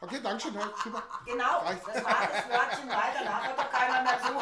Okay, 0.00 0.20
danke 0.22 0.40
schön. 0.40 0.52
Super. 0.52 1.02
Genau, 1.26 1.58
Reicht. 1.60 1.86
das 1.88 2.04
war 2.04 2.28
das 2.28 2.48
Wörtchen, 2.48 2.88
weil 2.88 3.14
danach 3.14 3.46
hört 3.46 3.58
doch 3.58 3.70
keiner 3.70 4.02
mehr 4.02 4.20
zu. 4.20 4.32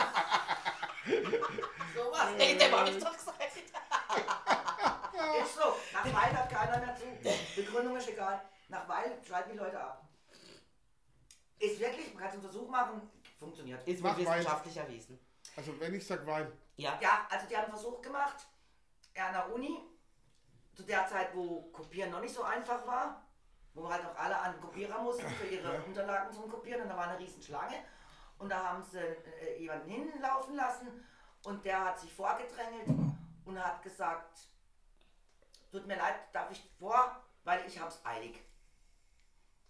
so 1.94 2.12
was. 2.12 2.30
Nee, 2.36 2.54
dem 2.56 2.72
hab 2.72 2.88
ich 2.88 2.98
doch 3.02 3.12
gesagt. 3.12 3.42
Ist 3.56 5.54
so. 5.54 5.76
Nach 5.92 6.04
Weil 6.04 6.36
hört 6.36 6.50
keiner 6.50 6.78
mehr 6.78 6.94
zu. 6.94 7.04
Begründung 7.56 7.96
ist 7.96 8.08
egal. 8.08 8.42
Nach 8.68 8.86
Weil 8.88 9.18
schalten 9.26 9.52
die 9.52 9.58
Leute 9.58 9.80
ab. 9.80 10.06
Ist 11.58 11.80
wirklich, 11.80 12.12
man 12.12 12.18
kann 12.18 12.28
es 12.28 12.34
einen 12.34 12.42
Versuch 12.42 12.68
machen, 12.68 13.10
funktioniert. 13.38 13.86
Ist 13.88 14.02
Mach 14.02 14.16
wissenschaftlich 14.16 14.76
erwiesen. 14.76 15.18
Also 15.56 15.78
wenn 15.80 15.94
ich 15.94 16.06
sag 16.06 16.26
Wein. 16.26 16.52
Ja. 16.76 16.98
Ja, 17.00 17.26
also 17.30 17.46
die 17.46 17.56
haben 17.56 17.64
einen 17.64 17.72
Versuch 17.72 18.02
gemacht 18.02 18.46
an 19.18 19.32
der 19.32 19.50
Uni, 19.54 19.80
zu 20.74 20.82
der 20.82 21.06
Zeit, 21.06 21.34
wo 21.34 21.62
Kopieren 21.72 22.10
noch 22.10 22.20
nicht 22.20 22.34
so 22.34 22.42
einfach 22.42 22.86
war, 22.86 23.25
wo 23.76 23.88
halt 23.90 24.04
auch 24.06 24.16
alle 24.16 24.38
an 24.38 24.60
Kopierer 24.60 25.00
mussten 25.02 25.28
für 25.28 25.46
ihre 25.46 25.82
Unterlagen 25.82 26.32
zum 26.32 26.50
Kopieren 26.50 26.82
und 26.82 26.88
da 26.88 26.96
war 26.96 27.08
eine 27.08 27.18
riesen 27.18 27.42
Schlange 27.42 27.76
und 28.38 28.48
da 28.48 28.70
haben 28.70 28.82
sie 28.82 28.98
äh, 28.98 29.60
jemanden 29.60 29.90
hinlaufen 29.90 30.56
lassen 30.56 31.04
und 31.44 31.64
der 31.64 31.84
hat 31.84 32.00
sich 32.00 32.12
vorgedrängelt 32.12 32.88
und 33.44 33.62
hat 33.62 33.82
gesagt, 33.82 34.48
tut 35.70 35.86
mir 35.86 35.96
leid, 35.96 36.16
darf 36.32 36.50
ich 36.50 36.62
vor, 36.78 37.22
weil 37.44 37.64
ich 37.66 37.78
hab's 37.78 38.00
eilig. 38.04 38.40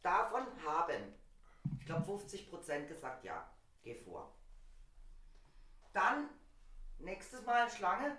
Davon 0.02 0.46
haben, 0.64 1.14
ich 1.80 1.84
glaube 1.84 2.10
50% 2.10 2.86
gesagt, 2.86 3.24
ja, 3.24 3.50
geh 3.82 3.96
vor. 3.96 4.32
Dann, 5.92 6.28
nächstes 6.98 7.44
Mal 7.44 7.68
Schlange, 7.68 8.16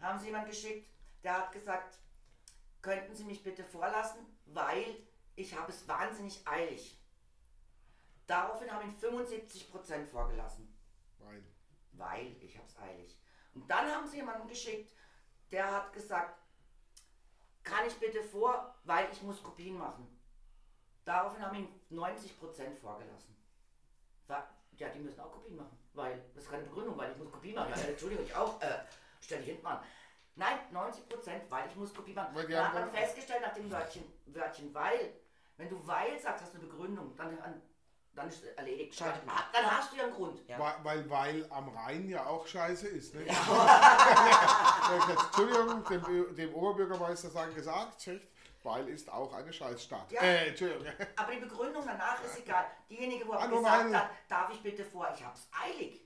haben 0.00 0.18
sie 0.20 0.26
jemand 0.26 0.46
geschickt, 0.46 0.88
der 1.24 1.38
hat 1.38 1.52
gesagt, 1.52 1.98
könnten 2.82 3.14
Sie 3.14 3.24
mich 3.24 3.42
bitte 3.42 3.64
vorlassen, 3.64 4.20
weil 4.44 4.84
ich 5.36 5.56
habe 5.56 5.70
es 5.72 5.86
wahnsinnig 5.88 6.46
eilig. 6.46 7.00
Daraufhin 8.26 8.70
haben 8.72 8.88
ihn 8.88 8.96
75% 8.98 10.06
vorgelassen, 10.06 10.74
Wein. 11.18 11.44
weil 11.92 12.36
ich 12.42 12.56
habe 12.56 12.66
es 12.66 12.78
eilig. 12.78 13.18
Und 13.54 13.68
dann 13.70 13.86
haben 13.90 14.06
sie 14.06 14.16
jemanden 14.16 14.48
geschickt, 14.48 14.92
der 15.50 15.70
hat 15.70 15.92
gesagt, 15.92 16.40
kann 17.62 17.86
ich 17.86 17.94
bitte 17.98 18.22
vor, 18.22 18.74
weil 18.84 19.10
ich 19.12 19.22
muss 19.22 19.42
Kopien 19.42 19.76
machen. 19.78 20.08
Daraufhin 21.04 21.42
haben 21.44 21.56
ihn 21.56 21.80
90% 21.90 22.76
vorgelassen. 22.76 23.34
Ja, 24.76 24.88
die 24.88 24.98
müssen 24.98 25.20
auch 25.20 25.30
Kopien 25.30 25.56
machen, 25.56 25.78
weil 25.92 26.20
das 26.34 26.42
ist 26.44 26.50
keine 26.50 26.64
Begründung, 26.64 26.96
weil 26.98 27.12
ich 27.12 27.18
muss 27.18 27.30
Kopien 27.30 27.54
machen. 27.54 27.70
Ja, 27.76 27.82
Entschuldigung, 27.88 28.24
ich 28.24 28.34
auch. 28.34 28.60
Äh, 28.60 28.80
stell 29.20 29.38
dich 29.38 29.50
hinten 29.50 29.66
an. 29.66 29.84
Nein, 30.34 30.58
90 30.72 31.08
Prozent, 31.08 31.48
weil 31.48 31.68
ich 31.68 31.76
muss 31.76 31.94
Kopie 31.94 32.12
machen. 32.12 32.34
Weil 32.34 32.48
Dann 32.48 32.56
haben 32.58 32.66
hat 32.66 32.74
man 32.86 32.92
dann- 32.92 33.02
festgestellt 33.04 33.42
nach 33.42 33.54
dem 33.54 33.70
Wörtchen, 33.70 34.02
Wörtchen 34.26 34.74
weil, 34.74 35.14
wenn 35.56 35.68
du 35.68 35.86
weil 35.86 36.18
sagst, 36.18 36.42
hast 36.44 36.54
du 36.54 36.58
eine 36.58 36.66
Begründung, 36.68 37.14
dann, 37.16 37.38
dann, 38.14 38.28
ist 38.28 38.42
es 38.42 38.48
erledigt. 38.56 38.94
Schaltet 38.94 39.22
Dann, 39.26 39.36
dann 39.52 39.70
hast 39.70 39.92
du 39.92 39.96
ja 39.96 40.04
einen 40.04 40.12
Grund. 40.12 40.40
Ja. 40.48 40.58
Weil, 40.58 40.74
weil, 40.84 41.10
weil 41.10 41.52
am 41.52 41.68
Rhein 41.68 42.08
ja 42.08 42.26
auch 42.26 42.46
scheiße 42.46 42.88
ist. 42.88 43.14
Ne? 43.14 43.26
Ja, 43.26 43.34
jetzt, 45.08 45.24
Entschuldigung, 45.24 45.84
dem, 45.84 46.34
dem 46.34 46.54
Oberbürgermeister 46.54 47.30
sagen 47.30 47.54
gesagt, 47.54 48.02
schlecht, 48.02 48.28
weil 48.62 48.88
ist 48.88 49.10
auch 49.12 49.32
eine 49.32 49.52
Scheißstadt. 49.52 50.10
Ja. 50.10 50.22
Äh, 50.22 50.48
Entschuldigung. 50.48 50.86
Aber 51.16 51.32
die 51.32 51.40
Begründung 51.40 51.84
danach 51.86 52.22
ist 52.24 52.38
egal. 52.38 52.66
Diejenige, 52.88 53.26
wo 53.28 53.32
er 53.32 53.42
Hallo, 53.42 53.58
gesagt 53.58 53.84
weil- 53.84 53.96
hat, 53.96 54.10
darf 54.28 54.50
ich 54.52 54.62
bitte 54.62 54.84
vor, 54.84 55.08
ich 55.14 55.24
hab's 55.24 55.48
eilig. 55.52 56.00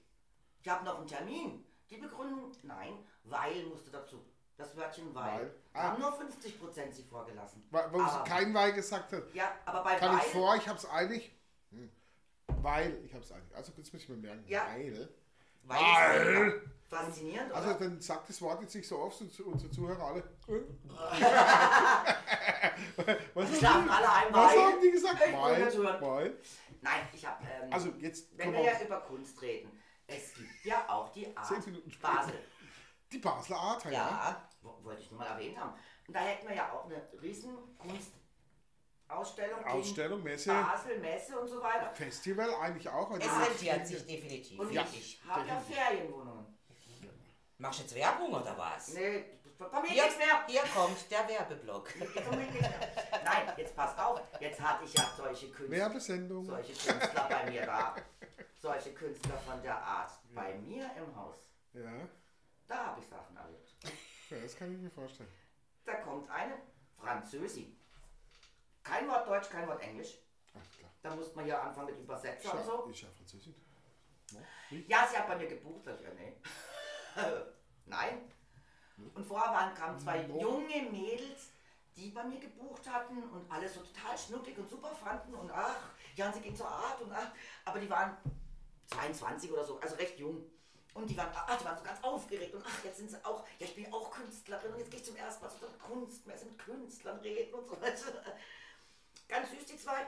Ich 0.60 0.68
habe 0.68 0.84
noch 0.84 0.98
einen 0.98 1.06
Termin. 1.06 1.64
Die 1.88 1.96
Begründung, 1.96 2.52
nein, 2.64 2.98
weil 3.24 3.64
musste 3.64 3.90
dazu. 3.90 4.22
Das 4.58 4.76
Wörtchen 4.76 5.14
weil. 5.14 5.38
Weil. 5.40 5.54
Ah. 5.72 5.82
Haben 5.84 6.00
nur 6.02 6.12
50 6.12 6.60
Prozent 6.60 6.92
sie 6.94 7.04
vorgelassen. 7.04 7.64
Weil, 7.70 7.92
wo 7.92 8.00
Aber- 8.02 8.24
kein 8.24 8.52
Weil 8.52 8.72
gesagt 8.72 9.12
hat. 9.12 9.32
Ja, 9.32 9.52
aber 9.64 9.84
bei 9.84 9.94
Kann 9.94 10.10
weil, 10.10 10.18
ich 10.18 10.24
vor, 10.32 10.56
ich 10.56 10.68
hab's 10.68 10.84
eilig. 10.90 11.32
Hm. 11.70 11.90
Weil, 12.60 12.98
ich 13.04 13.14
hab's 13.14 13.30
eilig. 13.32 13.54
Also 13.54 13.72
jetzt 13.76 13.92
muss 13.92 14.02
ich 14.02 14.08
mir 14.08 14.16
merken. 14.16 14.44
Ja. 14.48 14.66
Weil. 14.74 15.08
Weil 15.62 15.78
Weil. 15.78 16.62
faszinierend, 16.88 17.52
Also 17.52 17.70
oder? 17.70 17.78
dann 17.78 18.00
sagt 18.00 18.28
das 18.28 18.40
Wort 18.42 18.60
jetzt 18.62 18.74
nicht 18.74 18.88
so 18.88 18.98
oft 18.98 19.20
und 19.20 19.40
unsere 19.40 19.70
Zuhörer 19.70 20.02
alle. 20.02 20.24
was, 23.34 23.58
Schlafen 23.58 23.90
alle 23.90 24.10
ein, 24.12 24.32
was 24.32 24.52
weil. 24.54 24.64
haben 24.64 24.80
die 24.82 24.90
gesagt? 24.90 25.18
Ich 25.26 25.32
Weil. 25.34 26.00
Weil. 26.00 26.36
Nein, 26.80 27.08
ich 27.12 27.26
habe. 27.26 27.44
Ähm, 27.44 27.72
Also 27.72 27.90
jetzt 27.98 28.36
wenn 28.38 28.52
wir 28.52 28.60
wir 28.60 28.72
ja 28.72 28.80
über 28.82 29.00
Kunst 29.02 29.40
reden, 29.42 29.70
es 30.06 30.32
gibt 30.34 30.64
ja 30.64 30.88
auch 30.88 31.12
die 31.12 31.36
Art. 31.36 31.48
Basel. 32.00 32.34
Die 33.12 33.18
Basler 33.18 33.56
Art, 33.58 33.84
ja. 33.86 33.90
Ja, 33.92 34.48
wo- 34.62 34.78
wollte 34.84 35.02
ich 35.02 35.10
nur 35.10 35.20
mal 35.20 35.26
erwähnt 35.28 35.58
haben. 35.58 35.74
Und 36.06 36.14
da 36.14 36.20
hätten 36.20 36.48
wir 36.48 36.54
ja 36.56 36.72
auch 36.72 36.84
eine 36.86 37.06
riesen 37.20 37.56
Kunstausstellung. 37.78 39.64
Ausstellung, 39.64 40.22
Messe, 40.22 40.52
Basel, 40.52 40.98
Messe 40.98 41.38
und 41.38 41.48
so 41.48 41.62
weiter. 41.62 41.90
Festival 41.94 42.54
eigentlich 42.54 42.88
auch. 42.88 43.10
Also 43.10 43.26
Es 43.28 43.48
rentiert 43.48 43.86
sich 43.86 44.06
definitiv. 44.06 44.58
Und 44.60 44.72
Ja. 44.72 44.84
ich 44.92 45.20
habe 45.26 45.46
ja 45.48 45.58
Ferienwohnungen. 45.60 46.58
Machst 47.60 47.80
du 47.80 47.82
jetzt 47.84 47.94
Werbung 47.96 48.32
oder 48.34 48.56
was? 48.56 48.88
Nee, 48.94 49.24
Hier, 49.88 50.04
nichts 50.04 50.18
mehr. 50.18 50.46
hier 50.46 50.62
kommt 50.72 51.10
der 51.10 51.28
Werbeblock. 51.28 51.88
Nein, 53.24 53.52
jetzt 53.56 53.74
passt 53.74 53.98
auf. 53.98 54.20
Jetzt 54.38 54.60
hatte 54.60 54.84
ich 54.84 54.94
ja 54.94 55.02
solche 55.16 55.50
Künstler. 55.50 55.76
Werbesendung. 55.78 56.44
solche 56.44 56.72
Künstler 56.72 57.26
bei 57.28 57.50
mir 57.50 57.66
da. 57.66 57.96
Solche 58.58 58.92
Künstler 58.94 59.36
von 59.38 59.60
der 59.62 59.76
Art 59.76 60.12
bei 60.32 60.54
mir 60.58 60.88
im 60.96 61.16
Haus. 61.16 61.36
Ja. 61.72 61.90
Da 62.68 62.86
habe 62.86 63.00
ich 63.00 63.08
Sachen 63.08 63.36
erlebt. 63.36 63.74
ja, 64.30 64.38
das 64.40 64.56
kann 64.56 64.72
ich 64.72 64.78
mir 64.78 64.90
vorstellen. 64.90 65.32
Da 65.84 65.94
kommt 65.94 66.30
eine 66.30 66.54
Französin. 66.96 67.76
Kein 68.82 69.08
Wort 69.08 69.26
Deutsch, 69.26 69.48
kein 69.50 69.66
Wort 69.66 69.80
Englisch. 69.80 70.18
Ach, 70.54 70.78
klar. 70.78 70.90
Da 71.02 71.14
musste 71.16 71.34
man 71.34 71.46
ja 71.46 71.62
anfangen 71.62 71.86
mit 71.94 71.98
Übersetzer 71.98 72.54
und 72.54 72.64
so. 72.64 72.84
ja, 72.84 72.90
ist 72.90 73.00
ja 73.00 73.08
Französin. 73.16 73.54
No? 74.32 74.40
Ja, 74.86 75.06
sie 75.06 75.16
hat 75.16 75.26
bei 75.26 75.36
mir 75.36 75.46
gebucht. 75.46 75.84
Sag 75.84 75.96
ich, 75.96 76.02
ja, 76.02 76.12
nee. 76.14 76.36
Nein. 77.86 78.30
Und 79.14 79.24
vorher 79.24 79.52
waren, 79.52 79.74
kamen 79.74 79.98
zwei 79.98 80.22
junge 80.26 80.82
Mädels, 80.90 81.52
die 81.96 82.10
bei 82.10 82.24
mir 82.24 82.38
gebucht 82.40 82.88
hatten 82.88 83.22
und 83.30 83.50
alles 83.50 83.74
so 83.74 83.80
total 83.80 84.18
schnucklig 84.18 84.58
und 84.58 84.68
super 84.68 84.94
fanden 84.94 85.34
und 85.34 85.50
ach, 85.50 85.90
ja, 86.16 86.32
sie 86.32 86.40
gehen 86.40 86.54
zur 86.56 86.68
Art 86.68 87.00
und 87.00 87.12
ach, 87.12 87.30
aber 87.64 87.78
die 87.78 87.88
waren 87.88 88.16
22 88.86 89.52
oder 89.52 89.64
so, 89.64 89.78
also 89.78 89.94
recht 89.96 90.18
jung. 90.18 90.44
Und 90.94 91.08
die 91.08 91.16
waren, 91.16 91.30
ach, 91.34 91.56
die 91.58 91.64
waren 91.64 91.76
so 91.78 91.84
ganz 91.84 92.02
aufgeregt 92.02 92.54
und 92.54 92.64
ach, 92.66 92.84
jetzt 92.84 92.96
sind 92.98 93.10
sie 93.10 93.24
auch, 93.24 93.46
ja, 93.58 93.66
ich 93.66 93.74
bin 93.74 93.92
auch 93.92 94.10
Künstlerin 94.10 94.72
und 94.72 94.78
jetzt 94.78 94.90
gehe 94.90 94.98
ich 95.00 95.06
zum 95.06 95.16
ersten 95.16 95.44
Mal 95.44 95.50
zu 95.50 95.66
einer 95.66 95.76
Kunstmesse 95.78 96.46
mit 96.46 96.58
Künstlern 96.58 97.18
reden 97.20 97.54
und 97.54 97.68
so 97.68 97.80
weiter. 97.80 98.24
Ganz 99.28 99.50
süß, 99.50 99.64
die 99.66 99.76
zwei. 99.76 100.06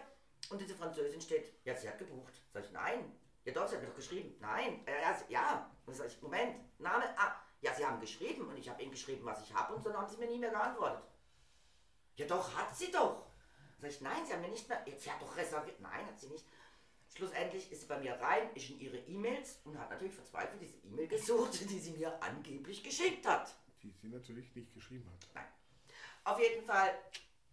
Und 0.48 0.60
diese 0.60 0.74
Französin 0.74 1.20
steht, 1.20 1.54
ja, 1.64 1.76
sie 1.76 1.88
hat 1.88 1.98
gebucht. 1.98 2.32
Sag 2.52 2.64
ich, 2.64 2.72
nein. 2.72 3.16
Ja 3.44 3.52
doch, 3.52 3.68
sie 3.68 3.74
hat 3.76 3.82
mir 3.82 3.88
doch 3.88 3.94
geschrieben. 3.96 4.34
Nein. 4.40 4.84
Äh, 4.86 5.00
ja, 5.02 5.14
sie- 5.14 5.32
ja. 5.32 5.70
Und 5.86 5.94
sag 5.94 6.06
ich, 6.06 6.20
Moment, 6.22 6.56
Name, 6.80 7.04
ah, 7.18 7.34
ja, 7.60 7.74
sie 7.74 7.84
haben 7.86 8.00
geschrieben 8.00 8.48
und 8.48 8.56
ich 8.56 8.68
habe 8.68 8.82
ihnen 8.82 8.90
geschrieben, 8.90 9.24
was 9.24 9.42
ich 9.42 9.54
habe 9.54 9.74
und 9.74 9.84
dann 9.84 9.96
haben 9.96 10.08
sie 10.08 10.16
mir 10.16 10.26
nie 10.26 10.38
mehr 10.38 10.50
geantwortet. 10.50 11.02
Ja 12.16 12.26
doch, 12.26 12.54
hat 12.56 12.74
sie 12.76 12.90
doch. 12.90 13.26
Sag 13.78 13.90
ich, 13.90 14.00
nein, 14.00 14.24
sie 14.26 14.32
haben 14.32 14.40
mir 14.42 14.48
nicht 14.48 14.68
mehr, 14.68 14.82
sie 14.98 15.10
hat 15.10 15.22
doch 15.22 15.36
reserviert. 15.36 15.80
Nein, 15.80 16.06
hat 16.06 16.18
sie 16.18 16.28
nicht. 16.28 16.44
Schlussendlich 17.16 17.70
ist 17.72 17.80
sie 17.82 17.86
bei 17.86 17.98
mir 17.98 18.14
rein, 18.14 18.50
ist 18.54 18.70
in 18.70 18.80
ihre 18.80 18.98
E-Mails 18.98 19.58
und 19.64 19.78
hat 19.78 19.90
natürlich 19.90 20.14
verzweifelt 20.14 20.60
diese 20.60 20.76
E-Mail 20.86 21.08
gesucht, 21.08 21.60
die 21.70 21.78
sie 21.78 21.92
mir 21.92 22.22
angeblich 22.22 22.82
geschickt 22.82 23.26
hat. 23.26 23.54
Die 23.82 23.90
sie 23.90 24.08
natürlich 24.08 24.54
nicht 24.54 24.72
geschrieben 24.72 25.10
hat. 25.10 25.28
Nein. 25.34 25.46
Auf 26.24 26.38
jeden 26.38 26.64
Fall, 26.64 26.94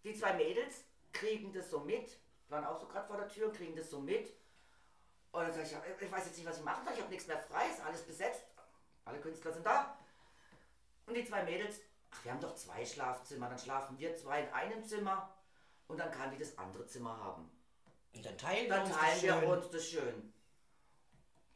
die 0.04 0.14
zwei 0.14 0.34
Mädels 0.34 0.84
kriegen 1.12 1.52
das 1.52 1.70
so 1.70 1.80
mit, 1.80 2.18
waren 2.48 2.64
auch 2.64 2.78
so 2.78 2.86
gerade 2.86 3.06
vor 3.06 3.16
der 3.16 3.28
Tür 3.28 3.48
und 3.48 3.56
kriegen 3.56 3.74
das 3.74 3.90
so 3.90 4.00
mit. 4.00 4.32
Und 5.32 5.42
dann 5.42 5.52
sage 5.52 5.66
ich, 5.66 6.02
ich 6.02 6.12
weiß 6.12 6.26
jetzt 6.26 6.36
nicht, 6.36 6.46
was 6.46 6.58
ich 6.58 6.64
machen 6.64 6.84
soll, 6.84 6.94
ich 6.94 7.00
habe 7.00 7.10
nichts 7.10 7.26
mehr 7.26 7.38
frei, 7.38 7.68
ist 7.68 7.84
alles 7.84 8.02
besetzt, 8.02 8.44
alle 9.04 9.20
Künstler 9.20 9.52
sind 9.52 9.66
da. 9.66 9.98
Und 11.06 11.14
die 11.14 11.24
zwei 11.24 11.42
Mädels, 11.42 11.80
ach, 12.10 12.24
wir 12.24 12.32
haben 12.32 12.40
doch 12.40 12.54
zwei 12.54 12.84
Schlafzimmer, 12.84 13.48
dann 13.48 13.58
schlafen 13.58 13.98
wir 13.98 14.14
zwei 14.16 14.42
in 14.42 14.52
einem 14.52 14.84
Zimmer 14.84 15.34
und 15.88 15.98
dann 15.98 16.10
kann 16.10 16.30
die 16.30 16.38
das 16.38 16.56
andere 16.56 16.86
Zimmer 16.86 17.18
haben. 17.18 17.50
Und 18.14 18.24
dann 18.24 18.36
teilen 18.38 18.64
wir 18.66 18.76
Dann 18.76 18.86
uns 18.86 18.96
teilen 18.96 19.12
das 19.14 19.22
wir 19.22 19.40
schön. 19.40 19.50
uns 19.50 19.70
das 19.70 19.86
schön. 19.86 20.32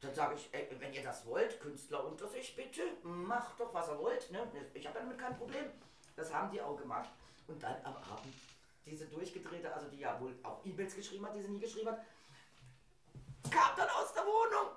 Dann 0.01 0.15
sage 0.15 0.35
ich, 0.35 0.49
ey, 0.53 0.69
wenn 0.79 0.93
ihr 0.93 1.03
das 1.03 1.25
wollt, 1.27 1.61
Künstler 1.61 2.05
unter 2.05 2.27
sich, 2.29 2.57
bitte, 2.57 2.83
macht 3.03 3.59
doch, 3.61 3.73
was 3.73 3.89
ihr 3.89 3.99
wollt. 3.99 4.31
Ne? 4.33 4.47
Ich 4.75 4.87
habe 4.87 4.99
damit 4.99 5.19
kein 5.19 5.37
Problem. 5.37 5.65
Das 6.17 6.33
haben 6.33 6.51
die 6.51 6.61
auch 6.61 6.77
gemacht. 6.77 7.09
Und 7.47 7.63
dann 7.63 7.77
aber 7.85 8.01
haben 8.07 8.33
diese 8.85 9.07
durchgedrehte, 9.07 9.73
also 9.73 9.87
die 9.89 10.01
ja 10.01 10.21
wohl 10.21 10.35
auch 10.43 10.65
E-Mails 10.65 10.97
geschrieben 10.97 11.27
hat, 11.27 11.37
die 11.37 11.43
sie 11.43 11.49
nie 11.49 11.61
geschrieben 11.61 11.89
hat, 11.91 12.01
kam 13.51 13.77
dann 13.77 13.89
aus 13.91 14.13
der 14.13 14.25
Wohnung 14.25 14.73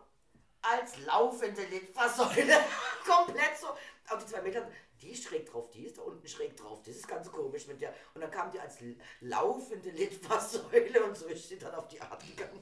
als 0.61 0.97
laufende 1.05 1.63
Litfaßsäule. 1.65 2.59
Komplett 3.05 3.57
so. 3.59 3.67
Auf 4.09 4.23
die 4.23 4.25
zwei 4.31 4.41
Meter, 4.41 4.67
die 5.15 5.21
schräg 5.21 5.45
drauf, 5.49 5.69
die 5.71 5.85
ist 5.85 5.97
da 5.97 6.01
unten 6.03 6.27
schräg 6.27 6.55
drauf. 6.57 6.81
Das 6.83 6.95
ist 6.95 7.07
ganz 7.07 7.31
komisch 7.31 7.67
mit 7.67 7.81
der. 7.81 7.93
Und 8.13 8.21
dann 8.21 8.31
kam 8.31 8.51
die 8.51 8.59
als 8.59 8.77
laufende 9.21 9.89
Litfaßsäule 9.91 11.03
und 11.03 11.15
so 11.17 11.25
ist 11.27 11.47
sie 11.49 11.57
dann 11.57 11.73
auf 11.75 11.87
die 11.87 11.99
Art 12.01 12.21
gegangen. 12.25 12.61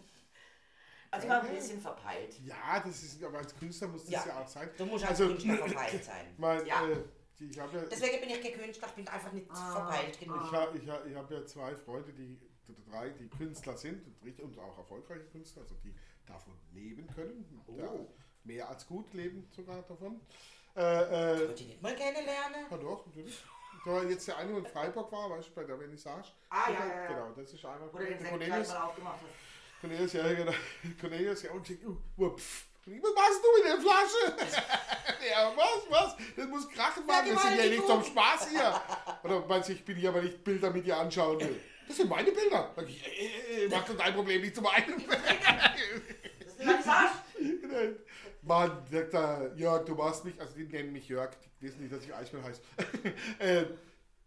Also 1.11 1.27
ich 1.27 1.31
war 1.31 1.43
ein 1.43 1.53
bisschen 1.55 1.79
verpeilt. 1.79 2.35
Ja, 2.43 2.79
das 2.79 3.03
ist, 3.03 3.23
aber 3.23 3.37
als 3.37 3.55
Künstler 3.55 3.87
muss 3.87 4.01
das 4.03 4.11
Ja. 4.11 4.25
ja, 4.27 4.41
auch 4.41 4.47
sein. 4.47 4.69
Du 4.77 4.85
musst 4.85 5.03
als 5.05 5.21
Also, 5.21 5.33
Künstler 5.33 5.57
verpeilt 5.67 6.03
sein. 6.03 6.33
Mein, 6.37 6.65
Ja. 6.65 6.87
äh, 6.89 6.97
ich 7.39 7.59
habe 7.59 7.77
ja, 7.77 7.83
Deswegen 7.85 8.19
bin 8.21 8.29
ich 8.29 8.41
kein 8.41 8.53
Künstler, 8.53 8.87
ich 8.87 8.93
bin 8.95 9.07
einfach 9.07 9.31
nicht 9.31 9.47
verpeilt 9.47 10.19
genug. 10.19 10.37
ich 10.45 10.51
hab, 10.51 10.75
ich 10.75 10.89
hab, 10.89 11.05
ich 11.05 11.15
hab 11.15 11.29
ja 11.31 11.45
zwei 11.45 11.75
Freunde, 11.75 12.13
die 12.13 12.39
drei, 12.89 13.09
die 13.09 13.27
Künstler 13.29 13.77
sind 13.77 14.05
und, 14.07 14.15
richtig- 14.23 14.43
und 14.45 14.57
auch 14.57 14.77
erfolgreiche 14.77 15.25
Künstler, 15.25 15.63
also 15.63 15.75
die 15.83 15.93
davon 16.25 16.53
leben 16.73 17.05
können. 17.13 17.63
Ja, 17.77 17.91
mehr 18.43 18.69
als 18.69 18.87
gut 18.87 19.13
leben 19.13 19.47
sogar 19.55 19.81
davon. 19.83 20.21
Äh, 20.75 20.81
äh, 20.81 21.39
Wollt 21.47 21.61
ihr 21.61 21.67
nicht 21.67 21.81
mal 21.81 21.95
kennenlernen? 21.95 22.65
ja 22.69 22.77
doch, 22.77 23.05
natürlich. 23.05 23.43
Da 23.85 23.91
war 23.91 24.03
jetzt 24.05 24.27
der 24.27 24.37
eine, 24.37 24.57
in 24.57 24.65
Freiburg 24.65 25.11
war, 25.11 25.29
weißt 25.29 25.49
du, 25.49 25.53
bei 25.53 25.63
der 25.65 25.77
Vernissage. 25.77 26.29
Ah, 26.49 26.69
ja, 26.69 26.85
ja, 26.85 27.01
ja. 27.01 27.07
Genau, 27.07 27.31
das 27.35 27.53
ist 27.53 27.65
einer. 27.65 27.87
Du 27.87 27.97
den 27.97 28.23
Cornelius, 28.23 28.67
gleich 28.67 28.67
mal 28.69 28.85
aufgemacht 28.85 29.19
hast. 29.21 29.81
Cornelius, 29.81 30.13
ja, 30.13 30.33
genau. 30.33 30.53
Cornelius, 31.01 31.43
ja, 31.43 31.51
und 31.51 31.69
ich, 31.69 31.85
uh, 31.85 31.97
uh, 32.17 32.31
Was 32.31 33.13
machst 33.13 33.41
du 33.43 33.57
mit 33.57 33.65
der 33.65 33.81
Flasche? 33.81 34.63
ja, 35.29 35.51
was, 35.55 35.89
was? 35.89 36.17
Das 36.35 36.47
muss 36.47 36.69
krachen, 36.69 37.05
Mann. 37.05 37.29
Das 37.29 37.43
sind 37.43 37.57
ja 37.57 37.65
nicht 37.65 37.85
zum 37.85 38.03
Spaß 38.03 38.49
hier. 38.49 38.81
Oder 39.23 39.45
meinst 39.45 39.69
du, 39.69 39.73
ich 39.73 39.83
bin 39.83 39.97
hier, 39.97 40.13
weil 40.13 40.25
ich 40.25 40.43
Bilder 40.43 40.71
mit 40.71 40.85
dir 40.85 40.97
anschauen 40.97 41.39
will? 41.41 41.59
Das 41.87 41.97
sind 41.97 42.09
meine 42.09 42.31
Bilder. 42.31 42.71
Sag 42.75 42.87
ich, 42.87 43.05
äh, 43.05 43.09
äh, 43.09 43.65
äh, 43.65 43.69
mach 43.69 43.85
doch 43.85 43.97
dein 43.97 44.13
Problem 44.13 44.41
nicht 44.41 44.55
zum 44.55 44.65
einen. 44.65 45.05
Das 45.05 45.17
ist 46.47 46.61
eine 46.61 46.81
Vernissage. 46.81 47.09
Mann, 48.45 48.85
sagt 48.91 49.13
er, 49.13 49.53
Jörg, 49.55 49.85
du 49.85 49.95
machst 49.95 50.25
mich, 50.25 50.39
also 50.39 50.53
die 50.55 50.65
nennen 50.65 50.91
mich 50.91 51.07
Jörg, 51.07 51.31
die 51.59 51.65
wissen 51.65 51.81
nicht, 51.81 51.93
dass 51.93 52.03
ich 52.03 52.13
Eichmann 52.13 52.43
heiße. 52.43 52.61
äh, 53.39 53.65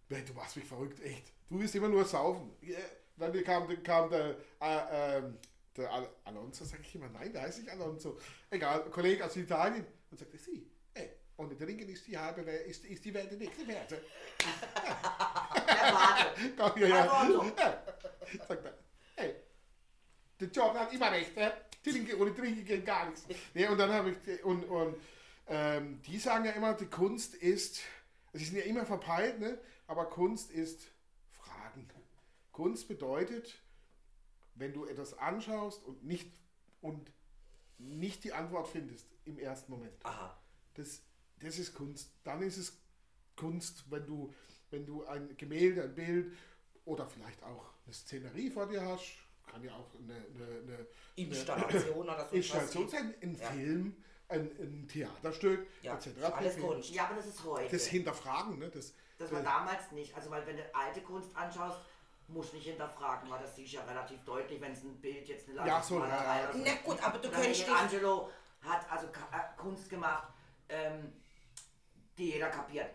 du 0.09 0.33
machst 0.35 0.57
mich 0.57 0.65
verrückt, 0.65 1.03
echt. 1.03 1.33
Du 1.49 1.59
willst 1.59 1.75
immer 1.75 1.89
nur 1.89 2.05
saufen. 2.05 2.51
Ja, 2.63 2.79
Dann 3.17 3.45
kam, 3.45 3.83
kam 3.83 4.11
der, 4.11 4.37
äh, 4.61 5.19
ähm, 5.19 5.39
der 5.77 5.93
Al 5.93 6.09
Alonso, 6.25 6.65
sag 6.65 6.81
ich 6.81 6.95
immer, 6.95 7.09
nein, 7.09 7.33
der 7.33 7.43
heißt 7.43 7.59
nicht 7.59 7.71
Alonso. 7.71 8.19
Egal, 8.51 8.85
Kollege 8.91 9.25
aus 9.25 9.37
Italien. 9.37 9.87
Und 10.11 10.19
sagte, 10.19 10.39
sie, 10.39 10.71
ey, 10.95 11.11
ohne 11.37 11.57
trinken 11.57 11.89
ist 11.89 12.07
die 12.07 12.17
halbe 12.17 12.47
Welt, 12.47 12.67
ist, 12.67 12.85
ist 12.87 13.05
die 13.05 13.13
Welt 13.13 13.31
die 13.31 13.37
nächste 13.37 13.67
Werte. 13.69 14.01
Der 14.39 15.93
Warte. 15.93 16.53
Komm, 16.57 16.81
ja, 16.81 16.89
ja. 16.89 17.09
Alonso. 17.11 17.53
ja. 17.59 17.83
Sagt 18.49 18.65
er, 18.65 18.79
hey, 19.17 19.35
der 20.41 20.49
Jordan 20.49 20.83
hat 20.83 20.93
immer 20.93 21.11
recht, 21.11 21.37
ne? 21.37 21.53
Trinke, 21.83 22.19
ohne 22.19 22.35
Trinken 22.35 22.65
geht 22.65 22.85
gar 22.85 23.09
nichts. 23.09 23.27
Nee, 23.55 23.69
und 23.69 23.79
dann 23.79 23.93
habe 23.93 24.11
ich, 24.11 24.45
und, 24.45 24.65
und 24.65 24.97
ähm, 25.47 26.01
die 26.03 26.19
sagen 26.19 26.45
ja 26.45 26.53
immer, 26.53 26.75
die 26.75 26.87
Kunst 26.87 27.35
ist, 27.35 27.81
sie 28.33 28.45
sind 28.45 28.59
ja 28.59 28.65
immer 28.65 28.85
verpeilt, 28.85 29.39
ne? 29.39 29.59
aber 29.87 30.07
Kunst 30.07 30.51
ist 30.51 30.89
Fragen. 31.31 31.89
Kunst 32.51 32.89
bedeutet, 32.89 33.55
wenn 34.55 34.73
du 34.73 34.87
etwas 34.87 35.17
anschaust 35.19 35.85
und 35.85 36.05
nicht, 36.05 36.33
und 36.81 37.13
nicht 37.79 38.25
die 38.25 38.33
Antwort 38.33 38.69
findest 38.69 39.07
im 39.25 39.39
ersten 39.39 39.71
Moment. 39.71 39.95
Aha. 40.05 40.37
Das, 40.75 41.03
das 41.41 41.59
ist 41.59 41.75
Kunst. 41.75 42.11
Dann 42.25 42.43
ist 42.43 42.57
es 42.57 42.79
Kunst, 43.37 43.85
wenn 43.91 44.07
du, 44.07 44.35
wenn 44.71 44.87
du 44.87 45.05
ein 45.07 45.37
Gemälde, 45.37 45.85
ein 45.85 45.95
Bild 45.95 46.33
oder 46.85 47.09
vielleicht 47.09 47.43
auch 47.43 47.71
eine 47.85 47.95
Szenerie 47.95 48.51
vor 48.51 48.67
dir 48.67 48.83
hast. 48.83 49.26
Kann 49.47 49.63
ja 49.63 49.73
auch 49.75 49.89
eine, 49.99 50.15
eine, 50.15 50.59
eine 50.61 50.87
Installation 51.17 52.09
oder 52.09 52.29
so. 52.29 52.35
Installation 52.37 52.89
sein, 52.89 53.15
ein 53.23 53.35
Ja. 53.37 53.47
Film, 53.51 53.97
ein, 54.29 54.41
ein 54.59 54.89
Theaterstück, 54.89 55.67
Ja, 55.83 55.95
etc. 55.95 56.09
alles. 56.35 56.59
Kunst. 56.59 56.91
Ja, 56.91 57.05
aber 57.07 57.15
das 57.17 57.27
ist 57.27 57.45
heute. 57.45 57.71
Das 57.71 57.87
Hinterfragen, 57.87 58.59
ne? 58.59 58.69
das, 58.71 58.93
Das 59.19 59.31
war 59.33 59.43
damals 59.43 59.93
nicht. 59.93 60.15
Also, 60.17 60.31
weil 60.31 60.47
wenn 60.47 60.57
du 60.57 60.75
alte 60.75 61.01
Kunst 61.03 61.31
anschaust, 61.35 61.79
musst 62.29 62.53
du 62.53 62.57
nicht 62.57 62.67
hinterfragen, 62.67 63.31
weil 63.31 63.41
das 63.41 63.55
siehst 63.55 63.73
du 63.73 63.77
ja 63.77 63.85
relativ 63.85 64.23
deutlich, 64.25 64.61
wenn 64.61 64.73
es 64.73 64.83
ein 64.83 65.01
Bild 65.01 65.29
jetzt 65.29 65.49
eine 65.49 65.65
Ja, 65.67 65.81
so, 65.81 66.01
ja, 66.01 66.05
oder 66.45 66.53
so. 66.53 66.59
Na 66.65 66.75
gut, 66.85 67.01
aber 67.03 67.19
du 67.19 67.31
könntest. 67.31 67.61
Michelangelo 67.61 68.31
hat 68.63 68.91
also 68.91 69.07
Ka- 69.13 69.29
äh, 69.33 69.57
Kunst 69.61 69.89
gemacht, 69.89 70.29
ähm, 70.69 71.13
die 72.19 72.33
jeder 72.33 72.49
kapiert. 72.51 72.91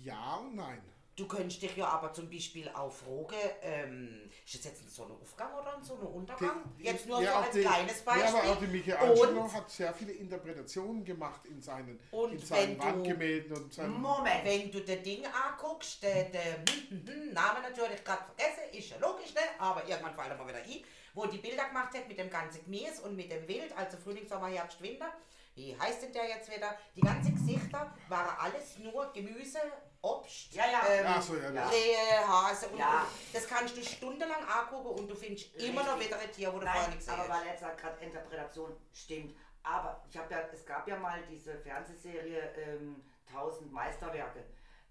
ja 0.00 0.36
und 0.36 0.54
nein. 0.54 0.80
Du 1.16 1.28
könntest 1.28 1.62
dich 1.62 1.76
ja 1.76 1.86
aber 1.86 2.12
zum 2.12 2.28
Beispiel 2.28 2.68
auch 2.70 2.90
fragen, 2.90 3.36
ähm, 3.62 4.30
ist 4.44 4.56
das 4.56 4.64
jetzt 4.64 4.82
ein 4.82 4.88
Sonnenaufgang 4.88 5.54
oder 5.54 5.76
ein 5.76 5.84
Sonnenuntergang? 5.84 6.64
Die- 6.76 6.84
jetzt 6.84 7.06
nur 7.06 7.22
ja, 7.22 7.30
so 7.30 7.36
als 7.36 7.50
die- 7.52 7.60
kleines 7.60 8.02
Beispiel. 8.02 8.24
Ja, 8.24 8.30
aber 8.40 8.50
auch 8.50 8.58
die 8.58 8.66
Michelangelo 8.66 9.42
Und- 9.42 9.52
hat 9.52 9.70
sehr 9.70 9.94
viele 9.94 10.12
Interpretationen 10.12 11.04
gemacht 11.04 11.46
in 11.46 11.62
seinen, 11.62 12.00
in 12.32 12.38
seinen 12.40 12.78
Wandgemälden 12.80 13.56
und 13.56 13.72
seinen. 13.72 14.00
Moment. 14.00 14.44
Wenn 14.44 14.72
du 14.72 14.80
das 14.80 15.02
Ding 15.02 15.24
anguckst, 15.26 16.02
der, 16.02 16.24
der 16.24 16.56
hm, 16.56 16.66
hm, 16.90 17.06
hm, 17.06 17.32
Name 17.32 17.60
natürlich 17.62 18.02
gerade 18.02 18.24
vergessen, 18.24 18.76
ist 18.76 18.90
ja 18.90 18.96
logisch, 18.98 19.32
ne? 19.34 19.40
aber 19.58 19.88
irgendwann 19.88 20.30
er 20.30 20.36
mal 20.36 20.48
wieder 20.48 20.58
ein, 20.58 20.84
wo 21.14 21.26
die 21.26 21.38
Bilder 21.38 21.66
gemacht 21.68 21.94
hat 21.96 22.08
mit 22.08 22.18
dem 22.18 22.28
ganzen 22.28 22.64
Gemüse 22.64 23.02
und 23.02 23.14
mit 23.14 23.30
dem 23.30 23.46
Wild, 23.46 23.76
also 23.76 23.96
Frühling, 23.98 24.26
Sommer, 24.26 24.48
Herbst, 24.48 24.82
Winter. 24.82 25.12
Wie 25.54 25.76
heißt 25.78 26.02
denn 26.02 26.12
der 26.12 26.28
jetzt 26.28 26.50
wieder? 26.50 26.76
Die 26.96 27.00
ganzen 27.00 27.32
Gesichter 27.36 27.94
waren 28.08 28.36
alles 28.40 28.76
nur 28.78 29.12
Gemüse, 29.12 29.60
Obst, 30.04 30.52
Ja, 30.54 30.64
ja. 30.70 30.80
ähm, 30.86 31.06
Ach 31.08 31.22
so, 31.22 31.34
ja, 31.36 31.50
ja. 31.50 31.66
Rehe, 31.68 32.28
Hase 32.28 32.68
und, 32.68 32.78
Ja. 32.78 33.00
und 33.02 33.34
das 33.34 33.48
kannst 33.48 33.74
du 33.76 33.82
stundenlang 33.82 34.44
angucken 34.46 34.88
und 35.00 35.08
du 35.08 35.14
findest 35.14 35.54
immer 35.56 35.82
noch 35.82 35.98
wieder 35.98 36.18
ein 36.18 36.30
Tier, 36.30 36.52
wo 36.52 36.58
du 36.58 36.64
Nein, 36.66 36.90
nicht 36.90 36.98
gesehen 36.98 37.14
aber 37.14 37.22
hast. 37.28 37.40
weil 37.40 37.46
er 37.48 37.56
sagt 37.56 37.80
gerade 37.80 38.04
Interpretation 38.04 38.76
stimmt. 38.92 39.34
Aber 39.62 40.04
ich 40.10 40.16
habe 40.18 40.30
ja, 40.34 40.40
es 40.52 40.66
gab 40.66 40.86
ja 40.86 40.96
mal 40.98 41.22
diese 41.30 41.56
Fernsehserie 41.58 42.52
ähm, 42.56 43.02
1000 43.28 43.72
Meisterwerke. 43.72 44.44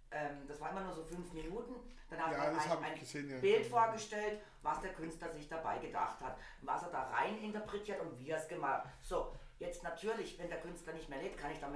Ähm, 0.09 0.47
das 0.47 0.59
war 0.59 0.71
immer 0.71 0.81
nur 0.81 0.93
so 0.93 1.03
fünf 1.03 1.31
Minuten. 1.33 1.75
Dann 2.09 2.19
hat 2.25 2.31
Ja, 2.31 2.37
man 2.51 2.59
ein, 2.59 2.83
ein 2.93 2.99
gesehen, 2.99 3.29
ja. 3.29 3.37
Bild 3.39 3.65
vorgestellt, 3.67 4.41
was 4.63 4.81
der 4.81 4.93
Künstler 4.93 5.31
sich 5.31 5.47
dabei 5.47 5.77
gedacht 5.77 6.19
hat, 6.21 6.37
was 6.61 6.81
er 6.83 6.89
da 6.89 7.03
rein 7.09 7.37
interpretiert 7.39 7.99
und 8.01 8.17
wie 8.17 8.29
er 8.31 8.37
es 8.37 8.47
gemacht 8.47 8.83
hat. 8.85 8.91
So, 9.01 9.33
jetzt 9.59 9.83
natürlich, 9.83 10.37
wenn 10.39 10.49
der 10.49 10.59
Künstler 10.61 10.93
nicht 10.93 11.07
mehr 11.09 11.21
lebt, 11.21 11.37
kann 11.37 11.51
ich 11.51 11.59
da 11.59 11.71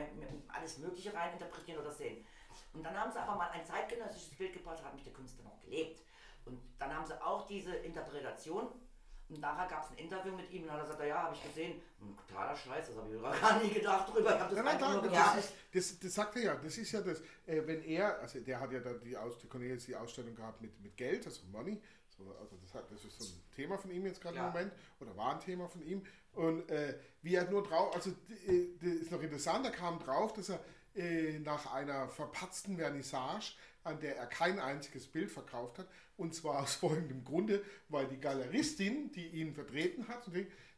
alles 0.47 0.77
Mögliche 0.79 1.13
rein 1.13 1.33
interpretieren 1.33 1.79
oder 1.81 1.91
sehen. 1.91 2.25
Und 2.77 2.83
dann 2.83 2.95
haben 2.95 3.11
sie 3.11 3.19
aber 3.19 3.35
mal 3.35 3.49
ein 3.49 3.65
zeitgenössisches 3.65 4.35
Bild 4.35 4.53
gebracht, 4.53 4.83
hat 4.83 4.93
mich 4.93 5.03
der 5.03 5.13
Künstler 5.13 5.43
noch 5.45 5.59
gelebt. 5.61 6.03
Und 6.45 6.59
dann 6.77 6.95
haben 6.95 7.05
sie 7.05 7.19
auch 7.21 7.47
diese 7.47 7.75
Interpretation 7.75 8.69
und 9.29 9.41
nachher 9.41 9.67
gab 9.67 9.83
es 9.83 9.91
ein 9.91 9.97
Interview 9.97 10.33
mit 10.33 10.49
ihm 10.51 10.61
und 10.63 10.67
dann 10.69 10.77
hat 10.77 10.83
er 10.83 10.91
gesagt, 10.91 11.09
ja, 11.09 11.23
habe 11.23 11.35
ich 11.35 11.43
gesehen, 11.43 11.81
ein 11.99 12.15
totaler 12.15 12.55
Scheiß, 12.55 12.87
das 12.87 12.95
habe 12.95 13.09
ich 13.09 13.15
überhaupt 13.15 13.41
gar 13.41 13.61
nie 13.61 13.69
gedacht 13.69 14.13
drüber. 14.13 14.31
Ich 14.31 14.37
das 14.37 14.51
Nein, 14.53 14.77
nein, 14.79 15.01
nein, 15.01 15.11
das, 15.11 15.37
ist, 15.37 15.53
das, 15.73 15.99
das 15.99 16.13
sagt 16.13 16.35
er 16.37 16.41
ja. 16.43 16.55
Das 16.55 16.77
ist 16.77 16.91
ja 16.93 17.01
das, 17.01 17.19
äh, 17.45 17.61
wenn 17.65 17.83
er, 17.83 18.19
also 18.19 18.39
der 18.39 18.59
hat 18.59 18.71
ja 18.71 18.79
da 18.79 18.93
die, 18.93 19.17
Aus, 19.17 19.33
Cornelius 19.49 19.85
die 19.85 19.95
Ausstellung 19.95 20.33
gehabt 20.33 20.61
mit, 20.61 20.79
mit 20.79 20.95
Geld, 20.95 21.25
also 21.25 21.41
Money. 21.51 21.81
So, 22.07 22.23
also 22.39 22.55
das, 22.55 22.73
hat, 22.73 22.89
das 22.89 23.03
ist 23.03 23.19
so 23.19 23.25
ein 23.25 23.43
Thema 23.53 23.77
von 23.77 23.91
ihm 23.91 24.05
jetzt 24.05 24.21
gerade 24.21 24.37
Ja. 24.37 24.47
im 24.47 24.53
Moment, 24.53 24.71
oder 25.01 25.15
war 25.17 25.33
ein 25.33 25.39
Thema 25.41 25.67
von 25.67 25.81
ihm. 25.81 26.05
Und 26.33 26.69
äh, 26.69 26.97
wie 27.21 27.35
er 27.35 27.49
nur 27.49 27.63
drauf, 27.63 27.93
also 27.95 28.11
äh, 28.47 28.67
das 28.79 28.89
ist 28.93 29.11
noch 29.11 29.21
interessant, 29.21 29.65
er 29.65 29.71
kam 29.71 29.99
drauf, 29.99 30.33
dass 30.33 30.49
er 30.49 30.59
äh, 30.97 31.39
nach 31.39 31.73
einer 31.73 32.09
verpatzten 32.09 32.77
Vernissage, 32.77 33.53
an 33.83 33.99
der 33.99 34.17
er 34.17 34.25
kein 34.27 34.59
einziges 34.59 35.07
Bild 35.07 35.31
verkauft 35.31 35.79
hat, 35.79 35.87
und 36.17 36.33
zwar 36.35 36.61
aus 36.63 36.75
folgendem 36.83 37.23
Grunde, 37.23 37.63
weil 37.89 38.07
die 38.07 38.19
Galeristin, 38.19 39.11
die 39.11 39.27
ihn 39.27 39.53
vertreten 39.53 40.07
hat, 40.07 40.27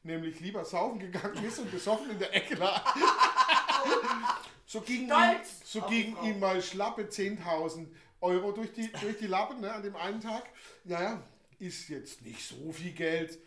nämlich 0.03 0.39
lieber 0.39 0.63
saufen 0.65 0.99
gegangen 0.99 1.43
ist 1.43 1.59
und 1.59 1.71
besoffen 1.71 2.11
in 2.11 2.19
der 2.19 2.33
Ecke 2.35 2.55
lag. 2.55 2.95
So 4.65 4.81
ging, 4.81 5.07
ihm, 5.09 5.37
so 5.63 5.79
auf 5.81 5.87
die 5.87 6.03
ging 6.03 6.15
Frau. 6.15 6.25
ihm 6.25 6.39
mal 6.39 6.61
schlappe 6.61 7.03
10.000 7.05 7.87
Euro 8.21 8.51
durch 8.51 8.71
die, 8.71 8.91
durch 8.91 9.17
die 9.17 9.25
Lappen 9.25 9.61
ne, 9.61 9.71
an 9.73 9.81
dem 9.81 9.95
einen 9.95 10.21
Tag. 10.21 10.43
Naja, 10.83 11.23
ist 11.57 11.89
jetzt 11.89 12.21
nicht 12.21 12.47
so 12.47 12.71
viel 12.71 12.91
Geld. 12.91 13.39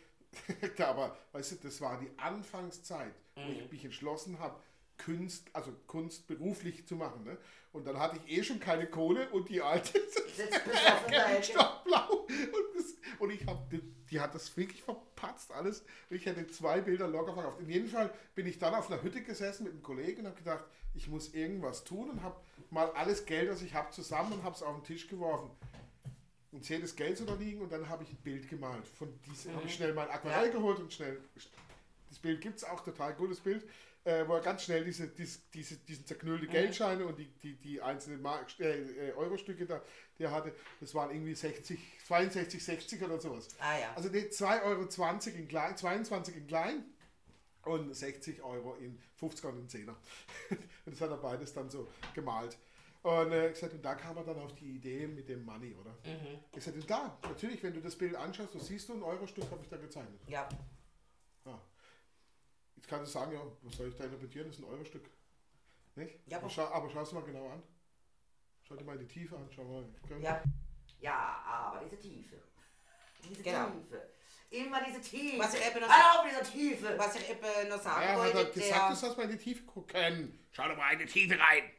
Aber 0.78 1.16
weißt 1.30 1.52
du, 1.52 1.56
das 1.62 1.80
war 1.80 2.00
die 2.00 2.10
Anfangszeit, 2.18 3.14
wo 3.36 3.42
Mhm. 3.42 3.50
ich 3.52 3.70
mich 3.70 3.84
entschlossen 3.84 4.40
habe, 4.40 4.58
Kunst, 5.04 5.48
also 5.52 5.72
Kunst 5.86 6.26
beruflich 6.26 6.86
zu 6.86 6.96
machen. 6.96 7.24
Ne? 7.24 7.36
Und 7.72 7.86
dann 7.86 7.98
hatte 7.98 8.18
ich 8.24 8.38
eh 8.38 8.44
schon 8.44 8.60
keine 8.60 8.86
Kohle 8.86 9.28
und 9.30 9.48
die 9.48 9.60
alte 9.60 9.98
stockblau. 11.42 12.26
Und, 12.26 12.76
das, 12.76 12.94
und 13.18 13.30
ich 13.30 13.46
habe, 13.46 13.66
die, 13.70 13.82
die 14.10 14.20
hat 14.20 14.34
das 14.34 14.56
wirklich 14.56 14.82
verpatzt 14.82 15.52
alles. 15.52 15.84
Ich 16.10 16.26
hätte 16.26 16.46
zwei 16.48 16.80
Bilder 16.80 17.08
locker 17.08 17.34
verkauft. 17.34 17.60
In 17.60 17.68
jedem 17.68 17.88
Fall 17.88 18.12
bin 18.34 18.46
ich 18.46 18.58
dann 18.58 18.74
auf 18.74 18.90
einer 18.90 19.02
Hütte 19.02 19.22
gesessen 19.22 19.64
mit 19.64 19.72
einem 19.72 19.82
Kollegen 19.82 20.20
und 20.20 20.26
habe 20.26 20.36
gedacht, 20.36 20.64
ich 20.94 21.08
muss 21.08 21.32
irgendwas 21.32 21.84
tun 21.84 22.10
und 22.10 22.22
habe 22.22 22.36
mal 22.70 22.90
alles 22.92 23.24
Geld, 23.24 23.48
das 23.48 23.62
ich 23.62 23.74
habe, 23.74 23.90
zusammen 23.90 24.32
und 24.32 24.44
habe 24.44 24.54
es 24.54 24.62
auf 24.62 24.74
den 24.74 24.84
Tisch 24.84 25.08
geworfen. 25.08 25.50
Und 26.50 26.64
sehe 26.64 26.80
das 26.80 26.94
Geld 26.94 27.16
so 27.16 27.24
da 27.24 27.34
liegen 27.34 27.62
und 27.62 27.72
dann 27.72 27.88
habe 27.88 28.02
ich 28.02 28.10
ein 28.10 28.18
Bild 28.22 28.48
gemalt. 28.48 28.86
Von 28.86 29.18
diesem 29.22 29.56
habe 29.56 29.66
ich 29.66 29.74
schnell 29.74 29.94
mein 29.94 30.10
Aquarell 30.10 30.50
geholt 30.50 30.78
und 30.80 30.92
schnell. 30.92 31.18
Das 32.10 32.18
Bild 32.18 32.42
gibt 32.42 32.58
es 32.58 32.64
auch, 32.64 32.84
total 32.84 33.14
gutes 33.14 33.40
Bild. 33.40 33.66
Äh, 34.04 34.26
wo 34.26 34.34
er 34.34 34.40
ganz 34.40 34.64
schnell 34.64 34.84
diese, 34.84 35.06
diese, 35.06 35.38
diese, 35.54 35.76
diesen 35.76 36.04
zerknüllte 36.04 36.48
Geldscheine 36.48 37.06
und 37.06 37.16
die, 37.16 37.26
die, 37.40 37.54
die 37.54 37.80
einzelnen 37.80 38.20
Mark, 38.20 38.58
äh, 38.58 39.10
äh, 39.10 39.12
Euro-Stücke 39.12 39.64
da, 39.64 39.80
die 40.18 40.24
er 40.24 40.32
hatte, 40.32 40.52
das 40.80 40.92
waren 40.92 41.12
irgendwie 41.12 41.36
60, 41.36 41.78
62, 42.08 42.64
60 42.64 43.02
oder 43.04 43.20
sowas. 43.20 43.46
Ah 43.60 43.78
ja. 43.78 43.92
Also 43.94 44.08
nee, 44.08 44.22
2,20 44.28 44.64
Euro 44.64 45.38
in 45.38 45.46
klein, 45.46 45.76
22 45.76 46.36
in 46.36 46.46
klein 46.48 46.84
und 47.62 47.94
60 47.94 48.42
Euro 48.42 48.74
in 48.74 48.98
50er 49.20 49.50
und 49.50 49.58
in 49.58 49.68
10er. 49.68 49.94
und 50.50 50.58
das 50.86 51.00
hat 51.00 51.10
er 51.10 51.18
beides 51.18 51.52
dann 51.52 51.70
so 51.70 51.88
gemalt. 52.12 52.58
Und, 53.02 53.32
äh, 53.32 53.50
gesagt, 53.50 53.72
und 53.72 53.84
da 53.84 53.94
kam 53.94 54.16
er 54.16 54.24
dann 54.24 54.38
auf 54.38 54.54
die 54.54 54.76
Idee 54.76 55.06
mit 55.06 55.28
dem 55.28 55.44
Money, 55.44 55.74
oder? 55.74 55.96
Ich 56.56 56.62
sagte, 56.62 56.80
und 56.80 56.90
da, 56.90 57.18
natürlich, 57.22 57.62
wenn 57.62 57.74
du 57.74 57.80
das 57.80 57.96
Bild 57.96 58.14
anschaust, 58.14 58.54
du 58.54 58.58
siehst 58.58 58.88
du 58.88 58.94
ein 58.94 59.02
Euro-Stück, 59.02 59.48
habe 59.50 59.60
ich 59.62 59.68
da 59.68 59.76
gezeichnet. 59.76 60.20
Ja. 60.28 60.48
Jetzt 62.82 62.88
kannst 62.90 63.14
du 63.14 63.18
sagen, 63.20 63.32
ja, 63.32 63.40
was 63.62 63.76
soll 63.76 63.88
ich 63.88 63.94
da 63.96 64.04
interpretieren? 64.04 64.48
Das 64.48 64.56
ist 64.58 64.64
ein 64.64 64.68
Euro-Stück. 64.68 65.08
Nicht? 65.94 66.18
Ja, 66.26 66.38
aber, 66.38 66.50
schau, 66.50 66.64
aber 66.66 66.90
schau 66.90 67.02
es 67.02 67.12
mal 67.12 67.22
genau 67.22 67.48
an. 67.50 67.62
Schau 68.66 68.74
dir 68.74 68.82
mal 68.82 68.98
die 68.98 69.06
Tiefe 69.06 69.36
an. 69.36 69.48
Schau 69.54 69.62
mal. 69.62 69.84
Ja. 70.20 70.42
Ja, 71.00 71.42
aber 71.46 71.84
diese 71.84 71.96
Tiefe. 72.00 72.42
Diese 73.22 73.40
Genau. 73.42 73.70
Tiefe. 73.70 74.08
Immer 74.50 74.84
diese 74.84 75.00
Tiefe. 75.00 75.38
Was 75.38 75.54
ich 75.54 75.64
eben 75.64 75.80
noch- 75.80 75.88
auf 75.88 76.26
diese 76.28 76.42
Tiefe. 76.52 76.98
Was 76.98 77.14
ich 77.14 77.30
eben 77.30 77.68
noch 77.68 77.80
sagen 77.80 78.02
Ja, 78.02 78.08
hat 78.10 78.18
wollte, 78.18 78.38
er 78.38 78.44
gesagt, 78.46 78.56
der, 78.80 78.88
du 78.88 78.94
sollst 78.96 79.16
mal 79.16 79.22
in 79.24 79.30
die 79.30 79.36
Tiefe 79.38 79.62
gucken. 79.64 80.46
Schau 80.50 80.68
doch 80.68 80.76
mal 80.76 80.92
in 80.92 80.98
die 80.98 81.06
Tiefe 81.06 81.38
rein. 81.38 81.70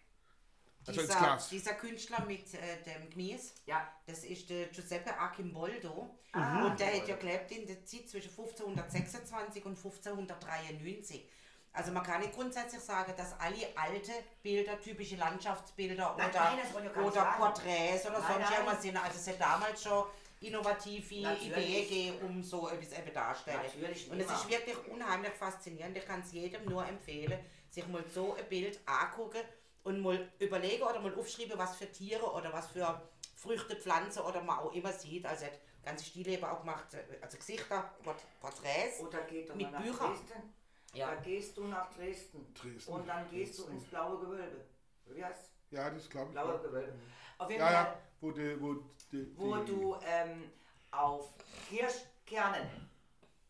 Also 0.86 1.02
dieser, 1.02 1.38
dieser 1.52 1.74
Künstler 1.76 2.26
mit 2.26 2.54
äh, 2.54 2.82
dem 2.86 3.10
Gemüse, 3.10 3.54
Ja. 3.66 3.88
das 4.06 4.24
ist 4.24 4.50
der 4.50 4.68
Giuseppe 4.68 5.18
Archimboldo. 5.18 6.10
Ah. 6.34 6.66
und 6.66 6.80
der 6.80 6.96
hat 6.98 7.08
ja 7.08 7.16
gelebt 7.16 7.52
in 7.52 7.68
der 7.68 7.86
Zeit 7.86 8.10
zwischen 8.10 8.30
1526 8.30 9.64
und 9.66 9.78
1593. 9.78 11.30
Also 11.72 11.92
man 11.92 12.04
kann 12.04 12.22
nicht 12.22 12.34
grundsätzlich 12.34 12.82
sagen, 12.82 13.14
dass 13.18 13.40
alle 13.40 13.68
alte 13.76 14.12
Bilder, 14.44 14.80
typische 14.80 15.16
Landschaftsbilder 15.16 16.16
Nein, 16.18 16.30
oder, 16.30 16.40
nein, 16.40 17.04
oder. 17.04 17.34
Porträts 17.38 18.06
oder 18.06 18.20
Nein, 18.20 18.34
sonst 18.38 18.52
irgendwas 18.52 18.82
sind. 18.82 18.98
Also 18.98 19.18
es 19.18 19.28
hat 19.28 19.42
damals 19.42 19.84
schon 19.84 20.06
innovative. 20.40 21.16
Ideen 21.16 21.88
gegeben, 21.88 22.18
um 22.28 22.44
so 22.44 22.70
etwas 22.70 22.98
eben 22.98 23.14
darzustellen. 23.14 23.62
Natürlich, 23.64 24.12
Und 24.12 24.20
es 24.20 24.32
ist 24.32 24.50
wirklich 24.50 24.78
unheimlich 24.88 25.34
faszinierend. 25.34 25.98
Ich 25.98 26.06
kann 26.06 26.22
es 26.22 26.32
jedem 26.32 26.66
nur 26.66 26.86
empfehlen, 26.88 27.40
sich 27.70 27.88
mal 27.88 28.04
so 28.14 28.36
ein 28.36 28.48
Bild 28.50 28.80
angucken 28.86 29.42
und 29.84 30.00
mal 30.02 30.32
überlegen 30.40 30.84
oder 30.84 31.00
mal 31.00 31.14
aufschreiben, 31.16 31.58
was 31.58 31.76
für 31.76 31.92
Tiere 31.92 32.26
oder 32.32 32.52
was 32.54 32.68
für 32.68 33.02
Früchte, 33.36 33.76
Pflanzen 33.76 34.22
oder 34.24 34.42
man 34.42 34.60
auch 34.60 34.74
immer 34.74 34.92
sieht. 34.94 35.26
Also 35.26 35.46
er 35.46 35.52
hat 35.52 35.60
ganze 35.84 36.06
Stillleben 36.06 36.46
auch 36.46 36.62
gemacht, 36.62 36.86
also 37.22 37.38
Gesichter, 37.38 37.92
Port- 38.04 38.24
Porträts. 38.40 39.00
Oder 39.02 39.22
geht 39.24 39.50
doch 39.50 39.56
Mit 39.56 39.72
nach 39.72 39.82
Büchern. 39.82 40.12
Dresden. 40.12 40.54
Ja. 40.94 41.08
Da 41.16 41.22
gehst 41.22 41.58
du 41.58 41.66
nach 41.66 41.92
Dresden. 41.94 42.54
Dresden. 42.54 42.94
Und 42.94 43.08
dann 43.08 43.30
gehst 43.30 43.58
du 43.58 43.64
Dresden. 43.64 43.78
ins 43.80 43.90
blaue 43.90 44.20
Gewölbe. 44.20 44.66
Wie 45.08 45.24
heißt 45.26 45.52
Ja, 45.72 45.90
das 45.90 46.10
glaube 46.10 46.28
ich. 46.28 46.34
Blaue 46.34 46.52
Ja, 46.54 46.58
Gewölbe. 46.60 46.94
Auf 47.40 47.50
jeden 47.50 47.60
ja, 47.62 47.66
Fall, 47.68 47.74
ja. 47.74 47.98
Wo, 48.22 48.32
die, 48.32 48.62
wo, 48.62 48.74
die, 49.12 49.38
wo 49.38 49.56
die 49.58 49.72
du 49.72 49.98
ähm, 50.06 50.52
auf 50.92 51.34
Kirschkernen, 51.68 52.90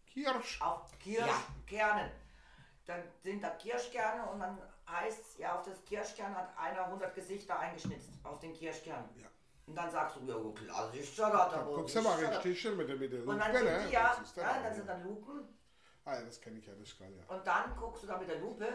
Kirsch. 0.08 0.60
auf 0.62 0.98
Kirschkernen, 1.00 2.10
dann 2.86 3.04
sind 3.22 3.44
da 3.44 3.50
Kirschkerne 3.52 4.26
und 4.32 4.40
dann 4.40 4.58
heißt 4.90 5.40
ja, 5.40 5.58
auf 5.58 5.66
das 5.66 5.84
Kirschkern 5.86 6.36
hat 6.36 6.58
einer 6.58 6.86
100 6.86 7.14
Gesichter 7.16 7.58
eingeschnitzt, 7.60 8.10
auf 8.24 8.40
den 8.40 8.54
Kirschkern. 8.54 9.10
Ja. 9.16 9.28
Und 9.66 9.76
dann 9.76 9.90
sagst 9.90 10.18
du, 10.18 10.22
ja, 10.26 10.36
klar, 10.54 10.92
sicher, 10.92 11.30
da, 11.30 11.50
da, 11.50 11.66
wo, 11.66 11.76
Guckst 11.76 11.96
du 11.96 12.02
mal 12.02 12.22
da. 12.22 12.28
richtig 12.30 12.60
schön 12.62 12.76
mit 12.76 12.90
der, 12.90 12.98
mit 12.98 13.14
der 13.14 13.26
Und 13.26 13.38
dann 13.40 13.52
Lupe, 13.54 13.64
sind 13.66 13.78
ne? 13.78 13.86
die 13.88 13.94
ja, 13.94 14.10
Das 14.18 14.28
ist 14.28 14.36
der 14.38 14.44
ja, 14.44 14.62
dann 14.62 14.74
sind 14.76 14.90
dann 14.90 15.04
Lupen 15.04 15.48
Ah, 16.06 16.16
ja, 16.16 16.22
das 16.24 16.42
kenne 16.42 16.60
ich 16.60 16.66
ja, 16.68 16.74
das 16.74 16.90
ist 16.90 17.00
geil, 17.00 17.14
ja. 17.18 17.34
und 17.34 17.48
dann 17.48 17.76
guckst 17.78 18.04
du 18.04 18.08
da 18.08 18.18
mit 18.18 18.28
der 18.28 18.40
Lupe 18.40 18.68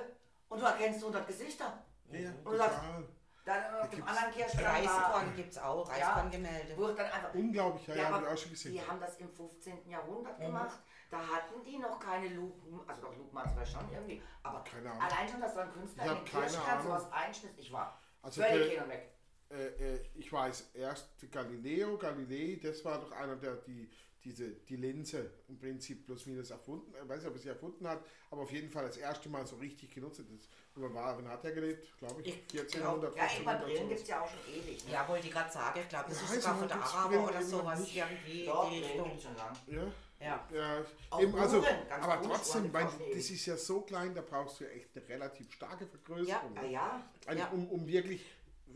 und 0.49 0.61
du 0.61 0.65
erkennst 0.65 1.01
100 1.01 1.27
Gesichter. 1.27 1.85
Ja, 2.11 2.19
ja, 2.21 2.31
Und 2.43 2.53
du 2.53 2.57
sagst, 2.57 2.79
total. 2.79 3.05
Dann 3.45 3.75
auf 3.81 3.89
dem 3.91 4.03
anderen 4.05 4.31
Kirschkern 4.33 4.65
war, 4.65 4.73
Reiskorn 4.75 5.37
gibt 5.37 5.53
es 5.53 5.59
auch, 5.59 5.91
Reiskorngemälde. 5.91 6.77
wurde 6.77 6.95
dann 6.95 7.07
einfach 7.13 7.35
Unglaublich, 7.35 7.87
ja, 7.87 7.95
ja, 7.97 8.07
aber 8.07 8.17
habe 8.17 8.27
ich 8.27 8.33
auch 8.33 8.39
schon 8.39 8.51
gesehen. 8.53 8.73
Die 8.73 8.87
haben 8.87 9.01
das 9.01 9.17
im 9.19 9.31
15. 9.31 9.89
Jahrhundert 9.91 10.39
Mhm. 10.39 10.45
gemacht. 10.45 10.79
Da 11.11 11.19
hatten 11.27 11.65
die 11.65 11.79
noch 11.79 11.99
keine 11.99 12.29
Lupen, 12.29 12.81
also 12.87 13.01
doch 13.03 13.17
Lupen 13.17 13.39
hatten 13.39 13.59
sie 13.65 13.71
schon 13.73 13.91
irgendwie, 13.93 14.21
aber 14.43 14.63
Keine 14.65 14.91
Ahnung. 14.91 15.03
allein 15.03 15.29
schon, 15.29 15.41
dass 15.41 15.55
so 15.55 15.61
ein 15.61 15.73
Künstler 15.73 16.05
Ich 16.05 16.11
in 16.35 16.41
den 16.41 16.57
Ahnung. 16.61 16.85
sowas 16.85 17.13
einschnitt, 17.13 17.53
ich 17.57 17.73
war 17.73 17.99
Also 18.23 18.43
völlig 18.43 18.73
hin 18.73 18.83
und 18.83 18.89
weg. 18.91 19.15
Äh, 19.51 19.95
äh, 19.95 20.01
ich 20.15 20.31
weiß, 20.31 20.71
erst 20.75 21.09
Galileo, 21.33 21.97
Galilei, 21.97 22.61
das 22.63 22.85
war 22.85 22.99
doch 23.01 23.11
einer, 23.13 23.37
der 23.37 23.55
die, 23.57 23.89
diese, 24.23 24.51
die 24.51 24.77
Linse 24.77 25.31
im 25.49 25.59
Prinzip 25.59 26.05
bloß 26.05 26.27
minus 26.27 26.51
erfunden, 26.51 26.93
ich 27.03 27.09
weiß 27.09 27.21
nicht, 27.21 27.29
ob 27.29 27.35
er 27.37 27.41
sie 27.41 27.49
erfunden 27.49 27.89
hat, 27.89 28.05
aber 28.31 28.43
auf 28.43 28.53
jeden 28.53 28.69
Fall 28.69 28.85
das 28.85 28.99
erste 28.99 29.31
Mal 29.31 29.47
so 29.47 29.57
richtig 29.57 29.95
genutzt 29.95 30.19
hat. 30.19 30.27
Und 30.29 30.95
war, 30.95 31.17
wann 31.17 31.27
hat 31.29 31.43
er 31.45 31.53
gelebt? 31.53 31.97
Glaube 31.99 32.21
ich, 32.21 32.29
Ich 32.53 32.61
1400, 32.61 33.17
Ja, 33.17 33.25
ich 33.25 33.45
meine, 33.45 33.59
1500, 33.61 33.65
Brillen 33.65 33.89
gibt 33.89 34.01
es 34.03 34.09
ja 34.09 34.21
auch 34.21 34.29
schon 34.29 34.41
ewig. 34.55 34.85
Ne? 34.85 34.93
Ja, 34.93 35.09
wollte 35.09 35.27
ich 35.27 35.33
gerade 35.33 35.51
sagen, 35.51 35.81
ich 35.81 35.89
glaube, 35.89 36.11
das 36.11 36.21
Ja, 36.21 36.27
ist 36.27 36.43
sogar 36.43 36.59
von 36.59 36.69
der 36.69 36.83
Araber 36.83 37.29
oder 37.31 37.43
sowas 37.43 37.81
irgendwie 37.95 38.45
Doch, 38.45 38.69
die 38.71 38.79
Richtung. 38.81 39.19
schon 39.19 39.37
lange. 39.37 39.57
Ja. 39.69 39.93
Ja. 40.21 40.45
Ja, 40.53 41.21
eben, 41.21 41.39
also, 41.39 41.59
Uhren, 41.59 41.77
aber 42.01 42.23
trotzdem, 42.23 42.73
weil 42.73 42.89
das 43.15 43.31
ist 43.31 43.47
ja 43.47 43.57
so 43.57 43.83
klein, 43.83 44.15
da 44.15 44.21
brauchst 44.21 44.59
du 44.61 44.65
ja 44.65 44.71
echt 44.71 44.89
eine 44.97 45.09
relativ 45.09 45.53
starke 45.53 45.87
Vergrößerung. 45.87 46.55
Ne? 46.55 46.73
ja, 46.73 47.01
Ein- 47.27 47.39
Ja. 47.39 47.49
Um, 47.51 47.69
um 47.69 47.87
wirklich 47.87 48.25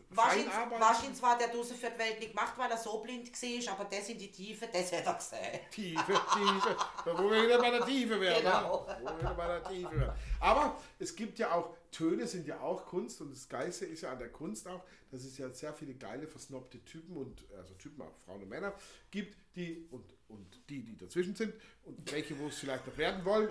Wahrscheinlich, 0.09 1.21
war 1.21 1.37
der 1.37 1.47
Dose 1.47 1.73
für 1.73 1.89
die 1.89 1.97
Welt 1.99 2.19
nicht 2.19 2.31
gemacht, 2.35 2.53
weil 2.57 2.69
er 2.69 2.77
so 2.77 2.99
blind 2.99 3.31
war, 3.31 3.73
aber 3.73 3.85
das 3.85 4.09
in 4.09 4.17
die 4.17 4.31
Tiefe, 4.31 4.67
das 4.67 4.91
hätte 4.91 5.09
er 5.09 5.13
gesehen. 5.15 5.59
Tiefe, 5.71 6.13
Tiefe. 6.13 6.77
Da 7.05 7.17
wo 7.17 7.31
wir 7.31 7.43
wieder 7.43 7.59
bei 7.59 7.71
der 7.71 7.85
Tiefe 7.85 8.19
wären. 8.21 8.35
Genau. 8.43 8.85
Ne? 8.87 8.97
Wo 9.01 9.05
wir 9.09 9.19
wieder 9.19 9.33
bei 9.33 9.47
der 9.47 9.63
Tiefe 9.63 9.99
wären. 9.99 10.15
Aber 10.39 10.77
es 10.99 11.15
gibt 11.15 11.39
ja 11.39 11.51
auch, 11.53 11.75
Töne 11.93 12.27
sind 12.27 12.45
ja 12.47 12.59
auch 12.59 12.85
Kunst 12.85 13.21
und 13.21 13.31
das 13.31 13.47
Geiste 13.47 13.85
ist 13.85 14.01
ja 14.01 14.11
an 14.11 14.19
der 14.19 14.29
Kunst 14.29 14.67
auch, 14.67 14.83
dass 15.11 15.23
es 15.23 15.37
ja 15.37 15.49
sehr 15.51 15.73
viele 15.73 15.93
geile, 15.93 16.27
versnobte 16.27 16.83
Typen 16.83 17.15
und, 17.15 17.45
also 17.57 17.73
Typen 17.75 18.01
auch 18.01 18.13
Frauen 18.25 18.41
und 18.41 18.49
Männer 18.49 18.73
gibt, 19.11 19.37
die 19.55 19.87
und, 19.91 20.03
und 20.27 20.69
die, 20.69 20.83
die 20.83 20.97
dazwischen 20.97 21.35
sind 21.35 21.53
und 21.85 22.11
welche, 22.11 22.37
wo 22.37 22.47
es 22.47 22.57
vielleicht 22.57 22.85
noch 22.85 22.97
werden 22.97 23.23
wollen. 23.23 23.49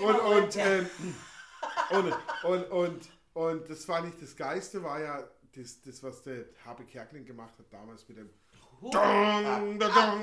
Und, 0.00 0.56
ähm, 0.56 0.90
und, 1.90 2.12
und, 2.42 2.70
und, 2.70 3.08
und 3.34 3.70
das 3.70 3.86
war 3.86 4.00
nicht 4.00 4.20
das 4.20 4.34
Geiste, 4.34 4.82
war 4.82 5.00
ja 5.00 5.30
das, 5.54 5.80
das 5.82 6.02
was 6.02 6.22
der 6.22 6.46
Habe 6.64 6.84
Kerkeling 6.84 7.24
gemacht 7.24 7.54
hat 7.58 7.72
damals 7.72 8.08
mit 8.08 8.18
dem 8.18 8.30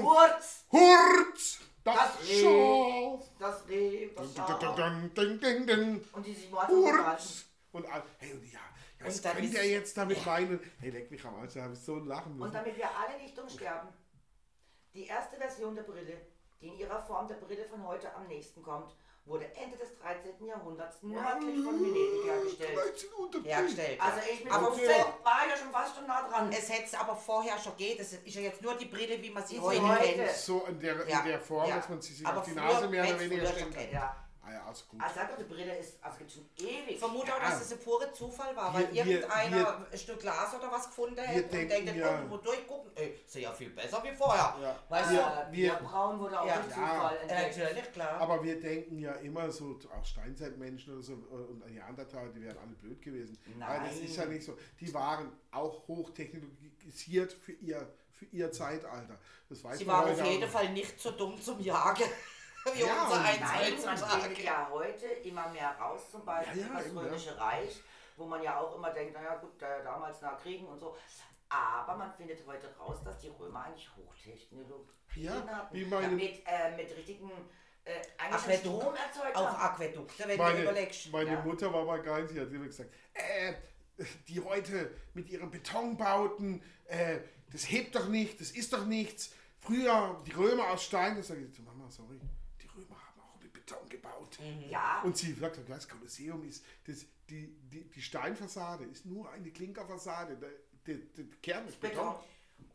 Kurz, 0.02 0.66
Hurz, 0.72 1.60
das 1.84 1.96
Das 1.96 2.28
Reh. 2.30 2.42
Schaf. 2.42 3.30
das 3.40 3.68
Reh, 3.68 4.10
das 4.16 4.36
Schaf. 4.36 4.76
ding, 5.16 5.40
ding, 5.40 5.68
ding. 5.68 6.04
Und 6.14 6.26
die. 6.26 6.36
Hurz. 6.52 7.46
Und 7.72 7.86
all- 7.92 8.04
hey, 8.20 8.34
und 8.34 8.46
ja, 8.52 8.60
was 9.00 9.20
Und 9.20 9.40
ist- 9.44 9.56
er 9.56 9.66
jetzt 9.68 9.98
damit 9.98 10.26
meinen? 10.26 10.60
Hey, 10.80 10.92
leck 10.92 11.10
mich 11.12 11.24
am 11.26 11.36
Arsch, 11.36 11.54
da 11.56 11.64
habe 11.64 11.74
ich 11.74 11.80
so 11.80 11.96
lachen 11.98 12.34
Und 12.34 12.38
müssen. 12.40 12.54
damit 12.54 12.78
wir 12.78 12.90
alle 12.98 13.18
nicht 13.22 13.38
umsterben, 13.38 13.90
die 14.94 15.08
erste 15.08 15.38
Version 15.38 15.76
der 15.76 15.84
Brille, 15.84 16.22
die 16.62 16.68
in 16.68 16.76
ihrer 16.78 17.02
Form 17.02 17.28
der 17.28 17.36
Brille 17.36 17.66
von 17.68 17.86
heute 17.86 18.14
am 18.16 18.28
nächsten 18.28 18.62
kommt, 18.62 18.96
wurde 19.26 19.46
Ende 19.56 19.78
des 19.78 19.98
13. 20.00 20.46
Jahrhunderts 20.46 21.02
nördlich 21.02 21.64
von 21.64 21.80
Venedig 21.80 22.26
hergestellt. 22.26 22.78
1300 22.78 23.46
Hergestellt. 23.46 24.02
Also 24.02 24.18
ich 24.32 24.44
mit 24.44 24.54
Aber 24.54 24.72
15 24.74 24.90
vor- 24.96 25.20
war 25.24 25.48
ja 25.50 25.56
schon 25.58 25.72
fast 25.72 25.96
schon 25.96 26.08
nah 26.08 26.28
dran. 26.28 26.52
Es 26.52 26.70
hätte 26.70 26.84
es 26.86 26.94
aber 26.94 27.16
vorher 27.16 27.58
schon 27.58 27.76
geht. 27.78 28.00
Das 28.00 28.12
ist 28.14 28.36
ja 28.36 28.42
jetzt 28.42 28.62
nur 28.62 28.76
die 28.76 28.86
Brille, 28.86 29.22
wie 29.22 29.30
man 29.30 29.46
sie 29.46 29.60
heute 29.60 29.88
heute- 29.88 30.04
kennt. 30.04 30.32
So 30.32 30.66
in 30.66 30.80
der, 30.80 31.08
Ja, 31.08 31.20
in 31.22 31.26
der 31.28 31.40
Form, 31.40 31.70
ja. 31.70 31.78
dass 31.78 31.88
man 31.90 32.02
sie 32.02 32.14
sich 32.14 32.28
Aber 32.28 32.40
auf 32.40 32.46
die 32.46 32.52
Nase 32.52 32.88
mehr 32.90 33.04
oder 33.06 33.20
weniger 33.20 33.46
stellen 33.48 33.74
kann. 33.74 33.92
ja. 33.92 34.16
Ah 34.46 34.52
ja, 34.52 34.66
also 34.66 34.84
gut. 34.90 35.00
Also 35.02 35.20
die 35.40 35.44
Brille 35.46 35.78
ist, 35.78 36.04
also 36.04 36.16
es 36.16 36.18
gibt 36.20 36.32
schon 36.34 36.50
ewig. 36.68 36.90
Ich 36.96 37.00
vermute 37.00 37.34
auch, 37.34 37.40
Ja. 37.40 37.50
dass 37.50 37.60
das 37.60 37.72
ein 37.72 37.80
purer 37.80 38.12
Zufall 38.12 38.54
war, 38.56 38.74
Wir- 38.78 38.84
weil 38.88 38.94
wir- 38.94 39.06
irgendeiner 39.06 39.88
ein 39.90 39.98
Stück 39.98 40.20
Glas 40.20 40.54
oder 40.54 40.70
was 40.70 40.88
gefunden 40.88 41.18
hat 41.22 41.34
und 41.34 41.54
denkt, 41.54 41.96
ja- 41.96 42.12
irgendwo 42.18 42.36
durchgucken, 42.38 42.92
ey, 42.96 43.22
ist 43.26 43.36
ja 43.36 43.54
viel 43.54 43.70
besser 43.70 44.04
wie 44.04 44.14
vorher. 44.14 44.54
Ja. 44.62 44.80
Weißt 44.90 45.12
äh, 45.12 45.16
du? 45.16 45.22
wir- 45.22 45.48
Bierbrauen 45.52 46.20
wurde 46.20 46.42
auch 46.42 46.46
Ja. 46.46 46.58
durch 46.58 46.76
Ja. 46.76 46.76
Zufall 46.76 47.16
Äh, 47.16 47.20
entdeckt. 47.22 47.58
Natürlich, 47.58 47.92
klar. 47.94 48.20
Aber 48.20 48.44
wir 48.44 48.60
denken 48.60 49.00
ja 49.00 49.14
immer 49.14 49.50
so, 49.50 49.80
auch 49.98 50.06
Steinzeitmenschen 50.06 50.94
oder 50.94 51.04
so 51.04 51.14
und 51.14 51.66
Neandertaler, 51.72 52.30
die 52.30 52.42
wären 52.42 52.58
alle 52.58 52.74
blöd 52.76 53.02
gewesen. 53.02 53.38
Aber 53.62 53.86
das 53.86 53.96
Nein. 53.96 54.04
ist 54.06 54.16
ja 54.18 54.26
nicht 54.26 54.44
so. 54.46 54.58
Die 54.82 54.94
waren 54.94 55.32
auch 55.52 55.88
hochtechnologisiert 55.88 57.32
für 57.32 57.54
ihr, 57.54 57.88
für 58.12 58.26
ihr 58.26 58.52
Zeitalter. 58.52 59.18
Das 59.48 59.64
weiß 59.64 59.80
Sie 59.80 59.88
waren 59.88 60.12
auf 60.12 60.26
jeden 60.26 60.44
auch. 60.44 60.50
Fall 60.50 60.70
nicht 60.74 61.00
so 61.00 61.12
dumm 61.12 61.42
zum 61.42 61.60
Jagen. 61.62 62.04
Wie 62.74 62.80
Ja, 62.82 63.04
unser 63.06 63.22
eins 63.24 63.40
Nein, 63.86 63.86
man 63.86 63.98
findet 64.22 64.44
ja 64.44 64.68
heute 64.72 65.06
immer 65.08 65.50
mehr 65.50 65.72
raus, 65.80 66.10
zum 66.12 66.24
Beispiel 66.26 66.62
Ja, 66.62 66.68
ja, 66.68 66.74
das 66.82 66.96
Römische 66.96 67.38
Reich, 67.38 67.82
wo 68.18 68.26
man 68.26 68.42
ja 68.42 68.60
auch 68.60 68.76
immer 68.76 68.92
denkt, 68.92 69.14
naja 69.14 69.36
gut, 69.36 69.62
äh, 69.62 69.84
damals 69.84 70.22
nach 70.22 70.42
Kriegen 70.42 70.66
und 70.68 70.80
so. 70.80 70.96
Aber 71.50 71.96
man 71.98 72.14
findet 72.14 72.46
heute 72.48 72.74
raus, 72.78 72.98
dass 73.04 73.20
die 73.20 73.28
Römer 73.28 73.66
eigentlich 73.66 73.90
Hochtechnologie 73.96 74.90
Ja, 75.16 75.34
hatten. 75.46 75.76
wie 75.76 75.86
meine- 75.86 76.08
ja, 76.08 76.12
mit, 76.14 76.44
äh, 76.48 76.76
mit 76.76 76.96
richtigen 76.98 77.30
äh. 77.86 78.58
Strom 78.58 78.96
erzeugt 78.96 79.36
haben. 79.36 79.56
Aquädukte, 79.58 80.24
wenn 80.28 80.38
du 80.38 80.44
Meine, 80.44 80.62
überlegst. 80.64 81.12
meine 81.12 81.34
Ja. 81.34 81.42
Mutter 81.42 81.72
war 81.74 81.84
mal 81.86 82.02
geil, 82.02 82.28
sie 82.30 82.40
hat 82.40 82.50
immer 82.50 82.66
gesagt, 82.66 82.90
äh, 83.14 83.54
die 84.28 84.40
heute 84.40 84.90
mit 85.14 85.30
ihren 85.30 85.52
Betonbauten, 85.52 86.64
äh, 86.86 87.20
das 87.52 87.70
hebt 87.70 87.94
doch 87.96 88.08
nicht, 88.08 88.40
das 88.40 88.52
ist 88.52 88.74
doch 88.74 88.86
nichts. 88.86 89.34
Früher 89.60 90.22
die 90.26 90.32
Römer 90.32 90.70
aus 90.72 90.84
Stein, 90.86 91.18
das 91.18 91.28
sage 91.28 91.42
ich 91.42 91.54
zu 91.54 91.62
Mama, 91.62 91.90
sorry, 91.90 92.20
die 92.62 92.68
Römer 92.68 92.96
haben 92.96 93.22
auch 93.22 93.40
gebaut. 94.04 94.38
Ja, 94.70 95.02
Und 95.04 95.18
sie 95.18 95.34
sagt, 95.34 95.60
das 95.68 95.88
Kolosseum 95.88 96.44
ist, 96.48 96.64
das, 96.86 97.06
die, 97.30 97.48
die, 97.72 97.90
die 97.90 98.02
Steinfassade 98.02 98.84
ist 98.86 99.06
nur 99.06 99.30
eine 99.32 99.50
Klinkerfassade. 99.52 100.36
Der, 100.38 100.50
der, 100.86 100.96
der 101.18 101.26
Kern 101.42 101.68
ist 101.68 101.80
Beton. 101.80 101.98
Beton. 102.10 102.16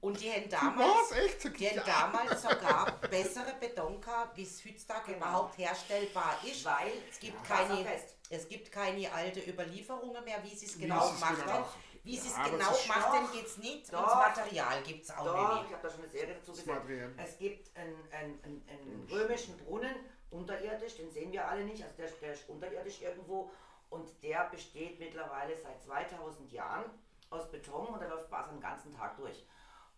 Und 0.01 0.21
die 0.21 0.31
haben 0.31 0.49
damals, 0.49 1.11
die 1.59 1.69
haben 1.71 1.83
damals 1.85 2.43
sogar 2.43 2.99
bessere 3.11 3.55
Beton 3.59 4.01
gehabt, 4.01 4.37
wie 4.37 4.43
es 4.43 4.65
heutzutage 4.65 5.07
Genau. 5.13 5.17
überhaupt 5.19 5.59
herstellbar 5.59 6.39
ist. 6.45 6.65
Weil 6.65 6.93
es 7.11 7.19
gibt 7.19 7.35
ja, 7.49 7.57
keine, 7.57 7.87
es 8.31 8.49
gibt 8.49 8.71
keine 8.73 9.11
alte 9.13 9.41
Überlieferungen 9.41 10.23
mehr, 10.25 10.43
wie 10.45 10.55
sie 10.55 10.67
es 10.67 10.79
Wie 10.79 10.83
genau 10.83 11.07
sie 11.09 11.15
es 11.15 11.21
gemacht 11.21 11.37
genau 11.41 11.53
haben. 11.53 11.61
machen. 11.63 11.81
Wie 12.05 12.17
sie 12.17 12.29
es 12.29 12.35
genau 12.35 12.71
doch- 12.71 12.89
haben, 12.89 13.33
geht 13.33 13.47
es 13.47 13.57
nicht. 13.59 13.85
Und 13.87 13.93
doch- 13.95 14.07
das 14.07 14.37
Material 14.37 14.83
gibt 14.83 15.05
es 15.05 15.11
auch 15.11 15.25
Doch, 15.25 15.55
nicht. 15.57 15.67
ich 15.69 15.73
habe 15.75 15.83
da 15.83 15.91
schon 15.91 16.03
eine 16.03 16.11
Serie 16.11 16.35
dazu 16.35 16.53
gesehen. 16.53 17.15
Es 17.19 17.39
gibt 17.39 17.77
einen, 17.77 17.97
einen, 18.13 18.43
einen, 18.45 18.69
einen 18.69 19.09
römischen 19.11 19.57
Brunnen 19.59 19.95
unterirdisch, 20.31 20.97
den 20.97 21.11
sehen 21.11 21.33
wir 21.33 21.47
alle 21.47 21.65
nicht, 21.65 21.83
also 21.83 21.97
der, 21.97 22.11
der 22.11 22.33
ist 22.33 22.49
unterirdisch 22.49 23.01
irgendwo 23.03 23.51
und 23.91 24.09
der 24.23 24.45
besteht 24.51 24.99
mittlerweile 24.99 25.57
seit 25.57 25.83
2000 25.83 26.53
Jahren 26.53 26.85
aus 27.31 27.51
Beton 27.51 27.87
und 27.87 28.01
da 28.01 28.09
läuft 28.09 28.31
Wasser 28.31 28.53
den 28.53 28.61
ganzen 28.61 28.95
Tag 28.95 29.17
durch. 29.17 29.45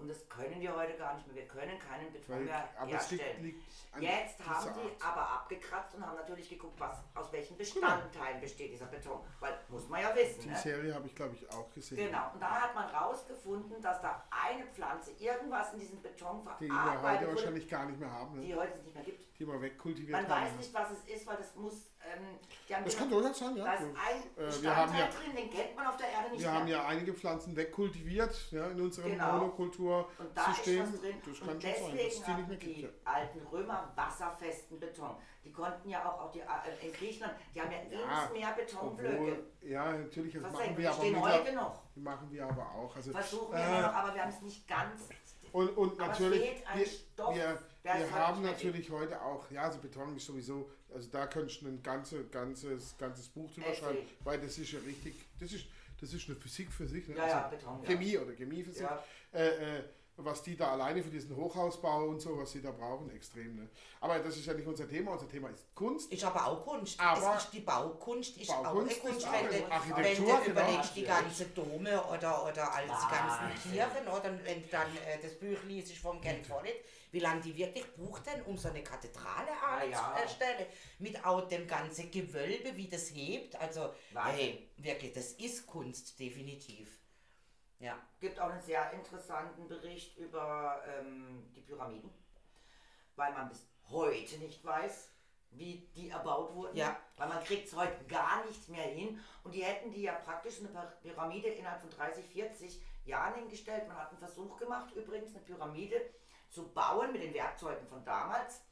Und 0.01 0.09
das 0.09 0.29
können 0.29 0.61
wir 0.61 0.75
heute 0.75 0.95
gar 0.97 1.15
nicht 1.15 1.27
mehr. 1.27 1.37
Wir 1.37 1.47
können 1.47 1.79
keinen 1.79 2.11
Beton 2.13 2.45
mehr 2.45 2.69
aber 2.77 2.87
liegt, 2.87 3.01
herstellen. 3.01 3.43
liegt 3.45 3.63
an 3.93 4.03
Jetzt 4.03 4.47
haben 4.47 4.71
die 4.75 5.03
aber 5.03 5.21
abgekratzt 5.31 5.95
und 5.95 6.07
haben 6.07 6.17
natürlich 6.17 6.49
geguckt, 6.49 6.79
was, 6.81 6.99
aus 7.15 7.31
welchen 7.33 7.57
Bestandteilen 7.59 8.41
besteht 8.41 8.73
dieser 8.73 8.87
Beton. 8.87 9.21
Weil, 9.41 9.59
muss 9.69 9.89
man 9.89 10.01
ja 10.01 10.15
wissen. 10.15 10.41
Die 10.43 10.49
ne? 10.49 10.57
Serie 10.57 10.95
habe 10.95 11.07
ich, 11.07 11.15
glaube 11.15 11.35
ich, 11.35 11.51
auch 11.51 11.71
gesehen. 11.73 11.97
Genau, 11.99 12.31
und 12.33 12.41
da 12.41 12.51
hat 12.63 12.75
man 12.75 12.89
rausgefunden, 12.89 13.83
dass 13.83 14.01
da 14.01 14.25
eine 14.31 14.65
Pflanze 14.67 15.11
irgendwas 15.19 15.73
in 15.75 15.81
diesem 15.81 16.01
Beton 16.01 16.49
Die 16.61 16.69
wir 16.69 16.73
heute 16.75 16.83
verarbeitet 16.93 17.27
wurde, 17.27 17.37
wahrscheinlich 17.37 17.69
gar 17.69 17.87
nicht 17.87 17.99
mehr 18.01 18.11
haben. 18.11 18.41
die 18.41 18.49
Ne? 18.49 18.57
heute 18.57 18.73
es 18.79 18.83
nicht 18.85 18.95
mehr 18.95 19.05
gibt. 19.05 19.39
Die 19.39 19.47
wir 19.47 19.61
wegkultiviert 19.63 20.13
Man 20.21 20.29
weiß 20.31 20.57
nicht, 20.57 20.73
was 20.75 20.91
es 20.91 21.05
ist, 21.15 21.27
weil 21.27 21.37
das 21.37 21.55
muss. 21.57 21.91
Ähm, 22.03 22.39
die 22.69 22.85
Das 22.85 22.97
kann 22.97 23.11
durchaus 23.11 23.39
sein, 23.39 23.57
ja. 23.57 23.65
Da 23.65 23.75
ist 23.75 23.83
ein 23.85 23.95
Äh, 24.37 24.47
Bestandteil 24.47 25.09
drin, 25.11 25.37
den 25.37 25.51
kennt 25.51 25.77
man 25.77 25.87
auf 25.87 25.97
der 25.97 26.09
Erde 26.11 26.31
nicht 26.31 26.43
Wir 26.43 26.51
mehr. 26.51 26.61
haben 26.61 26.69
ja 26.69 26.87
einige 26.87 27.13
Pflanzen 27.15 27.57
wegkultiviert 27.57 28.53
ja, 28.53 28.69
in 28.69 28.81
unserem 28.81 29.11
Genau. 29.13 29.33
Monokultursystem. 29.39 29.90
Und 30.19 30.37
da 30.37 30.51
ist 30.51 30.59
was 30.59 30.65
drin. 30.65 30.81
Das 30.81 31.01
kann 31.01 31.21
und 31.23 31.37
schon 31.37 31.47
sein, 31.47 31.59
deswegen 31.93 32.27
haben 32.27 32.49
mehr 32.49 32.57
die 32.59 32.89
alten 33.05 33.47
Römer 33.47 33.93
wasserfesten 33.95 34.81
Beton. 34.81 35.17
Die 35.45 35.53
konnten 35.53 35.89
ja 35.89 36.05
auch, 36.09 36.21
auch 36.21 36.33
die, 36.33 36.41
äh, 36.41 36.87
in 36.87 36.93
Griechenland, 36.93 37.35
die 37.55 37.61
haben 37.61 37.71
ja, 37.73 37.79
Ja, 37.99 38.23
ins 38.25 38.33
Meer 38.33 38.53
Betonblöcke. 38.53 39.43
Ja, 39.63 39.93
natürlich, 39.93 40.35
das 40.35 40.43
machen 40.53 40.77
wir 40.77 40.91
aber 40.93 41.03
mittler- 41.05 41.21
heute 41.39 41.53
noch. 41.55 41.83
machen 41.95 42.31
wir 42.31 42.47
aber 42.47 42.71
auch. 42.75 42.95
Also, 42.95 43.11
Versuchen 43.13 43.53
wir 43.53 43.59
äh, 43.59 43.81
noch, 43.83 43.93
aber 43.95 44.15
wir 44.15 44.23
haben 44.23 44.31
es 44.33 44.43
nicht 44.43 44.69
ganz. 44.69 45.09
Und, 45.53 45.69
und 45.77 45.99
natürlich, 45.99 46.63
wir, 46.75 46.87
Stoff, 46.87 47.35
wir, 47.35 47.59
wir 47.83 48.11
haben 48.15 48.41
mehr 48.43 48.53
natürlich 48.53 48.89
heute 48.91 49.21
auch, 49.21 49.51
ja, 49.51 49.63
also 49.63 49.79
Beton 49.81 50.15
ist 50.17 50.27
sowieso, 50.27 50.71
also 50.95 51.09
da 51.11 51.27
könntest 51.27 51.63
du 51.63 51.67
ein 51.67 51.83
ganze, 51.83 52.25
ganzes, 52.29 52.97
ganzes 52.97 53.29
Buch 53.29 53.51
drüber 53.53 53.67
Essay. 53.67 53.81
schreiben, 53.81 53.99
weil 54.23 54.41
das 54.41 54.59
ist 54.59 54.71
ja 54.71 54.79
richtig, 54.81 55.15
das 55.41 55.51
ist, 55.53 55.67
das 56.01 56.13
ist 56.15 56.29
eine 56.29 56.37
Physik 56.39 56.71
für 56.73 56.87
sich, 56.87 57.09
ne? 57.09 57.17
Ja, 57.17 57.27
ja, 57.27 57.49
Beton, 57.49 57.83
ja. 57.83 57.89
Chemie 57.89 58.17
oder 58.19 58.33
Chemiephysik. 58.33 58.83
Ja. 58.83 59.03
Äh, 59.33 59.79
äh, 59.79 59.85
was 60.23 60.43
die 60.43 60.57
da 60.57 60.73
alleine 60.73 61.03
für 61.03 61.11
diesen 61.11 61.35
Hochhausbau 61.35 62.05
und 62.05 62.21
so, 62.21 62.37
was 62.37 62.51
sie 62.53 62.61
da 62.61 62.71
brauchen, 62.73 63.11
extrem. 63.11 63.57
Ne? 63.57 63.71
Aber 64.01 64.19
das 64.19 64.37
ist 64.37 64.45
ja 64.47 64.53
nicht 64.53 64.67
unser 64.67 64.87
Thema, 64.89 65.13
unser 65.13 65.29
Thema 65.29 65.49
ist 65.49 65.75
Kunst. 65.75 66.13
Ist 66.13 66.25
aber 66.25 66.47
auch 66.47 66.65
Kunst. 66.65 67.01
Aber- 67.01 67.37
es 67.37 67.45
ist 67.45 67.53
die 67.55 67.61
Baukunst 67.61 68.37
ist 68.37 68.49
Baukunst 68.49 68.67
auch 68.67 68.77
eine 68.81 68.91
ist 68.91 69.01
Kunst, 69.01 69.27
auch 69.27 69.33
wenn, 69.33 69.47
du, 69.47 69.53
wenn 69.53 69.73
Architektur, 69.73 70.27
du 70.27 70.45
genau. 70.45 70.51
überlegst, 70.51 70.97
die 70.97 71.05
ganzen 71.05 71.55
Dome 71.55 72.05
oder, 72.05 72.45
oder 72.47 72.75
als 72.75 72.85
die 72.85 73.15
ganzen. 73.15 73.73
Kirchen 73.73 74.09
oder 74.09 74.45
wenn 74.45 74.63
du 74.63 74.69
dann 74.69 74.89
äh, 75.07 75.19
das 75.23 75.39
Buch 75.39 75.63
liest 75.67 75.97
vom 75.97 76.21
Ken 76.21 76.45
Follett, 76.45 76.85
wie 77.13 77.21
lange 77.21 77.41
die 77.41 77.57
wirklich 77.57 77.87
brauchten, 77.95 78.43
um 78.47 78.57
so 78.59 78.69
eine 78.69 78.83
Kathedrale 78.83 79.51
Ah, 79.67 79.85
ja. 79.85 79.97
zu 80.17 80.23
erstellen. 80.23 80.67
Mit 80.99 81.25
auch 81.25 81.49
dem 81.49 81.67
ganzen 81.67 82.11
Gewölbe, 82.11 82.77
wie 82.77 82.89
das 82.89 83.11
hebt. 83.15 83.57
Also, 83.57 83.95
hey, 84.15 84.69
wirklich, 84.77 85.13
das 85.13 85.33
ist 85.33 85.67
Kunst, 85.67 86.21
definitiv. 86.21 87.00
Ja. 87.81 87.99
gibt 88.21 88.39
auch 88.39 88.51
einen 88.51 88.61
sehr 88.63 88.93
interessanten 88.93 89.67
Bericht 89.67 90.17
über 90.19 90.83
ähm, 90.87 91.51
die 91.55 91.63
Pyramiden, 91.63 92.11
weil 93.17 93.33
man 93.33 93.49
bis 93.49 93.67
heute 93.89 94.39
nicht 94.39 94.65
weiß, 94.65 95.09
wie 95.53 95.89
die 95.97 96.11
erbaut 96.11 96.55
wurden. 96.55 96.77
Ja. 96.77 96.97
Weil 97.17 97.29
man 97.29 97.43
kriegt 97.43 97.67
es 97.67 97.75
heute 97.75 98.05
gar 98.05 98.45
nicht 98.45 98.69
mehr 98.69 98.85
hin. 98.85 99.19
Und 99.43 99.53
die 99.55 99.65
hätten 99.65 99.91
die 99.91 100.03
ja 100.03 100.13
praktisch 100.13 100.61
eine 100.61 100.69
Py- 100.69 101.01
Pyramide 101.03 101.49
innerhalb 101.49 101.81
von 101.81 101.91
30, 101.91 102.25
40 102.27 102.83
Jahren 103.05 103.35
hingestellt. 103.35 103.89
Man 103.89 103.97
hat 103.97 104.11
einen 104.11 104.19
Versuch 104.19 104.57
gemacht, 104.59 104.95
übrigens 104.95 105.35
eine 105.35 105.45
Pyramide, 105.45 106.01
zu 106.51 106.69
bauen 106.73 107.13
mit 107.13 107.23
den 107.23 107.35
Werkzeugen 107.35 107.87
von 107.89 108.05
damals. 108.05 108.63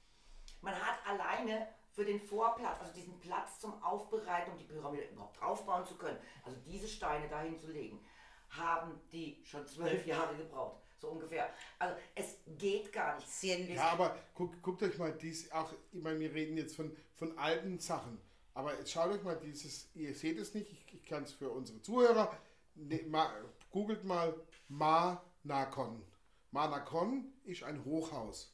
Man 0.61 0.74
hat 0.74 0.98
alleine 1.06 1.68
für 1.92 2.04
den 2.04 2.20
Vorplatz, 2.20 2.78
also 2.80 2.92
diesen 2.92 3.18
Platz 3.20 3.59
zum 3.59 3.82
Aufbereiten, 3.82 4.52
um 4.52 4.59
die 4.59 4.64
Pyramide 4.64 5.04
überhaupt 5.04 5.40
aufbauen 5.42 5.84
zu 5.86 5.96
können, 5.96 6.18
also 6.44 6.56
diese 6.66 6.86
Steine 6.88 7.28
dahin 7.28 7.59
zu 7.59 7.66
legen, 7.68 8.04
haben 8.51 9.01
die 9.12 9.40
schon 9.44 9.66
zwölf 9.66 10.07
Jahre 10.07 10.36
gebraucht. 10.36 10.82
So 11.01 11.11
ungefähr. 11.11 11.49
Also 11.78 11.94
es 12.14 12.38
geht 12.59 12.92
gar 12.92 13.16
nicht. 13.16 13.28
Ja, 13.76 13.90
aber 13.90 14.18
guck, 14.34 14.61
guckt 14.62 14.82
euch 14.82 14.99
mal 14.99 15.12
dies 15.12 15.51
auch, 15.53 15.72
ich 15.92 16.03
meine, 16.03 16.18
wir 16.18 16.34
reden 16.34 16.57
jetzt 16.57 16.74
von, 16.74 16.96
von 17.14 17.38
alten 17.38 17.78
Sachen, 17.78 18.20
aber 18.55 18.76
jetzt 18.76 18.90
schaut 18.90 19.12
euch 19.12 19.22
mal 19.22 19.36
dieses, 19.36 19.88
ihr 19.94 20.12
seht 20.14 20.38
es 20.38 20.55
nicht, 20.55 20.72
ich, 20.72 20.94
ich 20.94 21.05
kann 21.07 21.22
es 21.22 21.32
für 21.32 21.51
unsere 21.51 21.80
Zuhörer, 21.82 22.36
ne, 22.74 23.05
ma, 23.07 23.32
googelt 23.70 24.03
mal 24.03 24.34
Manakon. 24.68 26.03
Manakon 26.51 27.32
ist 27.44 27.62
ein 27.62 27.84
Hochhaus. 27.84 28.53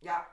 Ja, 0.00 0.26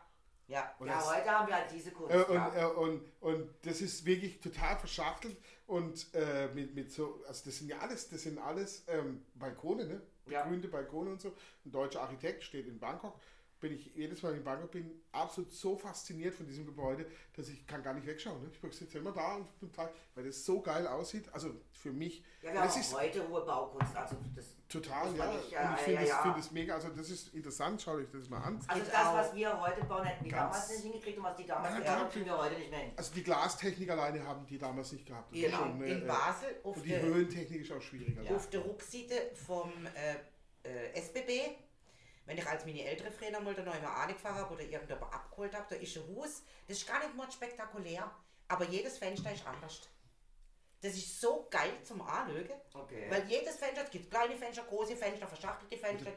Ja. 0.47 0.73
Und 0.79 0.87
ja 0.87 0.95
das- 0.95 1.15
heute 1.15 1.29
haben 1.31 1.47
wir 1.47 1.55
halt 1.55 1.71
diese 1.71 1.91
Kunst. 1.91 2.13
Äh, 2.13 2.23
und, 2.23 2.35
ja. 2.35 2.55
äh, 2.61 2.73
und, 2.75 3.11
und 3.19 3.49
das 3.65 3.81
ist 3.81 4.05
wirklich 4.05 4.39
total 4.39 4.77
verschachtelt 4.77 5.37
und 5.67 6.07
äh, 6.13 6.47
mit, 6.53 6.75
mit 6.75 6.91
so, 6.91 7.23
also 7.27 7.45
das 7.45 7.57
sind 7.57 7.69
ja 7.69 7.79
alles, 7.79 8.09
das 8.09 8.23
sind 8.23 8.37
alles 8.37 8.83
ähm, 8.87 9.21
Balkone, 9.35 9.85
ne? 9.85 10.01
Ja. 10.27 10.43
Begrünte 10.43 10.67
Balkone 10.67 11.11
und 11.11 11.21
so. 11.21 11.29
Ein 11.65 11.71
deutscher 11.71 12.01
Architekt 12.01 12.43
steht 12.43 12.67
in 12.67 12.79
Bangkok. 12.79 13.19
Bin 13.65 13.73
ich 13.73 13.95
jedes 13.95 14.21
Mal 14.21 14.35
in 14.35 14.43
Bangkok 14.43 14.69
bin 14.69 15.01
absolut 15.11 15.51
so 15.51 15.75
fasziniert 15.75 16.35
von 16.35 16.45
diesem 16.45 16.67
Gebäude, 16.67 17.07
dass 17.35 17.49
ich 17.49 17.65
kann 17.65 17.81
gar 17.81 17.95
nicht 17.95 18.05
wegschauen. 18.05 18.39
Ne? 18.43 18.51
Ich 18.69 18.77
sitze 18.77 18.99
immer 18.99 19.11
da 19.11 19.37
und 19.37 19.59
bin 19.59 19.71
total, 19.71 19.91
weil 20.13 20.23
das 20.23 20.45
so 20.45 20.61
geil 20.61 20.85
aussieht. 20.85 21.27
Also 21.33 21.49
für 21.71 21.91
mich, 21.91 22.23
ja, 22.43 22.53
wir 22.53 22.59
haben 22.59 22.67
das 22.67 22.77
ist 22.77 22.93
heute 22.95 23.27
hohe 23.27 23.43
Baukunst. 23.43 23.95
Also 23.95 24.17
das, 24.35 24.53
total, 24.69 25.15
ja. 25.15 25.33
nicht, 25.33 25.49
ja, 25.49 25.67
und 25.67 25.73
ich 25.73 25.77
ja, 25.79 25.83
finde 25.83 25.93
ja, 25.93 26.01
es 26.01 26.09
ja. 26.09 26.21
find 26.21 26.37
es 26.37 26.51
mega. 26.51 26.75
Also 26.75 26.89
das 26.89 27.09
ist 27.09 27.33
interessant. 27.33 27.81
Schaut 27.81 27.95
euch 27.95 28.11
das 28.13 28.29
mal 28.29 28.37
an. 28.43 28.59
also 28.67 28.85
das, 28.85 28.93
auch. 28.93 29.13
was 29.15 29.33
wir 29.33 29.59
heute 29.59 29.83
bauen, 29.85 30.03
hätten 30.03 30.25
die 30.25 30.29
damals 30.29 30.69
nicht 30.69 30.83
hingekriegt 30.83 31.17
und 31.17 31.23
was 31.23 31.35
die 31.35 31.45
damals 31.47 31.73
Ja, 31.73 31.79
gehabt 31.79 31.99
haben, 32.01 32.09
kriegen 32.11 32.25
wir 32.25 32.37
heute 32.37 32.55
nicht 32.59 32.69
mehr 32.69 32.79
hin. 32.81 32.91
Also 32.95 33.13
die 33.15 33.23
Glastechnik 33.23 33.89
alleine 33.89 34.23
haben 34.27 34.45
die 34.45 34.59
damals 34.59 34.91
nicht 34.91 35.07
gehabt. 35.07 35.31
Das 35.31 35.41
Genau. 35.41 35.57
schon, 35.57 35.81
äh, 35.81 35.91
In 35.91 36.03
äh, 36.03 36.05
Basel 36.05 36.59
auf 36.61 36.77
Und 36.77 36.83
die 36.85 36.89
der, 36.89 37.01
Höhentechnik 37.01 37.61
ist 37.61 37.71
auch 37.71 37.81
schwieriger. 37.81 38.35
auf 38.35 38.47
der 38.51 38.63
Rückseite 38.63 39.31
vom 39.33 39.71
äh, 39.95 40.17
äh, 40.65 40.99
SBB, 40.99 41.57
wenn 42.25 42.37
ich 42.37 42.45
als 42.47 42.65
meine 42.65 42.83
ältere 42.83 43.15
Trainer 43.15 43.39
mal 43.39 43.53
da 43.53 43.61
neu 43.63 43.79
mal 43.79 44.03
angefahren 44.03 44.35
habe 44.37 44.53
oder 44.53 44.63
irgendjemand 44.63 45.13
abgeholt 45.13 45.53
habe, 45.53 45.65
da 45.69 45.75
ist 45.75 45.97
ein 45.97 46.15
Haus, 46.15 46.43
das 46.67 46.77
ist 46.77 46.87
gar 46.87 46.99
nicht 46.99 47.15
mal 47.15 47.31
spektakulär, 47.31 48.09
aber 48.47 48.65
jedes 48.65 48.97
Fenster 48.97 49.31
ist 49.31 49.45
anders. 49.45 49.81
Das 50.81 50.93
ist 50.93 51.19
so 51.19 51.47
geil 51.49 51.71
zum 51.83 52.01
Anlögen, 52.01 52.53
Okay. 52.73 53.07
weil 53.09 53.25
jedes 53.27 53.55
Fenster, 53.55 53.83
es 53.85 53.89
gibt 53.89 54.11
kleine 54.11 54.35
Fenster, 54.35 54.63
große 54.63 54.95
Fenster, 54.95 55.25
verschachtelte 55.27 55.77
Fenster, 55.77 56.11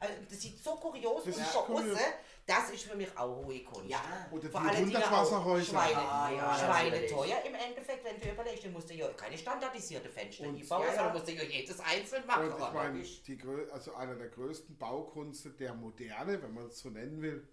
also 0.00 0.14
das 0.30 0.40
sieht 0.40 0.62
so 0.62 0.76
kurios 0.76 1.24
Das 1.24 1.54
aus 1.56 1.98
das 2.46 2.70
ist 2.70 2.84
für 2.84 2.96
mich 2.96 3.08
auch 3.18 3.44
hohe 3.44 3.62
Kunst. 3.64 3.90
Ja. 3.90 4.00
Oder 4.30 4.48
Vor 4.48 4.60
auch 4.60 4.76
Hundertwasserhäuser. 4.76 5.64
Schweine, 5.72 5.96
Ah, 5.98 6.30
ja, 6.30 6.56
Schweine 6.58 7.06
teuer 7.06 7.42
im 7.44 7.54
Endeffekt, 7.54 8.04
wenn 8.04 8.20
du 8.20 8.30
überlegst, 8.30 8.64
du 8.64 8.68
musst 8.70 8.88
ja 8.90 9.08
keine 9.08 9.36
standardisierte 9.36 10.08
Fenster 10.08 10.44
Und- 10.46 10.60
einbauen, 10.60 10.82
Ja, 10.82 10.88
ja. 10.88 10.94
sondern 10.94 11.12
musst 11.14 11.28
du 11.28 11.32
ja 11.32 11.42
jedes 11.42 11.80
einzeln 11.80 12.24
machen. 12.26 12.48
Und 12.52 12.60
ich 12.62 12.72
meine, 12.72 13.02
die, 13.02 13.38
also 13.72 13.94
einer 13.94 14.14
der 14.14 14.28
größten 14.28 14.76
Baukunst 14.78 15.48
der 15.58 15.74
Moderne, 15.74 16.40
wenn 16.40 16.54
man 16.54 16.66
es 16.66 16.78
so 16.78 16.88
nennen 16.90 17.20
will, 17.20 17.48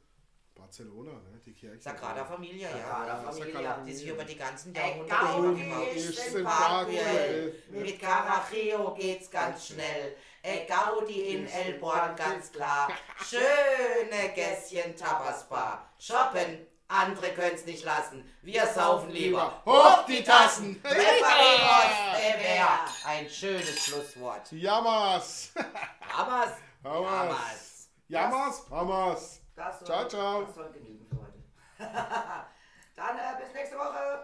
Barcelona, 0.56 1.14
ne? 1.14 1.42
die 1.44 1.54
Kirche. 1.54 1.82
Sagrada 1.82 2.24
Familia, 2.26 2.70
ja. 2.70 2.78
Sagrada 2.78 3.32
Familia. 3.32 3.84
Die 3.84 3.94
sich 3.94 4.08
über 4.08 4.24
die 4.24 4.36
ganzen 4.36 4.72
Jahrhunderte 4.76 5.64
Park, 6.44 6.88
Mit 7.72 8.00
Caracheo 8.00 8.94
geht's 8.94 9.32
ganz 9.32 9.68
schnell. 9.68 10.16
Äh, 10.46 10.66
Gaudi 10.66 11.36
in 11.36 11.48
Elborn 11.48 12.18
ganz 12.18 12.52
klar. 12.52 12.90
Schöne 13.26 14.34
Gässchen 14.36 14.94
Tapasbar. 14.94 15.90
Shoppen, 15.98 16.68
andere 16.90 17.30
können's 17.30 17.66
nicht 17.66 17.86
lassen. 17.86 18.30
Wir 18.42 18.68
saufen 18.68 19.10
lieber. 19.10 19.62
Hoch 19.66 20.06
die 20.06 20.22
Tassen! 20.22 20.82
Bewer. 20.82 21.00
Ein 23.06 23.30
schönes 23.30 23.86
Schlusswort. 23.86 24.52
Jammers! 24.52 25.54
Hamas. 26.02 26.52
Hamas! 26.84 27.90
Jammers! 28.10 28.66
Hamas! 28.70 29.42
Das 29.56 29.80
soll, 29.80 29.88
Ciao, 29.88 30.08
ciao. 30.10 30.44
Das 30.44 30.56
soll 30.56 30.74
genügen 30.74 31.08
für 31.08 31.20
heute. 31.22 31.42
Dann 32.98 33.18
äh, 33.18 33.42
bis 33.42 33.54
nächste 33.54 33.78
Woche. 33.78 34.24